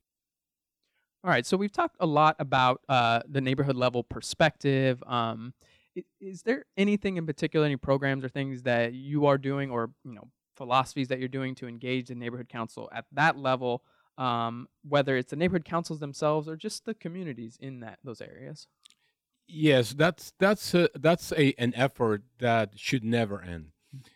All 1.24 1.30
right, 1.30 1.46
so 1.46 1.56
we've 1.56 1.72
talked 1.72 1.98
a 2.00 2.06
lot 2.06 2.36
about 2.40 2.82
uh, 2.90 3.22
the 3.28 3.42
neighborhood 3.42 3.76
level 3.76 4.04
perspective. 4.04 5.04
Um, 5.06 5.54
is 6.20 6.42
there 6.42 6.66
anything 6.78 7.18
in 7.18 7.28
particular, 7.28 7.66
any 7.66 7.76
programs 7.76 8.24
or 8.24 8.30
things 8.30 8.64
that 8.64 8.94
you 8.94 9.28
are 9.28 9.38
doing, 9.38 9.70
or 9.70 9.92
you 10.04 10.14
know, 10.16 10.30
philosophies 10.56 11.10
that 11.10 11.20
you're 11.20 11.28
doing 11.28 11.54
to 11.56 11.68
engage 11.68 12.08
the 12.08 12.16
neighborhood 12.16 12.50
council 12.50 12.90
at 12.92 13.06
that 13.12 13.38
level, 13.38 13.84
um, 14.18 14.68
whether 14.88 15.16
it's 15.16 15.30
the 15.30 15.36
neighborhood 15.36 15.66
councils 15.66 16.00
themselves 16.00 16.48
or 16.48 16.56
just 16.56 16.86
the 16.86 16.96
communities 16.96 17.56
in 17.60 17.82
that 17.82 18.00
those 18.04 18.22
areas? 18.22 18.68
Yes, 19.48 19.94
that's 19.94 20.34
that's 20.40 20.74
a, 20.74 20.90
that's 20.96 21.32
a 21.34 21.54
an 21.60 21.74
effort 21.76 22.24
that 22.40 22.80
should 22.80 23.04
never 23.04 23.42
end. 23.42 23.72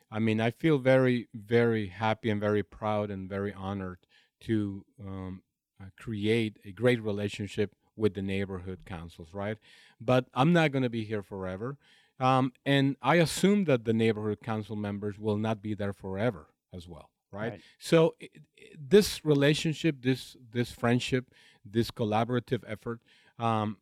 I 0.10 0.20
mean, 0.20 0.39
I 0.39 0.52
feel 0.52 0.78
very 0.78 1.28
very 1.34 1.88
happy 1.88 2.30
and 2.30 2.39
very 2.39 2.63
proud 2.63 3.12
and 3.12 3.30
very 3.30 3.54
honored 3.54 4.00
to 4.41 4.86
um, 5.00 5.44
uh, 5.86 5.89
create 6.02 6.58
a 6.65 6.71
great 6.71 7.02
relationship 7.02 7.71
with 7.95 8.13
the 8.13 8.21
neighborhood 8.21 8.80
councils, 8.86 9.30
right? 9.34 9.58
But 10.00 10.26
I'm 10.34 10.54
not 10.54 10.71
going 10.71 10.84
to 10.84 10.89
be 10.89 11.06
here 11.06 11.24
forever. 11.24 11.78
Um, 12.19 12.54
and 12.65 12.95
I 13.02 13.15
assume 13.15 13.65
that 13.65 13.86
the 13.86 13.93
neighborhood 13.93 14.41
council 14.41 14.76
members 14.76 15.19
will 15.19 15.38
not 15.38 15.62
be 15.62 15.74
there 15.74 15.93
forever 15.93 16.48
as 16.74 16.88
well, 16.88 17.10
right? 17.32 17.52
right. 17.52 17.62
So 17.78 18.15
it, 18.19 18.32
it, 18.56 18.89
this 18.89 19.26
relationship, 19.26 20.02
this 20.02 20.38
this 20.52 20.71
friendship, 20.71 21.34
this 21.65 21.91
collaborative 21.91 22.63
effort 22.67 23.02
um, 23.38 23.78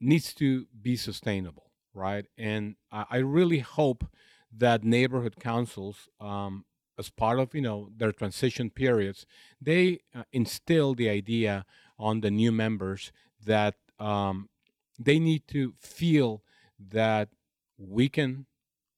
needs 0.00 0.34
to 0.34 0.66
be 0.80 0.96
sustainable, 0.96 1.70
right? 1.94 2.26
And 2.36 2.74
I, 2.90 3.04
I 3.10 3.16
really 3.18 3.60
hope 3.60 4.04
that 4.56 4.82
neighborhood 4.82 5.36
councils 5.38 6.08
um, 6.20 6.64
as 6.98 7.10
part 7.10 7.38
of 7.38 7.54
you 7.54 7.60
know 7.60 7.90
their 7.96 8.12
transition 8.12 8.70
periods, 8.70 9.26
they 9.60 10.00
uh, 10.14 10.24
instill 10.32 10.94
the 10.94 11.08
idea 11.08 11.64
on 11.98 12.20
the 12.20 12.30
new 12.30 12.52
members 12.52 13.12
that 13.44 13.74
um, 13.98 14.48
they 14.98 15.18
need 15.18 15.46
to 15.48 15.74
feel 15.78 16.42
that 16.78 17.28
we 17.78 18.08
can 18.08 18.46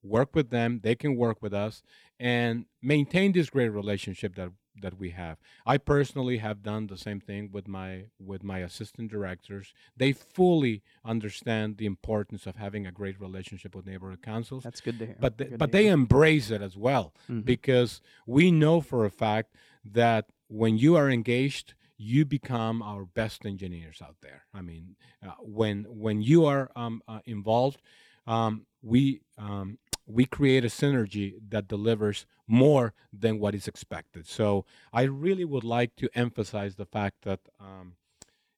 work 0.03 0.35
with 0.35 0.51
them, 0.51 0.81
they 0.83 0.95
can 0.95 1.17
work 1.17 1.43
with 1.43 1.53
us, 1.53 1.83
and 2.19 2.67
maintain 2.83 3.33
this 3.33 3.51
great 3.51 3.69
relationship 3.69 4.35
that 4.37 4.51
that 4.81 4.99
we 4.99 5.11
have. 5.11 5.39
I 5.67 5.79
personally 5.79 6.39
have 6.39 6.63
done 6.63 6.87
the 6.87 6.97
same 6.97 7.21
thing 7.21 7.51
with 7.53 7.69
my 7.69 8.05
with 8.19 8.43
my 8.43 8.61
assistant 8.61 9.11
directors. 9.11 9.73
They 9.97 10.13
fully 10.13 10.83
understand 11.05 11.77
the 11.77 11.87
importance 11.87 12.47
of 12.47 12.57
having 12.57 12.87
a 12.87 12.93
great 12.93 13.21
relationship 13.21 13.75
with 13.75 13.87
neighborhood 13.87 14.23
councils. 14.23 14.65
That's 14.65 14.81
good 14.81 14.99
to 14.99 15.07
hear. 15.07 15.17
But 15.19 15.39
they, 15.39 15.45
but 15.45 15.73
they 15.73 15.89
embrace 15.89 16.51
it 16.51 16.63
as 16.63 16.77
well 16.77 17.13
mm-hmm. 17.31 17.41
because 17.41 18.01
we 18.27 18.51
know 18.51 18.81
for 18.81 19.05
a 19.05 19.11
fact 19.11 19.55
that 19.85 20.27
when 20.49 20.79
you 20.79 20.97
are 20.97 21.11
engaged, 21.11 21.75
you 21.97 22.25
become 22.25 22.83
our 22.83 23.05
best 23.05 23.45
engineers 23.45 24.01
out 24.03 24.17
there. 24.23 24.47
I 24.55 24.63
mean, 24.63 24.97
uh, 25.25 25.33
when 25.41 25.85
when 25.89 26.23
you 26.23 26.47
are 26.47 26.71
um, 26.75 27.03
uh, 27.07 27.21
involved, 27.27 27.81
um, 28.27 28.67
we 28.83 29.21
um, 29.37 29.79
we 30.13 30.25
create 30.25 30.65
a 30.65 30.69
synergy 30.69 31.35
that 31.49 31.69
delivers 31.69 32.27
more 32.47 32.95
than 33.13 33.39
what 33.39 33.55
is 33.55 33.69
expected. 33.69 34.27
So 34.27 34.65
I 34.93 35.03
really 35.03 35.45
would 35.45 35.65
like 35.65 35.97
to 35.97 36.09
emphasize 36.15 36.77
the 36.77 36.87
fact 36.87 37.23
that, 37.23 37.41
um, 37.59 37.95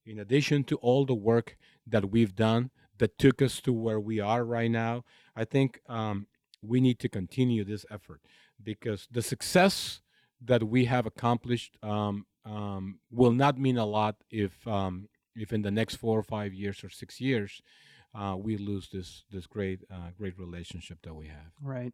in 0.05 0.19
addition 0.19 0.65
to 0.65 0.77
all 0.77 1.05
the 1.05 1.15
work 1.15 1.57
that 1.87 2.11
we've 2.11 2.35
done 2.35 2.71
that 2.99 3.19
took 3.19 3.41
us 3.43 3.61
to 3.61 3.73
where 3.73 4.01
we 4.01 4.21
are 4.21 4.45
right 4.45 4.71
now, 4.71 5.05
I 5.37 5.45
think 5.45 5.81
um, 5.89 6.27
we 6.63 6.81
need 6.81 6.99
to 7.01 7.09
continue 7.09 7.65
this 7.65 7.85
effort 7.91 8.21
because 8.63 9.09
the 9.11 9.23
success 9.23 10.01
that 10.45 10.65
we 10.65 10.87
have 10.87 11.07
accomplished 11.07 11.77
um, 11.83 12.27
um 12.45 12.99
will 13.09 13.31
not 13.31 13.57
mean 13.57 13.79
a 13.79 13.87
lot 13.87 14.17
if 14.29 14.67
um, 14.67 15.09
if 15.37 15.53
in 15.53 15.63
the 15.63 15.71
next 15.71 15.97
four 15.97 16.19
or 16.19 16.23
five 16.23 16.53
years 16.53 16.83
or 16.83 16.91
six 16.91 17.21
years 17.21 17.63
uh, 18.15 18.37
we 18.39 18.57
lose 18.57 18.89
this 18.93 19.25
this 19.31 19.47
great 19.47 19.81
uh, 19.91 20.11
great 20.17 20.39
relationship 20.39 20.99
that 21.03 21.15
we 21.15 21.27
have. 21.27 21.53
Right. 21.61 21.93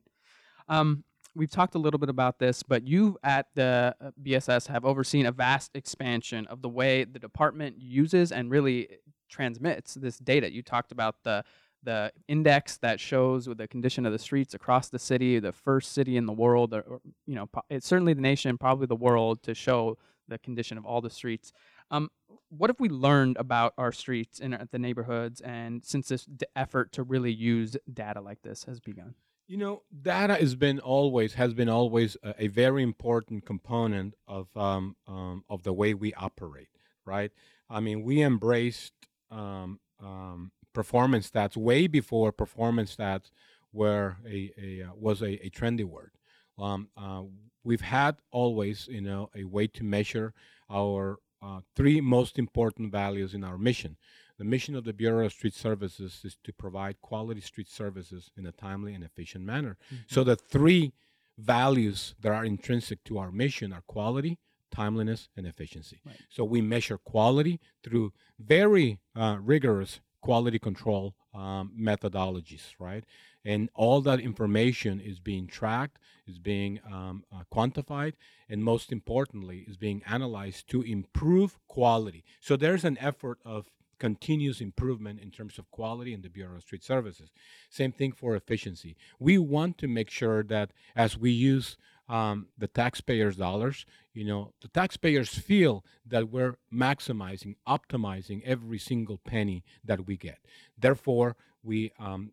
Um, 0.68 1.04
we've 1.34 1.50
talked 1.50 1.74
a 1.74 1.78
little 1.78 1.98
bit 1.98 2.08
about 2.08 2.38
this, 2.38 2.62
but 2.62 2.86
you 2.86 3.18
at 3.22 3.46
the 3.54 3.94
uh, 4.00 4.10
BSS 4.22 4.66
have 4.68 4.84
overseen 4.84 5.26
a 5.26 5.32
vast 5.32 5.74
expansion 5.74 6.46
of 6.46 6.62
the 6.62 6.68
way 6.68 7.04
the 7.04 7.18
department 7.18 7.76
uses 7.78 8.32
and 8.32 8.50
really 8.50 8.88
transmits 9.28 9.94
this 9.94 10.18
data. 10.18 10.52
You 10.52 10.62
talked 10.62 10.92
about 10.92 11.16
the 11.24 11.44
the 11.84 12.12
index 12.26 12.76
that 12.78 12.98
shows 12.98 13.46
the 13.46 13.68
condition 13.68 14.04
of 14.04 14.12
the 14.12 14.18
streets 14.18 14.54
across 14.54 14.88
the 14.88 14.98
city, 14.98 15.38
the 15.38 15.52
first 15.52 15.92
city 15.92 16.16
in 16.16 16.26
the 16.26 16.32
world, 16.32 16.74
or, 16.74 16.80
or 16.80 17.00
you 17.24 17.36
know, 17.36 17.48
it's 17.70 17.86
certainly 17.86 18.12
the 18.14 18.20
nation, 18.20 18.58
probably 18.58 18.86
the 18.86 18.96
world, 18.96 19.42
to 19.44 19.54
show 19.54 19.96
the 20.26 20.38
condition 20.38 20.76
of 20.76 20.84
all 20.84 21.00
the 21.00 21.08
streets. 21.08 21.52
Um, 21.90 22.10
what 22.50 22.70
have 22.70 22.80
we 22.80 22.88
learned 22.88 23.36
about 23.36 23.74
our 23.76 23.92
streets 23.92 24.40
and 24.40 24.68
the 24.70 24.78
neighborhoods, 24.78 25.40
and 25.40 25.84
since 25.84 26.08
this 26.08 26.24
d- 26.24 26.46
effort 26.56 26.92
to 26.92 27.02
really 27.02 27.32
use 27.32 27.76
data 27.92 28.20
like 28.20 28.42
this 28.42 28.64
has 28.64 28.80
begun? 28.80 29.14
You 29.46 29.56
know, 29.56 29.82
data 30.02 30.34
has 30.34 30.54
been 30.54 30.78
always 30.78 31.34
has 31.34 31.54
been 31.54 31.68
always 31.68 32.16
a, 32.22 32.44
a 32.44 32.46
very 32.48 32.82
important 32.82 33.46
component 33.46 34.14
of 34.26 34.48
um, 34.56 34.96
um, 35.06 35.44
of 35.48 35.62
the 35.62 35.72
way 35.72 35.94
we 35.94 36.12
operate. 36.14 36.68
Right? 37.04 37.32
I 37.70 37.80
mean, 37.80 38.02
we 38.02 38.22
embraced 38.22 38.92
um, 39.30 39.80
um 40.00 40.52
performance 40.74 41.30
stats 41.30 41.56
way 41.56 41.86
before 41.86 42.30
performance 42.30 42.94
stats 42.94 43.30
were 43.72 44.16
a, 44.26 44.52
a 44.58 44.82
uh, 44.82 44.94
was 44.94 45.22
a, 45.22 45.46
a, 45.46 45.50
trendy 45.50 45.84
word. 45.84 46.12
Um, 46.58 46.88
uh, 46.96 47.22
we've 47.64 47.80
had 47.80 48.16
always, 48.30 48.88
you 48.88 49.00
know, 49.00 49.30
a 49.34 49.44
way 49.44 49.66
to 49.68 49.84
measure 49.84 50.34
our 50.70 51.18
uh, 51.42 51.60
three 51.74 52.00
most 52.00 52.38
important 52.38 52.90
values 52.92 53.34
in 53.34 53.44
our 53.44 53.58
mission. 53.58 53.96
The 54.38 54.44
mission 54.44 54.76
of 54.76 54.84
the 54.84 54.92
Bureau 54.92 55.26
of 55.26 55.32
Street 55.32 55.54
Services 55.54 56.20
is 56.24 56.36
to 56.44 56.52
provide 56.52 57.00
quality 57.00 57.40
street 57.40 57.68
services 57.68 58.30
in 58.36 58.46
a 58.46 58.52
timely 58.52 58.94
and 58.94 59.02
efficient 59.02 59.44
manner. 59.44 59.76
Mm-hmm. 59.86 60.02
So 60.06 60.22
the 60.22 60.36
three 60.36 60.92
values 61.36 62.14
that 62.20 62.32
are 62.32 62.44
intrinsic 62.44 63.02
to 63.04 63.18
our 63.18 63.32
mission 63.32 63.72
are 63.72 63.82
quality, 63.86 64.38
timeliness, 64.70 65.28
and 65.36 65.46
efficiency. 65.46 66.00
Right. 66.04 66.16
So 66.28 66.44
we 66.44 66.60
measure 66.60 66.98
quality 66.98 67.60
through 67.82 68.12
very 68.38 69.00
uh, 69.16 69.38
rigorous 69.40 70.00
quality 70.20 70.58
control 70.58 71.14
um, 71.34 71.72
methodologies, 71.78 72.74
right? 72.78 73.04
And 73.48 73.70
all 73.74 74.02
that 74.02 74.20
information 74.20 75.00
is 75.00 75.18
being 75.20 75.46
tracked, 75.46 75.98
is 76.26 76.38
being 76.38 76.80
um, 76.86 77.24
uh, 77.32 77.44
quantified, 77.54 78.12
and 78.50 78.62
most 78.62 78.92
importantly, 78.92 79.64
is 79.66 79.78
being 79.78 80.02
analyzed 80.06 80.68
to 80.72 80.82
improve 80.82 81.58
quality. 81.66 82.24
So 82.40 82.56
there's 82.56 82.84
an 82.84 82.98
effort 83.00 83.38
of 83.46 83.70
continuous 83.98 84.60
improvement 84.60 85.18
in 85.20 85.30
terms 85.30 85.58
of 85.58 85.70
quality 85.70 86.12
in 86.12 86.20
the 86.20 86.28
Bureau 86.28 86.56
of 86.56 86.62
Street 86.62 86.84
Services. 86.84 87.30
Same 87.70 87.90
thing 87.90 88.12
for 88.12 88.36
efficiency. 88.36 88.96
We 89.18 89.38
want 89.38 89.78
to 89.78 89.88
make 89.88 90.10
sure 90.10 90.42
that 90.44 90.72
as 90.94 91.16
we 91.16 91.30
use 91.30 91.78
um, 92.08 92.46
the 92.56 92.68
taxpayers' 92.68 93.36
dollars. 93.36 93.84
You 94.14 94.24
know, 94.24 94.52
the 94.62 94.68
taxpayers 94.68 95.28
feel 95.28 95.84
that 96.06 96.30
we're 96.30 96.56
maximizing, 96.72 97.56
optimizing 97.66 98.42
every 98.44 98.78
single 98.78 99.18
penny 99.18 99.62
that 99.84 100.06
we 100.06 100.16
get. 100.16 100.38
Therefore, 100.78 101.36
we 101.62 101.92
um, 101.98 102.32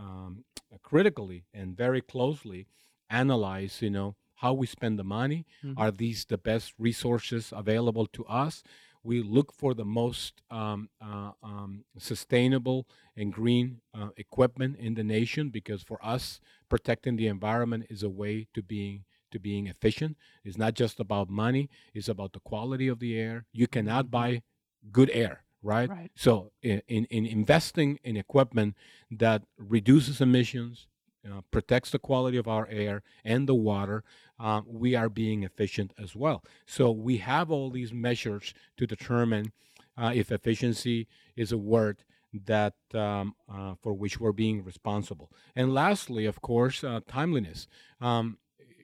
um, 0.00 0.32
critically 0.82 1.40
and 1.52 1.76
very 1.76 2.00
closely 2.00 2.66
analyze, 3.08 3.82
you 3.82 3.90
know, 3.90 4.16
how 4.36 4.52
we 4.54 4.66
spend 4.66 4.98
the 4.98 5.04
money. 5.04 5.40
Mhm. 5.62 5.74
Are 5.76 5.90
these 5.90 6.24
the 6.24 6.38
best 6.38 6.72
resources 6.78 7.52
available 7.62 8.06
to 8.16 8.24
us? 8.26 8.62
We 9.02 9.22
look 9.22 9.52
for 9.52 9.72
the 9.74 9.84
most 9.84 10.42
um, 10.50 10.80
uh, 11.00 11.32
um, 11.42 11.84
sustainable 11.98 12.86
and 13.16 13.32
green 13.32 13.80
uh, 13.94 14.10
equipment 14.16 14.76
in 14.76 14.94
the 14.94 15.04
nation 15.04 15.50
because 15.50 15.82
for 15.82 15.98
us, 16.04 16.40
protecting 16.68 17.16
the 17.16 17.26
environment 17.26 17.86
is 17.88 18.02
a 18.02 18.10
way 18.10 18.46
to 18.54 18.62
being 18.62 19.04
to 19.32 19.38
being 19.38 19.68
efficient. 19.68 20.16
It's 20.44 20.58
not 20.58 20.74
just 20.74 20.98
about 21.00 21.30
money; 21.30 21.64
it's 21.94 22.08
about 22.08 22.32
the 22.32 22.40
quality 22.40 22.88
of 22.88 22.98
the 22.98 23.12
air. 23.18 23.46
You 23.52 23.66
cannot 23.68 24.10
buy 24.10 24.42
good 24.92 25.10
air, 25.10 25.44
right? 25.62 25.88
Right. 25.88 26.10
So, 26.14 26.52
in, 26.62 26.82
in, 26.88 27.04
in 27.06 27.26
investing 27.26 27.98
in 28.02 28.16
equipment 28.16 28.76
that 29.10 29.42
reduces 29.58 30.20
emissions, 30.20 30.86
uh, 31.30 31.42
protects 31.50 31.90
the 31.90 31.98
quality 31.98 32.38
of 32.38 32.48
our 32.48 32.66
air 32.70 33.02
and 33.24 33.46
the 33.46 33.54
water, 33.54 34.02
uh, 34.38 34.62
we 34.66 34.94
are 34.94 35.10
being 35.10 35.42
efficient 35.42 35.92
as 35.98 36.16
well. 36.16 36.42
So, 36.66 36.90
we 36.90 37.18
have 37.18 37.50
all 37.50 37.70
these 37.70 37.92
measures 37.92 38.54
to 38.76 38.86
determine 38.86 39.52
uh, 39.96 40.12
if 40.14 40.32
efficiency 40.32 41.06
is 41.36 41.52
a 41.52 41.58
word 41.58 42.04
that 42.32 42.74
um, 42.94 43.34
uh, 43.52 43.74
for 43.82 43.92
which 43.92 44.20
we're 44.20 44.32
being 44.32 44.62
responsible. 44.62 45.30
And 45.56 45.74
lastly, 45.74 46.26
of 46.26 46.40
course, 46.40 46.84
uh, 46.84 47.00
timeliness. 47.08 47.66
Um, 48.00 48.38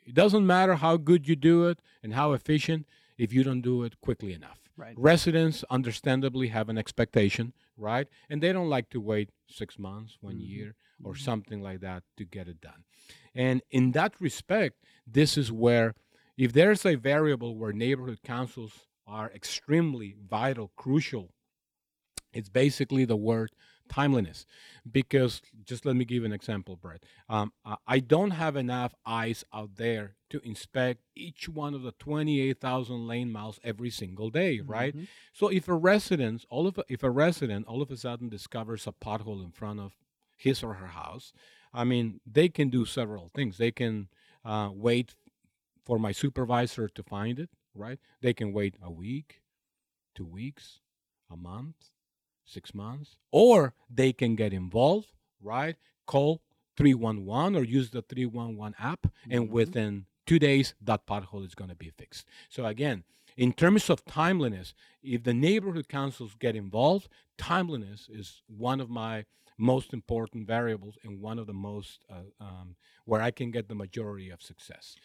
it 0.04 0.14
doesn't 0.14 0.46
matter 0.46 0.76
how 0.76 0.96
good 0.96 1.28
you 1.28 1.36
do 1.36 1.66
it 1.66 1.80
and 2.02 2.14
how 2.14 2.32
efficient 2.32 2.86
if 3.18 3.32
you 3.32 3.42
don't 3.42 3.60
do 3.60 3.82
it 3.82 4.00
quickly 4.00 4.32
enough. 4.32 4.65
Right. 4.76 4.94
Residents 4.98 5.64
understandably 5.70 6.48
have 6.48 6.68
an 6.68 6.76
expectation, 6.76 7.54
right? 7.76 8.06
And 8.28 8.42
they 8.42 8.52
don't 8.52 8.68
like 8.68 8.90
to 8.90 9.00
wait 9.00 9.30
six 9.48 9.78
months, 9.78 10.18
one 10.20 10.36
Mhm. 10.36 10.48
year, 10.48 10.74
or 11.02 11.14
Mhm. 11.14 11.20
something 11.20 11.62
like 11.62 11.80
that 11.80 12.04
to 12.18 12.24
get 12.26 12.46
it 12.48 12.60
done. 12.60 12.84
And 13.34 13.62
in 13.70 13.92
that 13.92 14.20
respect, 14.20 14.84
this 15.06 15.38
is 15.38 15.50
where, 15.50 15.94
if 16.36 16.52
there's 16.52 16.84
a 16.84 16.94
variable 16.96 17.56
where 17.56 17.72
neighborhood 17.72 18.20
councils 18.22 18.86
are 19.06 19.32
extremely 19.32 20.14
vital, 20.18 20.72
crucial, 20.76 21.32
it's 22.32 22.50
basically 22.50 23.06
the 23.06 23.16
word 23.16 23.50
timeliness. 23.88 24.46
Because 24.90 25.42
just 25.64 25.84
let 25.84 25.96
me 25.96 26.04
give 26.04 26.24
an 26.24 26.32
example, 26.32 26.76
Brett. 26.76 27.04
Um, 27.28 27.52
I- 27.86 28.00
don't 28.00 28.30
have 28.32 28.56
enough 28.56 28.94
eyes 29.04 29.44
out 29.52 29.76
there 29.76 30.16
to 30.30 30.40
inspect 30.44 31.02
each 31.14 31.48
one 31.48 31.74
of 31.74 31.82
the 31.82 31.92
28,000 31.92 33.06
lane 33.06 33.30
miles 33.32 33.58
every 33.64 33.90
single 33.90 34.30
day, 34.30 34.60
right? 34.60 34.94
Mhm. 34.96 35.08
So 35.32 35.48
if 35.48 35.68
a 35.68 35.74
resident, 35.74 36.44
all 36.50 36.66
of 36.66 36.78
a, 36.78 36.84
if 36.88 37.02
a 37.02 37.10
resident 37.10 37.66
all 37.66 37.82
of 37.82 37.90
a 37.90 37.96
sudden 37.96 38.28
discovers 38.28 38.86
a 38.86 38.92
pothole 38.92 39.42
in 39.44 39.50
front 39.52 39.80
of 39.80 39.96
his 40.36 40.62
or 40.62 40.74
her 40.74 40.88
house, 40.88 41.32
I 41.72 41.84
mean, 41.84 42.20
they 42.26 42.48
can 42.48 42.68
do 42.70 42.84
several 42.84 43.28
things. 43.28 43.58
They 43.58 43.70
can 43.72 44.08
uh, 44.44 44.70
wait 44.72 45.14
for 45.84 45.98
my 45.98 46.12
supervisor 46.12 46.88
to 46.88 47.02
find 47.02 47.38
it, 47.38 47.50
right? 47.74 47.98
They 48.20 48.34
can 48.34 48.52
wait 48.52 48.76
a 48.82 48.90
week, 48.90 49.42
two 50.14 50.24
weeks, 50.26 50.80
a 51.30 51.36
month, 51.36 51.90
six 52.46 52.74
months, 52.74 53.16
or 53.30 53.74
they 53.90 54.12
can 54.12 54.34
get 54.36 54.52
involved, 54.52 55.12
right? 55.42 55.76
Call 56.06 56.40
311 56.76 57.56
or 57.56 57.64
use 57.64 57.90
the 57.90 58.02
311 58.02 58.74
app, 58.78 59.06
and 59.28 59.48
Mhm. 59.48 59.50
within 59.50 60.06
two 60.26 60.38
days, 60.38 60.74
that 60.80 61.06
pothole 61.06 61.44
is 61.44 61.54
going 61.54 61.70
to 61.70 61.76
be 61.76 61.90
fixed. 61.90 62.26
So, 62.48 62.66
again, 62.66 63.04
in 63.36 63.52
terms 63.52 63.90
of 63.90 64.04
timeliness, 64.04 64.74
if 65.02 65.22
the 65.22 65.34
neighborhood 65.34 65.88
councils 65.88 66.34
get 66.34 66.56
involved, 66.56 67.08
timeliness 67.36 68.08
is 68.08 68.42
one 68.46 68.80
of 68.80 68.88
my 68.88 69.24
most 69.58 69.92
important 69.92 70.46
variables 70.46 70.98
and 71.02 71.20
one 71.20 71.38
of 71.38 71.46
the 71.46 71.54
most 71.54 72.04
uh, 72.10 72.22
um, 72.40 72.76
where 73.04 73.22
I 73.22 73.30
can 73.30 73.50
get 73.50 73.68
the 73.68 73.74
majority 73.74 74.30
of 74.30 74.42
success. 74.42 74.96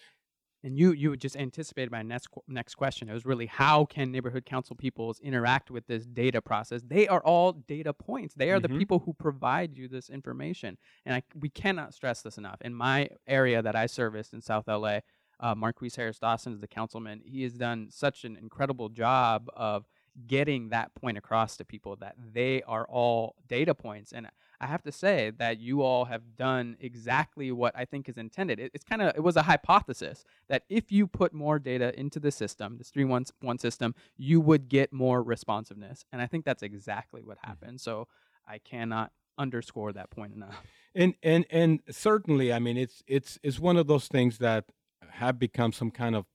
And 0.64 0.78
you 0.78 0.92
you 0.92 1.16
just 1.18 1.36
anticipated 1.36 1.92
my 1.92 2.04
next 2.04 2.28
next 2.48 2.76
question. 2.76 3.10
It 3.10 3.14
was 3.14 3.26
really 3.26 3.48
how 3.48 3.86
can 3.86 4.12
neighborhood 4.12 4.46
council 4.46 4.76
peoples 4.76 5.20
interact 5.20 5.72
with 5.72 5.88
this 5.88 6.06
data 6.06 6.42
process? 6.42 6.82
They 6.86 7.08
are 7.08 7.22
all 7.24 7.54
data 7.54 7.94
points. 7.94 8.36
They 8.36 8.52
are 8.52 8.60
the 8.60 8.70
Mhm. 8.70 8.78
people 8.78 9.00
who 9.00 9.14
provide 9.14 9.76
you 9.76 9.88
this 9.88 10.10
information, 10.10 10.78
and 11.06 11.16
I, 11.16 11.24
we 11.36 11.50
cannot 11.50 11.94
stress 11.94 12.22
this 12.22 12.38
enough. 12.38 12.62
In 12.62 12.74
my 12.76 13.10
area 13.26 13.62
that 13.64 13.76
I 13.76 13.88
service 13.88 14.34
in 14.34 14.42
South 14.42 14.68
LA, 14.68 15.02
uh, 15.40 15.56
Marqueece 15.56 15.96
Harris 15.96 16.20
Dawson 16.20 16.54
is 16.54 16.60
the 16.60 16.68
councilman. 16.68 17.22
He 17.26 17.42
has 17.44 17.54
done 17.54 17.90
such 17.90 18.24
an 18.24 18.38
incredible 18.38 18.90
job 18.90 19.50
of 19.56 19.88
getting 20.28 20.70
that 20.70 20.94
point 20.94 21.18
across 21.18 21.58
to 21.58 21.66
people 21.66 21.96
that 21.96 22.16
they 22.20 22.62
are 22.64 22.86
all 22.88 23.36
data 23.48 23.74
points. 23.74 24.12
And 24.14 24.28
I 24.62 24.68
have 24.68 24.84
to 24.84 24.92
say 24.92 25.32
that 25.40 25.60
you 25.60 25.82
all 25.82 26.06
have 26.06 26.36
done 26.38 26.78
exactly 26.80 27.52
what 27.52 27.76
I 27.76 27.86
think 27.86 28.08
is 28.08 28.18
intended. 28.18 28.60
It, 28.60 28.72
it's 28.76 28.84
kind 28.84 29.02
of 29.02 29.14
it 29.16 29.22
was 29.22 29.36
a 29.36 29.42
hypothesis 29.42 30.24
that 30.50 30.64
if 30.70 30.92
you 30.92 31.08
put 31.08 31.34
more 31.34 31.58
data 31.58 31.98
into 32.00 32.20
the 32.20 32.32
system, 32.32 32.78
this 32.78 32.92
three 32.92 33.04
one 33.04 33.26
one 33.42 33.58
system, 33.58 33.96
you 34.18 34.40
would 34.40 34.70
get 34.70 34.94
more 34.94 35.24
responsiveness. 35.24 36.06
And 36.14 36.22
I 36.22 36.28
think 36.28 36.46
that's 36.46 36.62
exactly 36.62 37.24
what 37.24 37.40
happened. 37.44 37.82
So 37.82 38.08
I 38.48 38.60
cannot 38.60 39.12
underscore 39.38 39.92
that 39.94 40.12
point 40.12 40.36
enough. 40.36 40.62
and 40.94 41.16
and 41.24 41.46
and 41.50 41.80
certainly 41.90 42.52
i 42.52 42.60
mean 42.60 42.78
it's 42.78 43.02
it's 43.08 43.40
it's 43.42 43.60
one 43.60 43.78
of 43.78 43.88
those 43.88 44.08
things 44.08 44.40
that 44.40 44.66
have 45.10 45.40
become 45.40 45.72
some 45.72 45.90
kind 45.90 46.16
of 46.16 46.26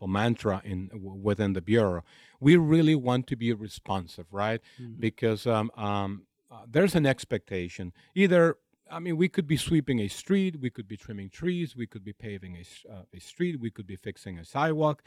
a 0.00 0.06
mantra 0.06 0.62
in 0.64 0.88
within 1.20 1.52
the 1.52 1.60
bureau 1.60 2.04
we 2.38 2.56
really 2.56 2.94
want 2.94 3.26
to 3.26 3.34
be 3.36 3.52
responsive 3.52 4.26
right 4.30 4.60
because 5.00 5.46
um, 5.46 5.70
um, 5.76 6.22
uh, 6.50 6.62
there's 6.68 6.94
an 6.94 7.06
expectation. 7.06 7.92
Either 8.14 8.56
i 8.90 8.98
mean 8.98 9.18
we 9.18 9.28
could 9.28 9.46
be 9.46 9.56
sweeping 9.58 10.00
a 10.00 10.08
street 10.08 10.58
we 10.60 10.70
could 10.70 10.88
be 10.88 10.96
trimming 10.96 11.28
trees 11.28 11.76
we 11.76 11.86
could 11.86 12.02
be 12.02 12.14
paving 12.14 12.56
a, 12.56 12.90
uh, 12.90 13.02
a 13.12 13.20
street 13.20 13.60
we 13.60 13.70
could 13.70 13.86
be 13.86 13.96
fixing 13.96 14.38
a 14.38 14.44
sidewalk. 14.44 15.02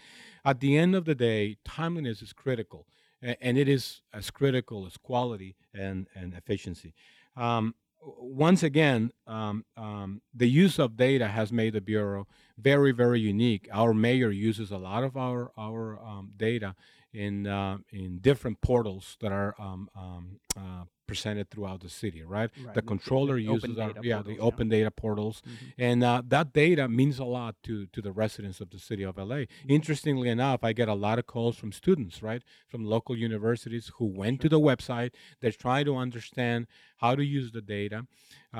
At 0.45 0.59
the 0.59 0.77
end 0.77 0.95
of 0.95 1.05
the 1.05 1.15
day 1.15 1.57
timeliness 1.65 2.21
is 2.21 2.31
critical 2.31 2.85
and 3.21 3.57
it 3.57 3.69
is 3.69 4.01
as 4.13 4.31
critical 4.31 4.85
as 4.85 4.97
quality 4.97 5.55
and, 5.73 6.07
and 6.15 6.33
efficiency. 6.33 6.93
Um, 7.35 7.75
once 8.03 8.63
again, 8.63 9.11
um, 9.27 9.63
um, 9.77 10.21
the 10.33 10.49
use 10.49 10.79
of 10.79 10.97
data 10.97 11.27
has 11.27 11.51
made 11.51 11.73
the 11.73 11.81
bureau 11.81 12.27
very, 12.57 12.91
very 12.91 13.19
unique. 13.19 13.69
Our 13.71 13.93
mayor 13.93 14.31
uses 14.31 14.71
a 14.71 14.77
lot 14.77 15.03
of 15.03 15.15
our 15.15 15.51
our 15.55 15.99
um, 16.03 16.31
data 16.35 16.75
in 17.13 17.45
uh, 17.45 17.77
in 17.91 18.17
different 18.19 18.59
portals 18.61 19.17
that 19.21 19.31
are 19.31 19.53
um, 19.59 19.87
um, 19.95 20.39
uh, 20.57 20.85
presented 21.11 21.45
throughout 21.51 21.79
the 21.81 21.89
city. 22.01 22.21
Right, 22.23 22.49
Right, 22.65 22.73
the 22.77 22.81
controller 22.93 23.35
the 23.35 23.43
uses 23.53 23.77
our 23.77 23.91
yeah 24.01 24.15
portals, 24.17 24.25
the 24.29 24.33
yeah. 24.39 24.47
open 24.49 24.65
data 24.77 24.91
portals, 25.03 25.37
Mhm. 25.41 25.73
and 25.87 25.99
uh, 26.11 26.21
that 26.35 26.47
data 26.63 26.83
means 26.99 27.15
a 27.27 27.29
lot 27.39 27.53
to 27.67 27.73
to 27.95 27.99
the 28.07 28.13
residents 28.23 28.59
of 28.63 28.67
the 28.75 28.79
city 28.89 29.03
of 29.11 29.15
LA. 29.17 29.41
Interestingly 29.77 30.29
enough, 30.37 30.59
I 30.69 30.71
get 30.81 30.87
a 30.95 30.99
lot 31.07 31.17
of 31.21 31.25
calls 31.33 31.55
from 31.61 31.71
students, 31.83 32.15
right, 32.29 32.43
from 32.71 32.81
local 32.95 33.15
universities 33.29 33.85
who 33.97 34.05
went 34.21 34.37
to 34.43 34.49
the 34.55 34.59
website. 34.69 35.11
They're 35.39 35.59
trying 35.67 35.85
to 35.89 35.95
understand 36.05 36.59
how 37.03 37.11
to 37.19 37.23
use 37.39 37.51
the 37.51 37.61
data. 37.79 37.99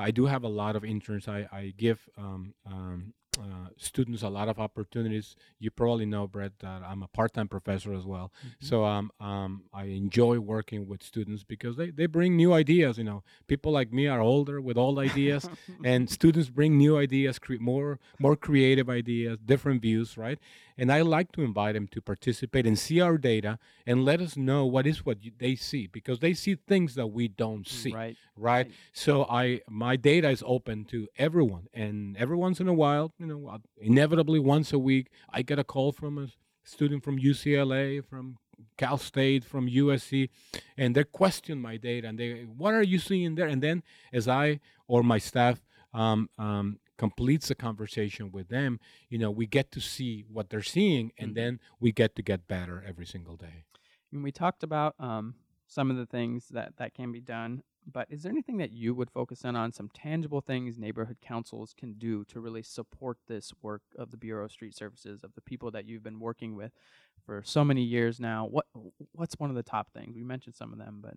I 0.08 0.10
do 0.18 0.22
have 0.32 0.42
a 0.50 0.52
lot 0.62 0.74
of 0.76 0.82
interns. 0.84 1.24
I, 1.28 1.40
I 1.60 1.62
give 1.84 1.98
um, 2.24 2.42
um, 2.74 2.98
uh, 3.38 3.68
students 3.78 4.22
a 4.22 4.28
lot 4.28 4.48
of 4.48 4.58
opportunities. 4.58 5.36
You 5.58 5.70
probably 5.70 6.04
know, 6.06 6.26
Brett, 6.26 6.52
that 6.60 6.82
I'm 6.82 7.02
a 7.02 7.08
part-time 7.08 7.48
professor 7.48 7.94
as 7.94 8.04
well. 8.04 8.30
Mhm. 8.44 8.50
So 8.60 8.84
um, 8.84 9.10
um, 9.20 9.64
I 9.72 9.84
enjoy 9.84 10.38
working 10.38 10.86
with 10.86 11.02
students 11.02 11.42
because 11.42 11.76
they, 11.76 11.90
they 11.90 12.06
bring 12.06 12.36
new 12.36 12.52
ideas. 12.52 12.98
You 12.98 13.04
know, 13.04 13.22
people 13.46 13.72
like 13.72 13.92
me 13.92 14.06
are 14.06 14.20
older 14.20 14.60
with 14.60 14.76
old 14.76 14.98
ideas, 14.98 15.48
and 15.84 16.10
students 16.10 16.50
bring 16.50 16.76
new 16.76 16.96
ideas, 16.98 17.38
cre- 17.38 17.54
more 17.60 17.98
more 18.18 18.36
creative 18.36 18.90
ideas, 18.90 19.38
different 19.44 19.80
views, 19.82 20.16
right? 20.18 20.38
And 20.78 20.90
I 20.90 21.02
like 21.02 21.32
to 21.32 21.42
invite 21.42 21.74
them 21.74 21.86
to 21.88 22.00
participate 22.00 22.66
and 22.66 22.78
see 22.78 23.00
our 23.00 23.18
data 23.18 23.58
and 23.86 24.04
let 24.04 24.20
us 24.20 24.36
know 24.36 24.66
what 24.66 24.86
is 24.86 25.04
what 25.04 25.24
you, 25.24 25.32
they 25.38 25.54
see 25.54 25.86
because 25.86 26.20
they 26.20 26.34
see 26.34 26.54
things 26.54 26.94
that 26.94 27.08
we 27.08 27.28
don't 27.28 27.66
see, 27.66 27.92
right. 27.92 28.16
right? 28.36 28.70
So 28.92 29.24
I 29.24 29.60
my 29.68 29.96
data 29.96 30.30
is 30.30 30.42
open 30.46 30.84
to 30.86 31.08
everyone, 31.18 31.68
and 31.74 32.16
every 32.16 32.36
once 32.36 32.60
in 32.60 32.68
a 32.68 32.74
while, 32.74 33.12
you 33.18 33.26
know, 33.26 33.48
uh, 33.48 33.58
inevitably 33.78 34.38
once 34.38 34.72
a 34.72 34.78
week, 34.78 35.08
I 35.30 35.42
get 35.42 35.58
a 35.58 35.64
call 35.64 35.92
from 35.92 36.18
a 36.18 36.28
student 36.64 37.02
from 37.02 37.18
UCLA, 37.18 38.04
from 38.04 38.38
Cal 38.76 38.98
State, 38.98 39.44
from 39.44 39.68
USC, 39.68 40.28
and 40.76 40.94
they 40.94 41.04
question 41.04 41.60
my 41.60 41.76
data 41.76 42.08
and 42.08 42.18
they, 42.18 42.42
what 42.42 42.74
are 42.74 42.82
you 42.82 42.98
seeing 42.98 43.34
there? 43.34 43.48
And 43.48 43.62
then 43.62 43.82
as 44.12 44.28
I 44.28 44.60
or 44.86 45.02
my 45.02 45.18
staff 45.18 45.62
um, 45.94 46.30
um, 46.38 46.78
completes 46.98 47.48
the 47.48 47.54
conversation 47.54 48.30
with 48.32 48.48
them, 48.48 48.78
you 49.08 49.18
know, 49.18 49.30
we 49.30 49.46
get 49.46 49.72
to 49.72 49.80
see 49.80 50.22
what 50.28 50.50
they're 50.50 50.62
seeing, 50.62 51.12
and 51.18 51.34
Mhm. 51.34 51.36
then 51.36 51.60
we 51.80 51.92
get 51.92 52.14
to 52.16 52.22
get 52.22 52.48
better 52.48 52.82
every 52.86 53.06
single 53.06 53.36
day. 53.36 53.64
when 54.10 54.22
we 54.22 54.32
talked 54.32 54.62
about 54.62 54.94
um, 54.98 55.34
some 55.66 55.90
of 55.90 55.96
the 55.96 56.06
things 56.06 56.48
that 56.48 56.76
that 56.76 56.94
can 56.94 57.12
be 57.12 57.20
done. 57.20 57.62
But 57.84 58.06
is 58.10 58.22
there 58.22 58.30
anything 58.30 58.58
that 58.58 58.70
you 58.70 58.94
would 58.94 59.10
focus 59.10 59.42
in 59.44 59.56
on, 59.56 59.72
some 59.72 59.88
tangible 59.88 60.40
things 60.40 60.78
neighborhood 60.78 61.16
councils 61.20 61.74
can 61.76 61.94
do 61.94 62.24
to 62.26 62.38
really 62.38 62.62
support 62.62 63.18
this 63.26 63.52
work 63.60 63.82
of 63.96 64.12
the 64.12 64.16
Bureau 64.16 64.44
of 64.44 64.52
Street 64.52 64.76
Services, 64.76 65.24
of 65.24 65.34
the 65.34 65.40
people 65.40 65.72
that 65.72 65.84
you've 65.84 66.02
been 66.04 66.20
working 66.20 66.54
with 66.54 66.72
for 67.26 67.42
so 67.44 67.64
many 67.64 67.82
years 67.82 68.20
now? 68.20 68.46
What 68.46 68.66
what's 69.12 69.34
one 69.38 69.50
of 69.50 69.56
the 69.56 69.64
top 69.64 69.92
things? 69.92 70.14
We 70.14 70.22
mentioned 70.22 70.54
some 70.54 70.72
of 70.72 70.78
them, 70.78 71.00
but 71.02 71.14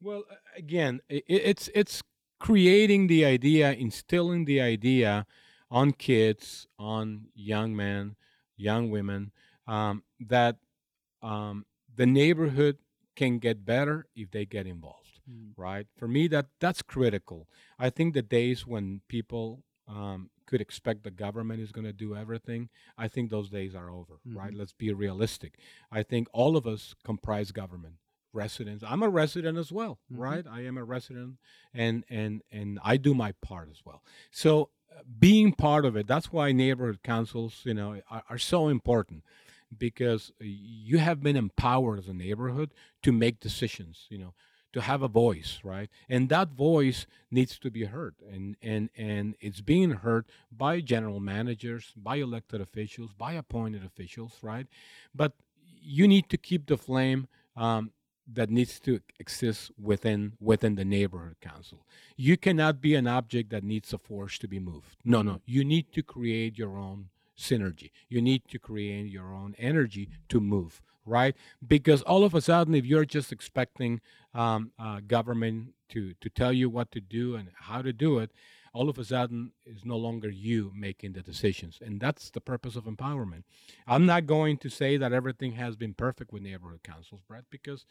well, 0.00 0.24
again, 0.56 1.00
it's 1.08 1.68
it's 1.74 2.02
creating 2.42 3.06
the 3.06 3.24
idea, 3.24 3.72
instilling 3.72 4.44
the 4.44 4.60
idea 4.60 5.24
on 5.70 5.92
kids, 5.92 6.66
on 6.78 7.26
young 7.34 7.74
men, 7.74 8.16
young 8.56 8.90
women, 8.90 9.30
um, 9.66 10.02
that 10.18 10.56
um, 11.22 11.64
the 11.94 12.06
neighborhood 12.06 12.78
can 13.14 13.38
get 13.38 13.64
better 13.64 14.06
if 14.16 14.30
they 14.32 14.44
get 14.44 14.66
involved 14.66 15.02
mm. 15.30 15.52
right? 15.56 15.86
For 15.96 16.08
me 16.08 16.28
that 16.28 16.46
that's 16.60 16.82
critical. 16.82 17.48
I 17.78 17.90
think 17.90 18.14
the 18.14 18.22
days 18.22 18.66
when 18.66 19.00
people 19.08 19.62
um, 19.88 20.30
could 20.46 20.60
expect 20.60 21.04
the 21.04 21.10
government 21.10 21.60
is 21.60 21.72
going 21.72 21.86
to 21.86 21.92
do 21.92 22.14
everything 22.14 22.68
i 22.98 23.08
think 23.08 23.30
those 23.30 23.48
days 23.48 23.74
are 23.74 23.90
over 23.90 24.14
mm-hmm. 24.14 24.36
right 24.36 24.54
let's 24.54 24.72
be 24.72 24.92
realistic. 24.92 25.58
I 25.90 26.02
think 26.02 26.28
all 26.32 26.56
of 26.56 26.66
us 26.66 26.94
comprise 27.04 27.52
government 27.52 27.94
residents. 28.32 28.84
I'm 28.86 29.02
a 29.02 29.08
resident 29.08 29.58
as 29.58 29.70
well 29.72 29.98
mm-hmm. 30.12 30.22
right? 30.22 30.46
I 30.50 30.64
am 30.64 30.76
a 30.76 30.84
resident 30.84 31.36
and 31.74 32.04
and 32.10 32.42
and 32.50 32.78
i 32.84 32.96
do 32.96 33.14
my 33.14 33.32
part 33.40 33.68
as 33.70 33.82
well. 33.84 34.02
So 34.30 34.70
uh, 34.90 35.02
being 35.18 35.52
part 35.52 35.84
of 35.84 35.96
it 35.96 36.06
that's 36.06 36.32
why 36.32 36.52
neighborhood 36.52 37.00
councils 37.02 37.60
you 37.64 37.74
know 37.74 38.00
are, 38.10 38.22
are 38.28 38.38
so 38.38 38.68
important 38.68 39.24
because 39.76 40.32
you 40.38 40.98
have 40.98 41.22
been 41.22 41.36
empowered 41.36 41.98
as 41.98 42.08
a 42.08 42.12
neighborhood 42.12 42.74
to 43.02 43.10
make 43.10 43.40
decisions 43.40 44.06
you 44.10 44.18
know 44.18 44.34
to 44.72 44.80
have 44.80 45.02
a 45.02 45.08
voice 45.08 45.60
right? 45.62 45.88
And 46.08 46.28
that 46.30 46.50
voice 46.50 47.06
needs 47.30 47.58
to 47.58 47.70
be 47.70 47.84
heard. 47.84 48.14
And 48.30 48.56
and 48.62 48.90
and 48.96 49.34
it's 49.40 49.60
being 49.60 49.90
heard 49.90 50.26
by 50.50 50.80
general 50.80 51.20
managers 51.20 51.92
by 51.96 52.16
elected 52.16 52.60
officials 52.60 53.12
by 53.12 53.34
appointed 53.34 53.84
officials 53.84 54.38
right? 54.42 54.66
But 55.14 55.32
you 55.82 56.06
need 56.08 56.28
to 56.30 56.36
keep 56.36 56.66
the 56.66 56.78
flame 56.78 57.28
um, 57.56 57.90
that 58.34 58.50
needs 58.50 58.80
to 58.80 59.00
exist 59.18 59.70
within 59.80 60.32
within 60.40 60.74
the 60.74 60.84
neighborhood 60.84 61.36
council 61.40 61.86
you 62.16 62.36
cannot 62.36 62.80
be 62.80 62.94
an 62.94 63.06
object 63.06 63.50
that 63.50 63.64
needs 63.64 63.92
a 63.92 63.98
force 63.98 64.38
to 64.38 64.48
be 64.48 64.58
moved 64.58 64.96
no 65.04 65.22
no 65.22 65.40
you 65.46 65.64
need 65.64 65.92
to 65.92 66.02
create 66.02 66.58
your 66.58 66.78
own 66.78 67.08
synergy. 67.38 67.90
You 68.08 68.20
need 68.22 68.42
to 68.48 68.58
create 68.58 69.06
your 69.06 69.32
own 69.32 69.54
energy 69.58 70.08
to 70.28 70.40
move, 70.40 70.80
right? 71.04 71.34
Because 71.66 72.02
all 72.02 72.24
of 72.24 72.34
a 72.34 72.40
sudden, 72.40 72.74
if 72.74 72.84
you're 72.84 73.04
just 73.04 73.32
expecting 73.32 74.00
um, 74.34 74.72
uh, 74.78 75.00
government 75.06 75.74
to 75.90 76.14
to 76.20 76.30
tell 76.30 76.52
you 76.52 76.70
what 76.70 76.90
to 76.92 77.00
do 77.00 77.34
and 77.34 77.48
how 77.54 77.82
to 77.82 77.92
do 77.92 78.18
it, 78.18 78.30
all 78.72 78.88
of 78.88 78.98
a 78.98 79.04
sudden 79.04 79.52
is 79.66 79.84
no 79.84 79.96
longer 79.96 80.30
you 80.30 80.72
making 80.74 81.12
the 81.12 81.22
decisions, 81.22 81.78
and 81.84 82.00
that's 82.00 82.30
the 82.30 82.40
purpose 82.40 82.76
of 82.76 82.84
empowerment. 82.84 83.44
I'm 83.86 84.06
not 84.06 84.26
going 84.26 84.56
to 84.58 84.70
say 84.70 84.96
that 84.96 85.12
everything 85.12 85.52
has 85.52 85.76
been 85.76 85.94
perfect 85.94 86.32
with 86.32 86.42
neighborhood 86.42 86.82
councils, 86.82 87.22
Brett, 87.26 87.44
because 87.50 87.84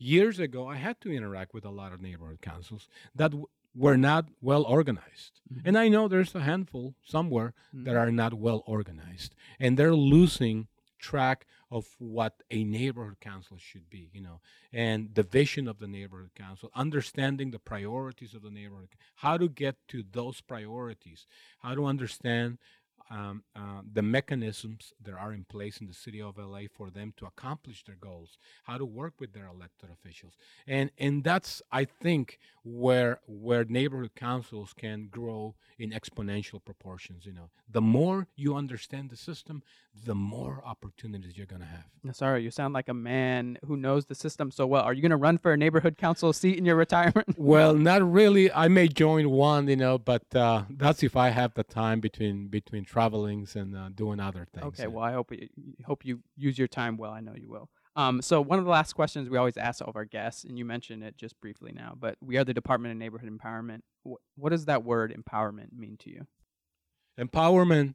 years 0.00 0.38
ago 0.38 0.66
I 0.66 0.76
had 0.76 1.00
to 1.02 1.12
interact 1.12 1.54
with 1.54 1.64
a 1.64 1.70
lot 1.70 1.92
of 1.92 2.00
neighborhood 2.00 2.40
councils 2.40 2.88
that 3.14 3.30
w- 3.30 3.46
were 3.74 3.96
not 3.96 4.26
well 4.40 4.62
organized. 4.62 5.40
Mm-hmm. 5.52 5.68
And 5.68 5.78
I 5.78 5.88
know 5.88 6.08
there's 6.08 6.34
a 6.34 6.40
handful 6.40 6.94
somewhere 7.04 7.54
mm-hmm. 7.74 7.84
that 7.84 7.96
are 7.96 8.10
not 8.10 8.34
well 8.34 8.62
organized 8.66 9.36
and 9.60 9.76
they're 9.76 9.94
losing 9.94 10.68
track 10.98 11.46
of 11.70 11.86
what 11.98 12.42
a 12.50 12.64
neighborhood 12.64 13.20
council 13.20 13.56
should 13.58 13.88
be, 13.88 14.10
you 14.12 14.20
know, 14.20 14.40
and 14.72 15.14
the 15.14 15.22
vision 15.22 15.68
of 15.68 15.78
the 15.78 15.86
neighborhood 15.86 16.30
council, 16.34 16.70
understanding 16.74 17.50
the 17.50 17.58
priorities 17.58 18.34
of 18.34 18.42
the 18.42 18.50
neighborhood, 18.50 18.88
how 19.16 19.36
to 19.36 19.48
get 19.48 19.76
to 19.88 20.04
those 20.12 20.40
priorities, 20.40 21.26
how 21.60 21.74
to 21.74 21.86
understand 21.86 22.58
um, 23.10 23.42
uh, 23.56 23.82
the 23.92 24.02
mechanisms 24.02 24.92
that 25.02 25.14
are 25.14 25.32
in 25.32 25.44
place 25.44 25.80
in 25.80 25.86
the 25.86 25.94
city 25.94 26.22
of 26.22 26.38
LA 26.38 26.60
for 26.72 26.90
them 26.90 27.12
to 27.16 27.26
accomplish 27.26 27.84
their 27.84 27.96
goals, 27.96 28.38
how 28.64 28.78
to 28.78 28.84
work 28.84 29.14
with 29.18 29.32
their 29.32 29.46
elected 29.46 29.90
officials, 29.90 30.34
and 30.66 30.90
and 30.98 31.24
that's 31.24 31.60
I 31.72 31.84
think 31.84 32.38
where 32.62 33.20
where 33.26 33.64
neighborhood 33.64 34.12
councils 34.14 34.72
can 34.72 35.08
grow 35.10 35.56
in 35.78 35.90
exponential 35.90 36.64
proportions. 36.64 37.26
You 37.26 37.32
know, 37.32 37.50
the 37.68 37.80
more 37.80 38.28
you 38.36 38.54
understand 38.54 39.10
the 39.10 39.16
system, 39.16 39.62
the 40.04 40.14
more 40.14 40.62
opportunities 40.64 41.36
you're 41.36 41.46
going 41.46 41.62
to 41.62 41.66
have. 41.66 42.14
Sorry, 42.14 42.42
you 42.42 42.50
sound 42.50 42.74
like 42.74 42.88
a 42.88 42.94
man 42.94 43.58
who 43.66 43.76
knows 43.76 44.06
the 44.06 44.14
system 44.14 44.50
so 44.50 44.66
well. 44.66 44.82
Are 44.82 44.92
you 44.92 45.02
going 45.02 45.10
to 45.10 45.16
run 45.16 45.38
for 45.38 45.52
a 45.52 45.56
neighborhood 45.56 45.98
council 45.98 46.32
seat 46.32 46.58
in 46.58 46.64
your 46.64 46.76
retirement? 46.76 47.28
well, 47.36 47.74
not 47.74 48.08
really. 48.10 48.52
I 48.52 48.68
may 48.68 48.88
join 48.88 49.30
one, 49.30 49.68
you 49.68 49.76
know, 49.76 49.98
but 49.98 50.34
uh, 50.34 50.64
that's 50.70 51.02
if 51.02 51.16
I 51.16 51.30
have 51.30 51.54
the 51.54 51.64
time 51.64 52.00
between 52.00 52.48
between 52.48 52.84
travelings 53.00 53.56
and 53.56 53.76
uh, 53.76 53.88
doing 53.94 54.20
other 54.20 54.46
things. 54.52 54.66
Okay, 54.66 54.86
well, 54.86 55.04
I 55.04 55.12
hope 55.12 55.32
you, 55.32 55.48
hope 55.84 56.04
you 56.04 56.20
use 56.36 56.58
your 56.58 56.68
time 56.68 56.96
well. 56.96 57.12
I 57.12 57.20
know 57.20 57.34
you 57.34 57.48
will. 57.48 57.68
Um, 57.96 58.22
so 58.22 58.40
one 58.40 58.58
of 58.58 58.64
the 58.64 58.70
last 58.70 58.92
questions 58.92 59.28
we 59.28 59.36
always 59.36 59.56
ask 59.56 59.82
all 59.82 59.88
of 59.88 59.96
our 59.96 60.04
guests, 60.04 60.44
and 60.44 60.58
you 60.58 60.64
mentioned 60.64 61.02
it 61.02 61.16
just 61.16 61.40
briefly 61.40 61.72
now, 61.74 61.96
but 61.98 62.16
we 62.20 62.36
are 62.36 62.44
the 62.44 62.54
Department 62.54 62.92
of 62.92 62.98
Neighborhood 62.98 63.30
Empowerment. 63.30 63.80
What, 64.02 64.20
what 64.36 64.50
does 64.50 64.66
that 64.66 64.84
word 64.84 65.14
empowerment 65.16 65.72
mean 65.76 65.96
to 65.98 66.10
you? 66.10 66.26
Empowerment 67.18 67.94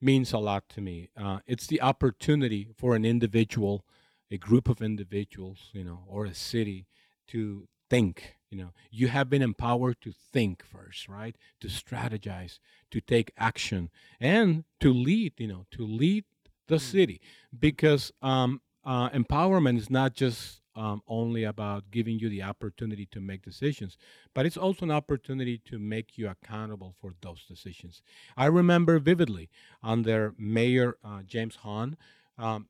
means 0.00 0.32
a 0.32 0.38
lot 0.38 0.68
to 0.70 0.80
me. 0.80 1.10
Uh, 1.16 1.38
it's 1.46 1.66
the 1.66 1.80
opportunity 1.80 2.68
for 2.76 2.96
an 2.96 3.04
individual, 3.04 3.84
a 4.30 4.36
group 4.36 4.68
of 4.68 4.82
individuals, 4.82 5.70
you 5.72 5.84
know, 5.84 6.04
or 6.08 6.26
a 6.26 6.34
city 6.34 6.86
to 7.28 7.68
think. 7.88 8.34
You 8.50 8.58
know, 8.58 8.72
you 8.90 9.08
have 9.08 9.28
been 9.28 9.42
empowered 9.42 10.00
to 10.02 10.12
think 10.12 10.64
first, 10.64 11.08
right? 11.08 11.36
To 11.60 11.68
strategize, 11.68 12.58
to 12.90 13.00
take 13.00 13.32
action, 13.36 13.90
and 14.20 14.64
to 14.80 14.92
lead. 14.92 15.34
You 15.38 15.48
know, 15.48 15.66
to 15.72 15.84
lead 15.84 16.24
the 16.68 16.76
mm. 16.76 16.80
city, 16.80 17.20
because 17.58 18.12
um, 18.22 18.60
uh, 18.84 19.10
empowerment 19.10 19.78
is 19.78 19.90
not 19.90 20.14
just 20.14 20.60
um, 20.76 21.02
only 21.08 21.44
about 21.44 21.90
giving 21.90 22.18
you 22.18 22.28
the 22.28 22.42
opportunity 22.42 23.06
to 23.06 23.20
make 23.20 23.42
decisions, 23.42 23.96
but 24.34 24.46
it's 24.46 24.56
also 24.56 24.84
an 24.84 24.90
opportunity 24.90 25.60
to 25.64 25.78
make 25.78 26.18
you 26.18 26.28
accountable 26.28 26.94
for 27.00 27.14
those 27.22 27.44
decisions. 27.44 28.02
I 28.36 28.46
remember 28.46 28.98
vividly 28.98 29.48
under 29.82 30.34
Mayor 30.38 30.98
uh, 31.02 31.22
James 31.22 31.56
Hahn. 31.56 31.96
Um, 32.38 32.68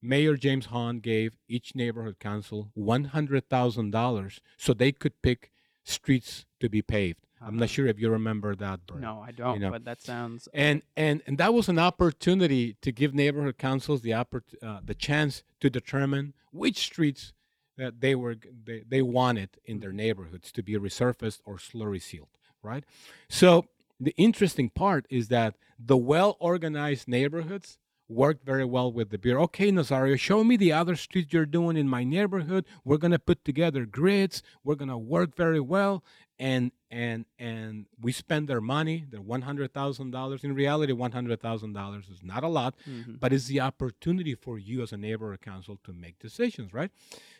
Mayor 0.00 0.36
James 0.36 0.66
Hahn 0.66 1.00
gave 1.00 1.32
each 1.48 1.74
neighborhood 1.74 2.18
council 2.18 2.70
$100,000 2.78 4.40
so 4.56 4.72
they 4.72 4.92
could 4.92 5.22
pick 5.22 5.50
streets 5.84 6.46
to 6.60 6.68
be 6.68 6.82
paved. 6.82 7.20
I'm 7.40 7.56
not 7.56 7.64
uh-huh. 7.64 7.66
sure 7.66 7.86
if 7.86 8.00
you 8.00 8.10
remember 8.10 8.54
that. 8.56 8.80
No, 8.98 9.24
I 9.26 9.30
don't. 9.30 9.54
You 9.54 9.60
know? 9.60 9.70
But 9.70 9.84
that 9.84 10.02
sounds. 10.02 10.48
And 10.52 10.82
and 10.96 11.22
and 11.26 11.38
that 11.38 11.54
was 11.54 11.68
an 11.68 11.78
opportunity 11.78 12.76
to 12.82 12.90
give 12.90 13.14
neighborhood 13.14 13.58
councils 13.58 14.00
the 14.00 14.10
oppor- 14.10 14.42
uh, 14.60 14.80
the 14.84 14.94
chance 14.94 15.44
to 15.60 15.70
determine 15.70 16.34
which 16.50 16.78
streets 16.78 17.32
that 17.76 18.00
they 18.00 18.14
were 18.14 18.36
they, 18.64 18.82
they 18.86 19.02
wanted 19.02 19.50
in 19.64 19.78
their 19.78 19.92
neighborhoods 19.92 20.50
to 20.52 20.62
be 20.62 20.74
resurfaced 20.74 21.40
or 21.44 21.56
slurry 21.56 22.02
sealed, 22.02 22.28
right? 22.62 22.84
So 23.28 23.66
the 24.00 24.14
interesting 24.16 24.68
part 24.68 25.06
is 25.08 25.28
that 25.28 25.54
the 25.78 25.96
well 25.96 26.36
organized 26.40 27.06
neighborhoods 27.06 27.78
worked 28.08 28.44
very 28.44 28.64
well 28.64 28.90
with 28.90 29.10
the 29.10 29.18
beer. 29.18 29.38
Okay, 29.38 29.70
Nazario, 29.70 30.18
show 30.18 30.42
me 30.42 30.56
the 30.56 30.72
other 30.72 30.96
streets 30.96 31.32
you're 31.32 31.46
doing 31.46 31.76
in 31.76 31.88
my 31.88 32.04
neighborhood. 32.04 32.64
We're 32.84 32.96
gonna 32.96 33.18
put 33.18 33.44
together 33.44 33.84
grids. 33.84 34.42
We're 34.64 34.76
gonna 34.76 34.98
work 34.98 35.36
very 35.36 35.60
well, 35.60 36.02
and 36.38 36.72
and 36.90 37.26
and 37.38 37.86
we 38.00 38.12
spend 38.12 38.48
their 38.48 38.60
money, 38.60 39.04
their 39.10 39.20
one 39.20 39.42
hundred 39.42 39.74
thousand 39.74 40.10
dollars. 40.10 40.42
In 40.42 40.54
reality, 40.54 40.92
one 40.92 41.12
hundred 41.12 41.40
thousand 41.40 41.74
dollars 41.74 42.08
is 42.08 42.22
not 42.22 42.44
a 42.44 42.48
lot, 42.48 42.74
mm-hmm. 42.88 43.16
but 43.20 43.32
it's 43.32 43.46
the 43.46 43.60
opportunity 43.60 44.34
for 44.34 44.58
you 44.58 44.82
as 44.82 44.92
a 44.92 44.96
neighborhood 44.96 45.42
council 45.42 45.78
to 45.84 45.92
make 45.92 46.18
decisions, 46.18 46.72
right? 46.72 46.90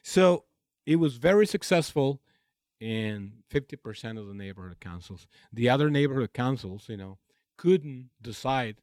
So 0.03 0.45
it 0.85 0.97
was 0.97 1.17
very 1.17 1.47
successful 1.47 2.21
in 2.79 3.33
fifty 3.49 3.77
percent 3.77 4.19
of 4.19 4.27
the 4.27 4.35
neighborhood 4.35 4.81
councils. 4.81 5.27
The 5.53 5.71
other 5.71 5.89
neighborhood 5.89 6.35
councils, 6.35 6.89
you 6.89 6.99
know, 6.99 7.19
couldn't 7.57 8.11
decide 8.21 8.77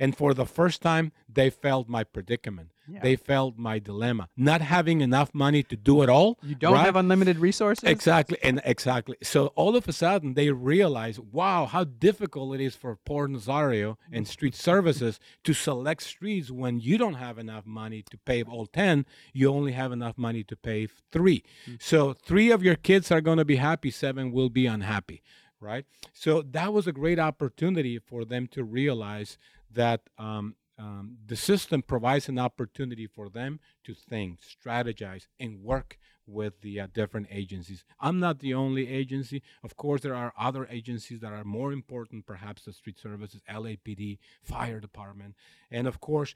and 0.00 0.16
for 0.16 0.32
the 0.32 0.46
first 0.46 0.80
time, 0.80 1.12
they 1.28 1.50
felt 1.50 1.86
my 1.88 2.02
predicament. 2.02 2.72
Yeah. 2.88 3.00
They 3.02 3.16
felt 3.16 3.56
my 3.56 3.78
dilemma. 3.78 4.28
Not 4.36 4.62
having 4.62 5.00
enough 5.00 5.32
money 5.32 5.62
to 5.64 5.76
do 5.76 6.02
it 6.02 6.08
all. 6.08 6.38
You 6.42 6.54
don't 6.54 6.72
right? 6.72 6.86
have 6.86 6.96
unlimited 6.96 7.38
resources? 7.38 7.84
Exactly. 7.88 8.38
And 8.42 8.60
exactly. 8.64 9.16
So 9.22 9.48
all 9.48 9.76
of 9.76 9.86
a 9.86 9.92
sudden 9.92 10.34
they 10.34 10.50
realize, 10.50 11.20
wow, 11.20 11.66
how 11.66 11.84
difficult 11.84 12.54
it 12.54 12.60
is 12.60 12.74
for 12.74 12.96
poor 13.04 13.28
Nazario 13.28 13.96
and 14.10 14.26
street 14.26 14.56
services 14.56 15.20
to 15.44 15.52
select 15.52 16.02
streets 16.02 16.50
when 16.50 16.80
you 16.80 16.98
don't 16.98 17.14
have 17.14 17.38
enough 17.38 17.66
money 17.66 18.02
to 18.10 18.16
pave 18.16 18.48
all 18.48 18.66
10. 18.66 19.06
You 19.32 19.52
only 19.52 19.72
have 19.72 19.92
enough 19.92 20.16
money 20.18 20.42
to 20.44 20.56
pave 20.56 20.94
3 21.12 21.44
mm-hmm. 21.44 21.74
So 21.78 22.14
three 22.14 22.50
of 22.50 22.62
your 22.62 22.76
kids 22.76 23.12
are 23.12 23.20
going 23.20 23.38
to 23.38 23.44
be 23.44 23.56
happy, 23.56 23.90
seven 23.90 24.32
will 24.32 24.48
be 24.48 24.66
unhappy 24.66 25.22
right? 25.60 25.84
So 26.12 26.42
that 26.42 26.72
was 26.72 26.86
a 26.86 26.92
great 26.92 27.18
opportunity 27.18 27.98
for 27.98 28.24
them 28.24 28.46
to 28.48 28.64
realize 28.64 29.38
that 29.72 30.02
um, 30.18 30.54
um, 30.80 31.18
the 31.26 31.36
system 31.36 31.82
provides 31.82 32.28
an 32.28 32.38
opportunity 32.38 33.06
for 33.06 33.28
them 33.28 33.60
to 33.84 33.94
think, 33.94 34.38
strategize, 34.40 35.26
and 35.38 35.62
work 35.62 35.98
with 36.26 36.60
the 36.62 36.80
uh, 36.80 36.86
different 36.94 37.26
agencies. 37.30 37.84
I'm 37.98 38.18
not 38.18 38.38
the 38.38 38.54
only 38.54 38.88
agency. 38.88 39.42
Of 39.62 39.76
course, 39.76 40.00
there 40.00 40.14
are 40.14 40.32
other 40.38 40.66
agencies 40.70 41.20
that 41.20 41.32
are 41.32 41.44
more 41.44 41.72
important, 41.72 42.24
perhaps 42.24 42.64
the 42.64 42.72
street 42.72 42.98
services, 42.98 43.42
LAPD, 43.50 44.18
fire 44.42 44.80
department, 44.80 45.34
and 45.70 45.86
of 45.86 46.00
course, 46.00 46.34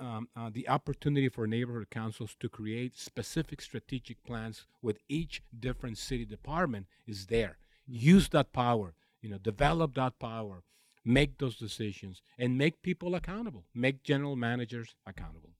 um, 0.00 0.28
uh, 0.34 0.50
the 0.52 0.68
opportunity 0.68 1.28
for 1.28 1.46
neighborhood 1.46 1.90
councils 1.90 2.34
to 2.40 2.48
create 2.48 2.96
specific 2.96 3.60
strategic 3.60 4.24
plans 4.24 4.66
with 4.82 4.98
each 5.08 5.42
different 5.56 5.98
city 5.98 6.24
department 6.24 6.86
is 7.06 7.26
there. 7.26 7.58
Use 7.86 8.28
that 8.30 8.52
power. 8.52 8.94
You 9.20 9.30
know, 9.30 9.38
develop 9.38 9.94
that 9.94 10.18
power 10.18 10.64
make 11.04 11.38
those 11.38 11.56
decisions 11.56 12.22
and 12.38 12.56
make 12.56 12.82
people 12.82 13.14
accountable 13.14 13.64
make 13.74 14.02
general 14.02 14.36
managers 14.36 14.94
accountable 15.06 15.50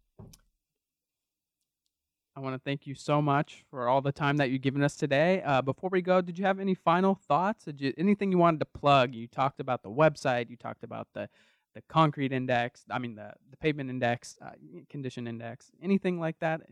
I 2.37 2.41
want 2.41 2.57
to 2.57 2.61
thank 2.65 2.85
you 2.85 2.97
so 2.97 3.23
much 3.23 3.65
for 3.71 3.89
all 3.89 4.01
the 4.01 4.11
time 4.11 4.39
that 4.39 4.51
you've 4.51 4.63
given 4.63 4.83
us 4.83 4.97
today. 4.97 5.41
Uh, 5.45 5.63
before 5.63 5.89
we 5.89 6.03
go, 6.03 6.21
did 6.21 6.37
you 6.37 6.45
have 6.45 6.59
any 6.59 6.75
final 6.75 7.15
thoughts? 7.15 7.65
Did 7.65 7.81
you, 7.81 7.95
anything 7.97 8.33
you 8.33 8.39
wanted 8.39 8.59
to 8.59 8.67
plug? 8.67 9.15
You 9.15 9.29
talked 9.29 9.61
about 9.61 9.85
the 9.85 9.91
website. 9.91 10.51
You 10.51 10.57
talked 10.57 10.83
about 10.83 11.07
the 11.15 11.29
the 11.75 11.83
concrete 11.89 12.33
index. 12.33 12.85
I 12.91 12.99
mean 12.99 13.15
the 13.15 13.33
the 13.51 13.57
pavement 13.57 13.89
index, 13.89 14.37
uh, 14.43 14.51
condition 14.89 15.29
index. 15.29 15.71
Anything 15.83 16.19
like 16.19 16.39
that? 16.41 16.63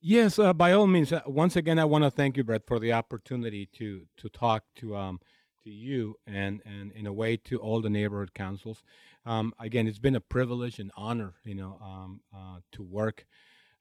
Yes, 0.00 0.38
uh, 0.38 0.52
by 0.52 0.72
all 0.72 0.86
means. 0.86 1.12
Uh, 1.12 1.22
once 1.26 1.56
again, 1.56 1.78
I 1.78 1.84
want 1.84 2.04
to 2.04 2.10
thank 2.10 2.36
you, 2.36 2.44
Brett, 2.44 2.66
for 2.66 2.78
the 2.78 2.92
opportunity 2.92 3.66
to 3.78 4.06
to 4.18 4.28
talk 4.28 4.62
to 4.76 4.96
um, 4.96 5.20
to 5.64 5.70
you 5.70 6.16
and 6.26 6.60
and 6.64 6.92
in 6.92 7.06
a 7.06 7.12
way 7.12 7.36
to 7.36 7.58
all 7.58 7.80
the 7.80 7.90
neighborhood 7.90 8.34
councils. 8.34 8.82
Um, 9.26 9.54
again, 9.58 9.86
it's 9.86 9.98
been 9.98 10.16
a 10.16 10.20
privilege 10.20 10.78
and 10.78 10.92
honor, 10.96 11.34
you 11.44 11.54
know, 11.54 11.78
um, 11.82 12.20
uh, 12.34 12.58
to 12.72 12.82
work 12.82 13.26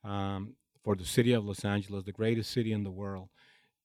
um, 0.04 0.56
for 0.84 0.96
the 0.96 1.06
city 1.06 1.34
of 1.34 1.46
Los 1.46 1.66
Angeles, 1.66 2.06
the 2.06 2.14
greatest 2.14 2.52
city 2.52 2.72
in 2.72 2.84
the 2.84 2.92
world, 2.92 3.30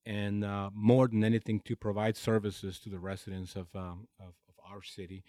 and 0.07 0.45
uh, 0.45 0.71
more 0.73 1.09
than 1.09 1.25
anything, 1.25 1.61
to 1.65 1.75
provide 1.75 2.17
services 2.17 2.79
to 2.81 2.89
the 2.89 3.01
residents 3.01 3.57
of, 3.57 3.67
um, 3.75 4.07
of, 4.21 4.27
of, 4.27 4.55
our 4.71 4.83
city. 4.83 5.25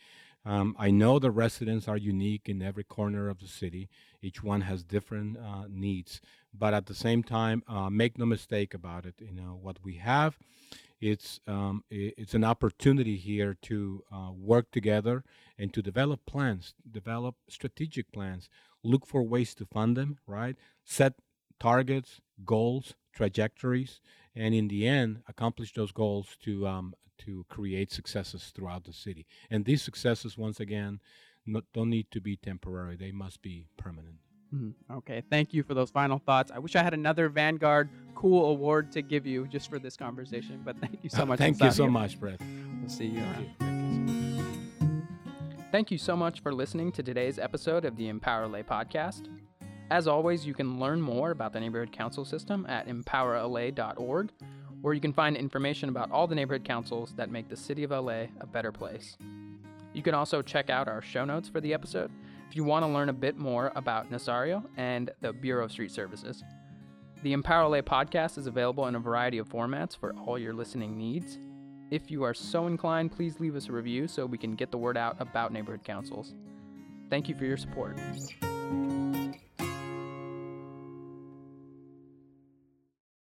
Um, 0.46 0.76
I 0.78 0.92
know 0.92 1.18
the 1.18 1.32
residents 1.32 1.88
are 1.88 1.98
unique 1.98 2.48
in 2.48 2.62
every 2.62 2.84
corner 2.84 3.30
of 3.30 3.40
the 3.40 3.48
city. 3.48 3.90
Each 4.22 4.44
one 4.44 4.62
has 4.62 4.84
different 4.84 5.38
uh, 5.38 5.66
needs, 5.70 6.22
but 6.54 6.74
at 6.74 6.86
the 6.86 6.94
same 6.94 7.24
time, 7.24 7.64
uh, 7.68 7.90
make 7.90 8.18
no 8.18 8.26
mistake 8.26 8.74
about 8.74 9.06
it. 9.06 9.16
You 9.20 9.32
know 9.32 9.58
what 9.62 9.78
we 9.84 9.96
have. 9.96 10.38
It's 11.02 11.40
um, 11.48 11.84
it's 11.90 12.34
an 12.34 12.44
opportunity 12.44 13.16
here 13.16 13.58
to 13.64 14.04
uh, 14.12 14.32
work 14.34 14.72
together 14.72 15.24
and 15.58 15.74
to 15.74 15.82
develop 15.82 16.26
plans, 16.26 16.74
develop 16.92 17.36
strategic 17.48 18.12
plans 18.12 18.50
look 18.84 19.06
for 19.06 19.24
ways 19.24 19.54
to 19.56 19.66
fund 19.66 19.98
them, 19.98 20.20
right? 20.26 20.56
Set 20.84 21.14
targets, 21.60 22.22
goals, 22.46 22.96
trajectories, 23.14 24.00
and 24.36 24.54
in 24.54 24.68
the 24.68 24.88
end, 24.88 25.22
accomplish 25.28 25.74
those 25.74 25.92
goals 25.92 26.38
to 26.44 26.68
um, 26.68 26.94
to 27.20 27.46
create 27.50 27.92
successes 27.92 28.52
throughout 28.56 28.86
the 28.86 28.94
city. 28.94 29.26
And 29.50 29.66
these 29.66 29.82
successes, 29.82 30.38
once 30.38 30.60
again, 30.60 31.02
not, 31.46 31.66
don't 31.74 31.90
need 31.90 32.12
to 32.12 32.22
be 32.22 32.38
temporary; 32.38 32.96
they 32.96 33.12
must 33.12 33.42
be 33.42 33.68
permanent. 33.78 34.18
Mm, 34.54 34.74
okay, 34.92 35.22
thank 35.30 35.54
you 35.54 35.64
for 35.64 35.74
those 35.74 35.92
final 35.92 36.20
thoughts. 36.20 36.52
I 36.52 36.60
wish 36.60 36.76
I 36.76 36.84
had 36.84 36.94
another 36.94 37.30
Vanguard 37.30 37.90
cool 38.16 38.52
award 38.52 38.92
to 38.92 39.02
give 39.02 39.26
you 39.26 39.48
just 39.48 39.70
for 39.70 39.80
this 39.80 39.96
conversation, 39.96 40.62
but 40.66 40.78
thank 40.80 41.00
you 41.04 41.10
so 41.10 41.24
uh, 41.24 41.26
much. 41.28 41.40
thank 41.40 41.62
you 41.62 41.72
so 41.72 41.88
much, 41.88 42.20
Brett. 42.20 42.42
We'll 42.80 42.90
see 42.90 43.06
you 43.06 43.20
around. 43.22 43.48
Thank 45.72 45.92
you 45.92 46.00
so 46.00 46.16
much 46.16 46.42
for 46.42 46.52
listening 46.52 46.92
to 46.94 47.04
today's 47.04 47.38
episode 47.38 47.86
of 47.86 47.96
the 47.96 48.08
Empower 48.08 48.48
LA 48.48 48.64
podcast. 48.64 49.28
As 49.92 50.08
always, 50.08 50.46
you 50.46 50.54
can 50.54 50.80
learn 50.80 51.00
more 51.00 51.32
about 51.32 51.54
the 51.54 51.60
neighborhood 51.60 51.92
council 51.92 52.26
system 52.26 52.66
at 52.68 52.88
empowerla.org, 52.88 54.32
where 54.82 54.94
you 54.94 55.02
can 55.02 55.14
find 55.14 55.38
information 55.38 55.90
about 55.90 56.12
all 56.12 56.26
the 56.26 56.36
neighborhood 56.36 56.64
councils 56.64 57.14
that 57.18 57.30
make 57.30 57.50
the 57.50 57.56
city 57.56 57.84
of 57.84 57.92
LA 57.92 58.26
a 58.40 58.48
better 58.52 58.72
place. 58.72 59.16
You 59.94 60.02
can 60.02 60.16
also 60.16 60.42
check 60.42 60.70
out 60.70 60.88
our 60.88 61.02
show 61.02 61.24
notes 61.24 61.50
for 61.50 61.62
the 61.62 61.74
episode 61.74 62.12
if 62.50 62.56
you 62.56 62.64
want 62.64 62.84
to 62.84 62.88
learn 62.88 63.10
a 63.10 63.14
bit 63.14 63.38
more 63.38 63.72
about 63.76 64.12
Nazario 64.12 64.64
and 64.78 65.12
the 65.22 65.32
Bureau 65.32 65.66
of 65.66 65.72
Street 65.72 65.92
Services. 65.92 66.44
The 67.22 67.34
Empower 67.34 67.70
LA 67.70 67.82
podcast 67.82 68.38
is 68.38 68.48
available 68.48 68.88
in 68.88 68.96
a 68.96 69.00
variety 69.00 69.38
of 69.38 69.48
formats 69.48 69.96
for 69.96 70.14
all 70.26 70.40
your 70.40 70.54
listening 70.54 70.98
needs, 70.98 71.38
if 71.92 72.12
you 72.12 72.24
are 72.24 72.34
so 72.34 72.68
inclined, 72.68 73.12
please 73.12 73.40
leave 73.40 73.56
us 73.56 73.68
a 73.68 73.72
review 73.72 74.08
so 74.08 74.26
we 74.26 74.38
can 74.38 74.56
get 74.56 74.72
the 74.72 74.78
word 74.78 74.98
out 74.98 75.18
about 75.20 75.52
neighborhood 75.52 75.84
councils. 75.84 76.36
Thank 77.10 77.28
you 77.28 77.36
for 77.36 77.46
your 77.46 77.58
support. 77.58 78.00